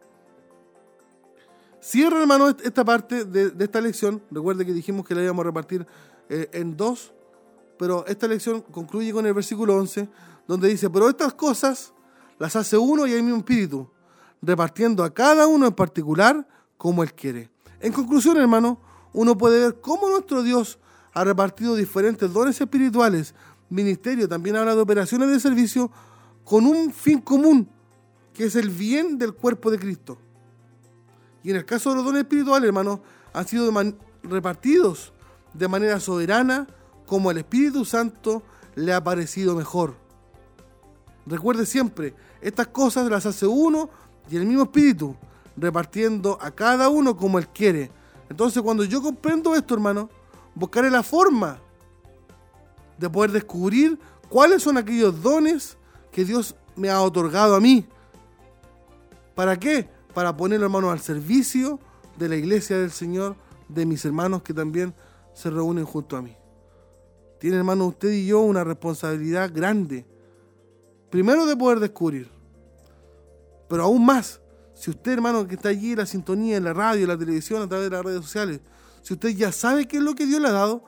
Cierra, 1.81 2.21
hermano, 2.21 2.49
esta 2.49 2.85
parte 2.85 3.25
de, 3.25 3.53
esta 3.59 3.81
lección. 3.81 4.21
Recuerde 4.31 4.65
que 4.65 4.73
dijimos 4.73 5.05
que 5.05 5.15
la 5.15 5.23
íbamos 5.23 5.43
a 5.43 5.47
repartir 5.47 5.85
eh, 6.29 6.49
en 6.53 6.77
dos, 6.77 7.13
pero 7.77 8.05
esta 8.07 8.27
lección 8.27 8.61
concluye 8.61 9.11
con 9.11 9.25
el 9.25 9.33
versículo 9.33 9.75
11, 9.77 10.09
donde 10.47 10.69
dice, 10.69 10.89
pero 10.89 11.09
estas 11.09 11.33
cosas 11.33 11.93
las 12.37 12.55
hace 12.55 12.77
uno 12.77 13.05
y 13.07 13.13
el 13.13 13.23
mismo 13.23 13.39
espíritu, 13.39 13.89
repartiendo 14.41 15.03
a 15.03 15.13
cada 15.13 15.47
uno 15.47 15.67
en 15.67 15.73
particular 15.73 16.47
como 16.79 17.03
él 17.03 17.13
quiere. 17.13 17.51
En 17.81 17.91
conclusión, 17.91 18.37
hermano, 18.37 18.79
uno 19.11 19.37
puede 19.37 19.59
ver 19.59 19.81
cómo 19.81 20.09
nuestro 20.09 20.41
Dios 20.41 20.79
ha 21.13 21.25
repartido 21.25 21.75
diferentes 21.75 22.31
dones 22.31 22.59
espirituales. 22.59 23.35
Ministerio 23.69 24.29
también 24.29 24.55
habla 24.55 24.73
de 24.73 24.81
operaciones 24.81 25.29
de 25.29 25.41
servicio 25.41 25.91
con 26.45 26.65
un 26.65 26.93
fin 26.93 27.19
común, 27.19 27.69
que 28.33 28.45
es 28.45 28.55
el 28.55 28.69
bien 28.69 29.17
del 29.17 29.33
cuerpo 29.33 29.69
de 29.69 29.77
Cristo. 29.77 30.17
Y 31.43 31.51
en 31.51 31.57
el 31.57 31.65
caso 31.65 31.89
de 31.89 31.97
los 31.97 32.05
dones 32.05 32.21
espirituales, 32.21 32.67
hermanos, 32.69 33.01
han 33.33 33.45
sido 33.45 33.69
repartidos 34.23 35.11
de 35.53 35.67
manera 35.67 35.99
soberana 35.99 36.65
como 37.05 37.29
el 37.29 37.39
Espíritu 37.39 37.83
Santo 37.83 38.41
le 38.75 38.93
ha 38.93 39.03
parecido 39.03 39.53
mejor. 39.53 39.95
Recuerde 41.25 41.65
siempre, 41.65 42.15
estas 42.39 42.67
cosas 42.67 43.09
las 43.09 43.25
hace 43.25 43.45
uno 43.45 43.89
y 44.31 44.37
el 44.37 44.45
mismo 44.45 44.63
Espíritu, 44.63 45.17
repartiendo 45.57 46.37
a 46.41 46.51
cada 46.51 46.89
uno 46.89 47.15
como 47.17 47.39
Él 47.39 47.47
quiere. 47.47 47.91
Entonces 48.29 48.61
cuando 48.61 48.83
yo 48.83 49.01
comprendo 49.01 49.55
esto, 49.55 49.73
hermano, 49.73 50.09
buscaré 50.55 50.89
la 50.89 51.03
forma 51.03 51.59
de 52.97 53.09
poder 53.09 53.31
descubrir 53.31 53.99
cuáles 54.29 54.63
son 54.63 54.77
aquellos 54.77 55.21
dones 55.21 55.77
que 56.11 56.25
Dios 56.25 56.55
me 56.75 56.89
ha 56.89 57.01
otorgado 57.01 57.55
a 57.55 57.59
mí. 57.59 57.85
¿Para 59.35 59.57
qué? 59.57 59.87
para 60.13 60.35
ponerlo, 60.35 60.65
hermanos, 60.65 60.91
al 60.91 60.99
servicio 60.99 61.79
de 62.17 62.29
la 62.29 62.35
iglesia 62.35 62.77
del 62.77 62.91
Señor, 62.91 63.35
de 63.67 63.85
mis 63.85 64.03
hermanos 64.05 64.41
que 64.41 64.53
también 64.53 64.93
se 65.33 65.49
reúnen 65.49 65.85
junto 65.85 66.17
a 66.17 66.21
mí. 66.21 66.35
Tiene, 67.39 67.57
hermano, 67.57 67.87
usted 67.87 68.11
y 68.11 68.25
yo 68.25 68.41
una 68.41 68.63
responsabilidad 68.63 69.51
grande. 69.53 70.05
Primero 71.09 71.45
de 71.45 71.55
poder 71.55 71.79
descubrir, 71.79 72.29
pero 73.67 73.83
aún 73.83 74.05
más, 74.05 74.41
si 74.79 74.91
usted, 74.91 75.11
hermano, 75.11 75.45
que 75.45 75.55
está 75.55 75.69
allí 75.69 75.91
en 75.91 75.97
la 75.97 76.05
sintonía, 76.05 76.55
en 76.55 76.63
la 76.63 76.73
radio, 76.73 77.01
en 77.01 77.09
la 77.09 77.17
televisión, 77.17 77.61
a 77.61 77.67
través 77.67 77.89
de 77.89 77.95
las 77.97 78.05
redes 78.05 78.21
sociales, 78.21 78.61
si 79.01 79.13
usted 79.13 79.29
ya 79.29 79.51
sabe 79.51 79.87
qué 79.87 79.97
es 79.97 80.03
lo 80.03 80.15
que 80.15 80.25
Dios 80.25 80.39
le 80.41 80.47
ha 80.47 80.53
dado, 80.53 80.85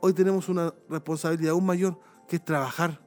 hoy 0.00 0.12
tenemos 0.12 0.48
una 0.48 0.72
responsabilidad 0.88 1.50
aún 1.50 1.66
mayor, 1.66 1.98
que 2.28 2.36
es 2.36 2.44
trabajar 2.44 3.00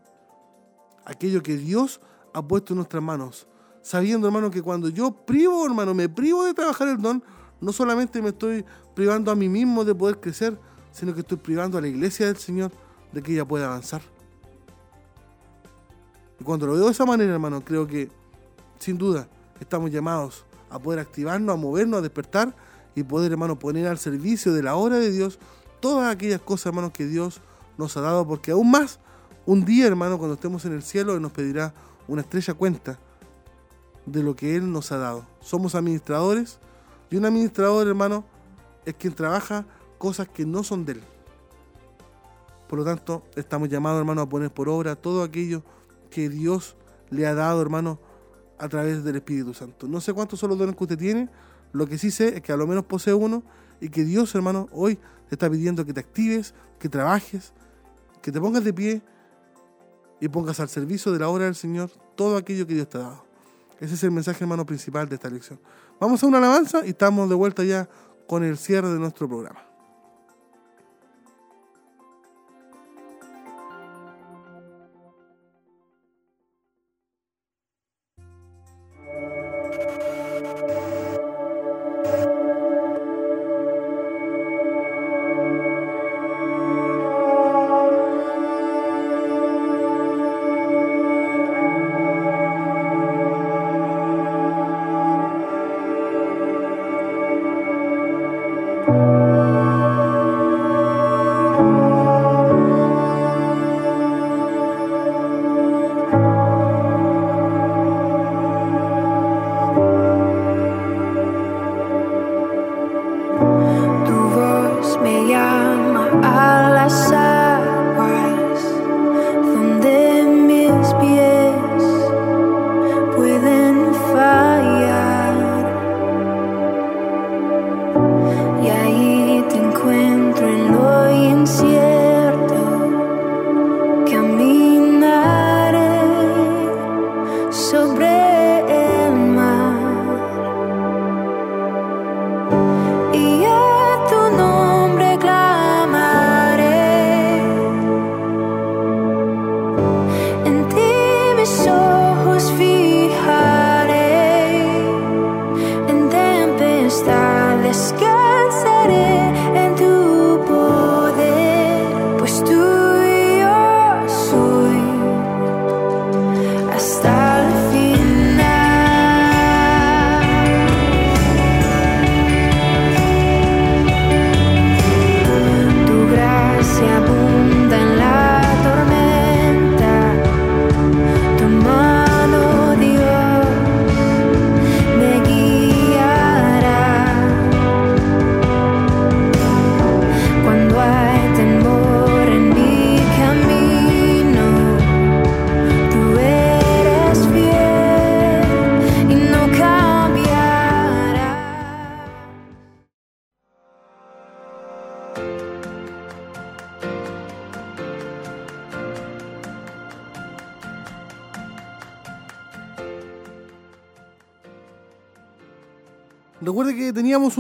aquello 1.05 1.41
que 1.41 1.55
Dios 1.55 2.01
ha 2.33 2.45
puesto 2.45 2.73
en 2.73 2.77
nuestras 2.77 3.01
manos 3.01 3.47
sabiendo, 3.81 4.27
hermano, 4.27 4.49
que 4.49 4.63
cuando 4.63 4.89
yo 4.89 5.11
privo, 5.11 5.63
hermano, 5.63 5.93
me 5.93 6.09
privo 6.09 6.43
de 6.43 6.55
trabajar 6.55 6.87
el 6.87 6.99
don, 6.99 7.23
no 7.61 7.71
solamente 7.71 8.19
me 8.19 8.29
estoy 8.29 8.65
privando 8.95 9.31
a 9.31 9.35
mí 9.35 9.47
mismo 9.47 9.85
de 9.85 9.93
poder 9.93 10.19
crecer, 10.19 10.59
sino 10.91 11.13
que 11.13 11.19
estoy 11.19 11.37
privando 11.37 11.77
a 11.77 11.81
la 11.81 11.87
iglesia 11.87 12.25
del 12.25 12.37
Señor 12.37 12.71
de 13.13 13.21
que 13.21 13.33
ella 13.33 13.45
pueda 13.45 13.67
avanzar. 13.67 14.01
Y 16.39 16.43
cuando 16.43 16.65
lo 16.65 16.73
veo 16.73 16.85
de 16.85 16.91
esa 16.91 17.05
manera, 17.05 17.31
hermano, 17.31 17.63
creo 17.63 17.85
que 17.85 18.09
sin 18.79 18.97
duda 18.97 19.29
estamos 19.59 19.91
llamados 19.91 20.45
a 20.69 20.79
poder 20.79 20.99
activarnos, 20.99 21.53
a 21.53 21.57
movernos, 21.57 21.99
a 21.99 22.01
despertar 22.01 22.55
y 22.95 23.03
poder, 23.03 23.31
hermano, 23.31 23.57
poner 23.59 23.87
al 23.87 23.97
servicio 23.97 24.53
de 24.53 24.63
la 24.63 24.75
obra 24.75 24.97
de 24.97 25.11
Dios 25.11 25.39
todas 25.79 26.13
aquellas 26.13 26.41
cosas, 26.41 26.67
hermano, 26.67 26.91
que 26.91 27.05
Dios 27.05 27.41
nos 27.77 27.95
ha 27.97 28.01
dado, 28.01 28.25
porque 28.27 28.51
aún 28.51 28.71
más, 28.71 28.99
un 29.45 29.65
día, 29.65 29.85
hermano, 29.87 30.17
cuando 30.17 30.35
estemos 30.35 30.65
en 30.65 30.73
el 30.73 30.81
cielo, 30.81 31.19
nos 31.19 31.31
pedirá 31.31 31.73
una 32.07 32.21
estrella 32.21 32.53
cuenta 32.53 32.99
de 34.05 34.23
lo 34.23 34.35
que 34.35 34.55
Él 34.55 34.71
nos 34.71 34.91
ha 34.91 34.97
dado. 34.97 35.25
Somos 35.41 35.75
administradores 35.75 36.59
y 37.09 37.17
un 37.17 37.25
administrador, 37.25 37.87
hermano, 37.87 38.23
es 38.85 38.95
quien 38.95 39.13
trabaja 39.13 39.65
cosas 39.97 40.27
que 40.27 40.45
no 40.45 40.63
son 40.63 40.85
de 40.85 40.93
Él. 40.93 41.03
Por 42.67 42.79
lo 42.79 42.85
tanto, 42.85 43.23
estamos 43.35 43.69
llamados, 43.69 43.99
hermano, 43.99 44.21
a 44.21 44.29
poner 44.29 44.51
por 44.51 44.69
obra 44.69 44.95
todo 44.95 45.23
aquello 45.23 45.63
que 46.09 46.29
Dios 46.29 46.75
le 47.09 47.27
ha 47.27 47.35
dado, 47.35 47.61
hermano, 47.61 47.99
a 48.57 48.69
través 48.69 49.03
del 49.03 49.17
Espíritu 49.17 49.53
Santo. 49.53 49.87
No 49.87 50.01
sé 50.01 50.13
cuántos 50.13 50.39
son 50.39 50.49
los 50.49 50.59
dones 50.59 50.75
que 50.75 50.83
usted 50.83 50.97
tiene, 50.97 51.29
lo 51.73 51.87
que 51.87 51.97
sí 51.97 52.11
sé 52.11 52.37
es 52.37 52.41
que 52.41 52.51
a 52.51 52.57
lo 52.57 52.67
menos 52.67 52.85
posee 52.85 53.13
uno 53.13 53.43
y 53.81 53.89
que 53.89 54.03
Dios, 54.03 54.33
hermano, 54.35 54.69
hoy 54.71 54.95
te 55.27 55.35
está 55.35 55.49
pidiendo 55.49 55.85
que 55.85 55.93
te 55.93 55.99
actives, 55.99 56.53
que 56.79 56.89
trabajes, 56.89 57.53
que 58.21 58.31
te 58.31 58.39
pongas 58.39 58.63
de 58.63 58.73
pie 58.73 59.01
y 60.21 60.29
pongas 60.29 60.59
al 60.59 60.69
servicio 60.69 61.11
de 61.11 61.19
la 61.19 61.29
obra 61.29 61.45
del 61.45 61.55
Señor 61.55 61.91
todo 62.15 62.37
aquello 62.37 62.65
que 62.65 62.73
Dios 62.75 62.89
te 62.89 62.97
ha 62.97 63.01
dado. 63.01 63.25
Ese 63.79 63.95
es 63.95 64.03
el 64.03 64.11
mensaje, 64.11 64.43
hermano, 64.43 64.65
principal 64.65 65.09
de 65.09 65.15
esta 65.15 65.29
lección. 65.29 65.59
Vamos 65.99 66.23
a 66.23 66.27
una 66.27 66.37
alabanza 66.37 66.85
y 66.85 66.89
estamos 66.89 67.27
de 67.27 67.35
vuelta 67.35 67.63
ya 67.63 67.89
con 68.27 68.43
el 68.43 68.57
cierre 68.57 68.89
de 68.89 68.99
nuestro 68.99 69.27
programa. 69.27 69.74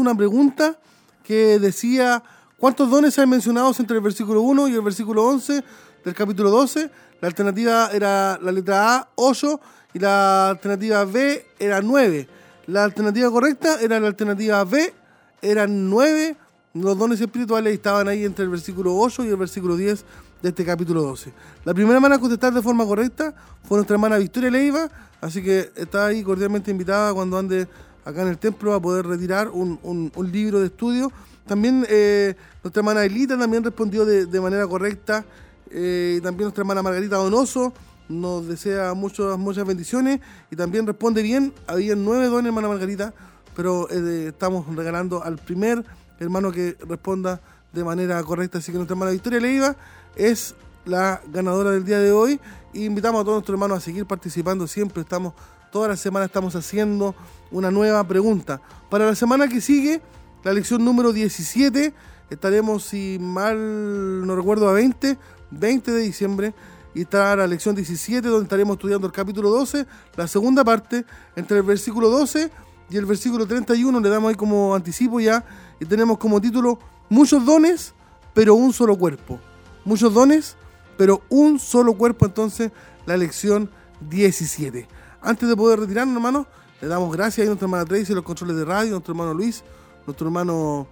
Una 0.05 0.15
pregunta 0.15 0.77
que 1.23 1.57
decía, 1.57 2.21
¿cuántos 2.59 2.89
dones 2.91 3.17
hay 3.17 3.25
mencionados 3.25 3.79
entre 3.79 3.97
el 3.97 4.03
versículo 4.03 4.41
1 4.41 4.67
y 4.67 4.73
el 4.75 4.81
versículo 4.81 5.25
11 5.25 5.63
del 6.03 6.13
capítulo 6.13 6.51
12? 6.51 6.91
La 7.21 7.27
alternativa 7.27 7.89
era 7.91 8.37
la 8.39 8.51
letra 8.51 8.95
A, 8.95 9.09
8, 9.15 9.59
y 9.95 9.99
la 9.99 10.49
alternativa 10.49 11.03
B 11.05 11.43
era 11.57 11.81
9. 11.81 12.27
La 12.67 12.83
alternativa 12.83 13.31
correcta 13.31 13.79
era 13.81 13.99
la 13.99 14.07
alternativa 14.07 14.63
B, 14.63 14.93
eran 15.41 15.89
9. 15.89 16.37
Los 16.75 16.97
dones 16.97 17.19
espirituales 17.19 17.73
estaban 17.73 18.07
ahí 18.07 18.25
entre 18.25 18.43
el 18.43 18.51
versículo 18.51 18.95
8 18.95 19.25
y 19.25 19.29
el 19.29 19.37
versículo 19.37 19.75
10 19.75 20.05
de 20.43 20.49
este 20.49 20.63
capítulo 20.63 21.01
12. 21.01 21.33
La 21.63 21.73
primera 21.73 21.95
hermana 21.95 22.15
a 22.15 22.19
contestar 22.19 22.53
de 22.53 22.61
forma 22.61 22.85
correcta 22.85 23.33
fue 23.63 23.77
nuestra 23.77 23.95
hermana 23.95 24.17
Victoria 24.17 24.51
Leiva, 24.51 24.87
así 25.21 25.41
que 25.41 25.71
está 25.75 26.05
ahí 26.05 26.21
cordialmente 26.21 26.69
invitada 26.69 27.11
cuando 27.13 27.39
ande 27.39 27.67
acá 28.05 28.21
en 28.21 28.29
el 28.29 28.37
templo 28.37 28.73
a 28.73 28.81
poder 28.81 29.05
retirar 29.05 29.49
un, 29.49 30.11
libro 30.31 30.59
de 30.59 30.67
estudio. 30.67 31.11
También 31.45 31.85
eh, 31.89 32.35
nuestra 32.63 32.79
hermana 32.79 33.03
Elita 33.03 33.37
también 33.37 33.63
respondió 33.63 34.05
de, 34.05 34.39
manera 34.39 34.65
correcta. 34.67 35.25
Eh, 35.71 36.19
también 36.23 36.45
nuestra 36.45 36.61
hermana 36.61 36.81
Margarita 36.81 37.17
Donoso 37.17 37.73
nos 38.07 38.47
desea 38.47 38.93
muchas, 38.93 39.37
muchas 39.37 39.65
bendiciones 39.65 40.21
y 40.51 40.55
también 40.55 40.85
responde 40.85 41.23
bien. 41.23 41.53
Había 41.67 41.95
nueve 41.95 42.27
dones, 42.27 42.45
hermana 42.45 42.67
Margarita, 42.67 43.13
pero 43.55 43.89
eh, 43.89 44.27
estamos 44.29 44.73
regalando 44.75 45.23
al 45.23 45.37
primer 45.37 45.83
hermano 46.19 46.51
que 46.51 46.77
responda 46.87 47.41
de 47.73 47.83
manera 47.83 48.23
correcta. 48.23 48.59
Así 48.59 48.71
que 48.71 48.77
nuestra 48.77 48.93
hermana 48.93 49.11
Victoria 49.11 49.39
Leiva 49.39 49.75
es 50.15 50.53
la 50.85 51.21
ganadora 51.31 51.71
del 51.71 51.83
día 51.83 51.99
de 51.99 52.11
hoy. 52.11 52.39
Y 52.71 52.85
invitamos 52.85 53.21
a 53.21 53.23
todos 53.23 53.37
nuestros 53.37 53.55
hermanos 53.55 53.77
a 53.79 53.81
seguir 53.81 54.05
participando. 54.05 54.67
Siempre 54.67 55.01
estamos 55.01 55.33
Toda 55.75 55.89
la 55.89 55.97
semana 55.97 56.27
estamos 56.27 56.55
haciendo 56.55 57.13
una 57.51 57.71
nueva 57.71 58.05
pregunta. 58.07 58.61
Para 58.89 59.05
la 59.05 59.15
semana 59.15 59.47
que 59.47 59.61
sigue, 59.61 60.01
la 60.43 60.53
lección 60.53 60.83
número 60.83 61.13
17, 61.13 61.93
estaremos, 62.29 62.83
si 62.83 63.17
mal 63.19 64.25
no 64.25 64.35
recuerdo, 64.35 64.69
a 64.69 64.73
20, 64.73 65.17
20 65.51 65.91
de 65.91 66.01
diciembre. 66.01 66.53
Y 66.93 67.01
estará 67.01 67.35
la 67.35 67.47
lección 67.47 67.75
17, 67.75 68.27
donde 68.27 68.43
estaremos 68.43 68.75
estudiando 68.75 69.05
el 69.07 69.13
capítulo 69.13 69.49
12, 69.49 69.85
la 70.15 70.27
segunda 70.27 70.63
parte, 70.63 71.05
entre 71.35 71.57
el 71.57 71.63
versículo 71.63 72.09
12 72.09 72.49
y 72.89 72.97
el 72.97 73.05
versículo 73.05 73.45
31. 73.45 73.99
Le 73.99 74.09
damos 74.09 74.29
ahí 74.29 74.35
como 74.35 74.73
anticipo 74.73 75.19
ya. 75.19 75.43
Y 75.79 75.85
tenemos 75.85 76.17
como 76.17 76.39
título 76.39 76.79
Muchos 77.09 77.45
dones, 77.45 77.93
pero 78.33 78.55
un 78.55 78.71
solo 78.71 78.97
cuerpo. 78.97 79.39
Muchos 79.83 80.13
dones, 80.13 80.55
pero 80.97 81.21
un 81.29 81.59
solo 81.59 81.93
cuerpo. 81.93 82.25
Entonces, 82.25 82.71
la 83.05 83.17
lección 83.17 83.69
17. 84.09 84.87
Antes 85.21 85.49
de 85.49 85.55
poder 85.55 85.79
retirarnos, 85.79 86.15
hermano, 86.15 86.47
le 86.85 86.89
damos 86.89 87.11
gracias 87.11 87.47
a 87.47 87.47
nuestra 87.47 87.65
hermana 87.65 87.83
Tracy 87.83 88.11
en 88.11 88.17
los 88.17 88.23
controles 88.23 88.55
de 88.55 88.63
radio, 88.63 88.91
nuestro 88.91 89.13
hermano 89.13 89.33
Luis, 89.33 89.63
nuestro 90.05 90.27
hermano 90.27 90.85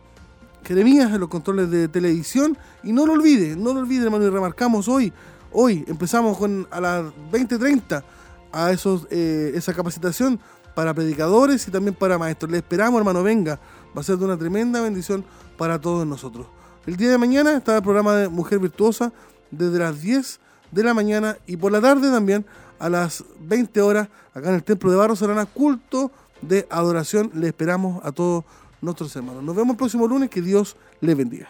Jeremías 0.63 1.11
los 1.11 1.29
controles 1.29 1.69
de 1.69 1.87
televisión. 1.87 2.57
Y 2.81 2.91
no 2.91 3.05
lo 3.05 3.13
olvide, 3.13 3.55
no 3.55 3.75
lo 3.75 3.81
olvide, 3.81 4.05
hermano, 4.05 4.25
y 4.25 4.29
remarcamos 4.31 4.87
hoy, 4.87 5.13
hoy 5.51 5.85
empezamos 5.87 6.35
con 6.39 6.67
a 6.71 6.81
las 6.81 7.03
20.30 7.31 8.03
a 8.51 8.71
esos, 8.71 9.05
eh, 9.11 9.51
esa 9.53 9.71
capacitación 9.75 10.39
para 10.73 10.95
predicadores 10.95 11.67
y 11.67 11.71
también 11.71 11.93
para 11.93 12.17
maestros. 12.17 12.49
Le 12.49 12.57
esperamos, 12.57 12.97
hermano, 12.97 13.21
venga. 13.21 13.59
Va 13.95 14.01
a 14.01 14.03
ser 14.03 14.17
de 14.17 14.25
una 14.25 14.37
tremenda 14.37 14.81
bendición 14.81 15.23
para 15.59 15.79
todos 15.79 16.07
nosotros. 16.07 16.47
El 16.87 16.97
día 16.97 17.11
de 17.11 17.19
mañana 17.19 17.55
está 17.55 17.77
el 17.77 17.83
programa 17.83 18.15
de 18.15 18.29
Mujer 18.29 18.57
Virtuosa 18.57 19.13
desde 19.51 19.77
las 19.77 20.01
10 20.01 20.39
de 20.71 20.83
la 20.83 20.95
mañana 20.95 21.37
y 21.45 21.55
por 21.55 21.71
la 21.71 21.81
tarde 21.81 22.09
también 22.09 22.47
a 22.83 22.89
las 22.89 23.23
20 23.39 23.79
horas 23.81 24.09
acá 24.33 24.49
en 24.49 24.55
el 24.55 24.63
Templo 24.63 24.91
de 24.91 24.97
Barro 24.97 25.15
Serana, 25.15 25.45
culto 25.45 26.11
de 26.41 26.67
adoración. 26.69 27.31
Le 27.33 27.47
esperamos 27.47 28.03
a 28.03 28.11
todos 28.11 28.43
nuestros 28.81 29.15
hermanos. 29.15 29.41
Nos 29.41 29.55
vemos 29.55 29.75
el 29.75 29.77
próximo 29.77 30.05
lunes, 30.05 30.29
que 30.29 30.41
Dios 30.41 30.75
les 30.99 31.15
bendiga. 31.15 31.47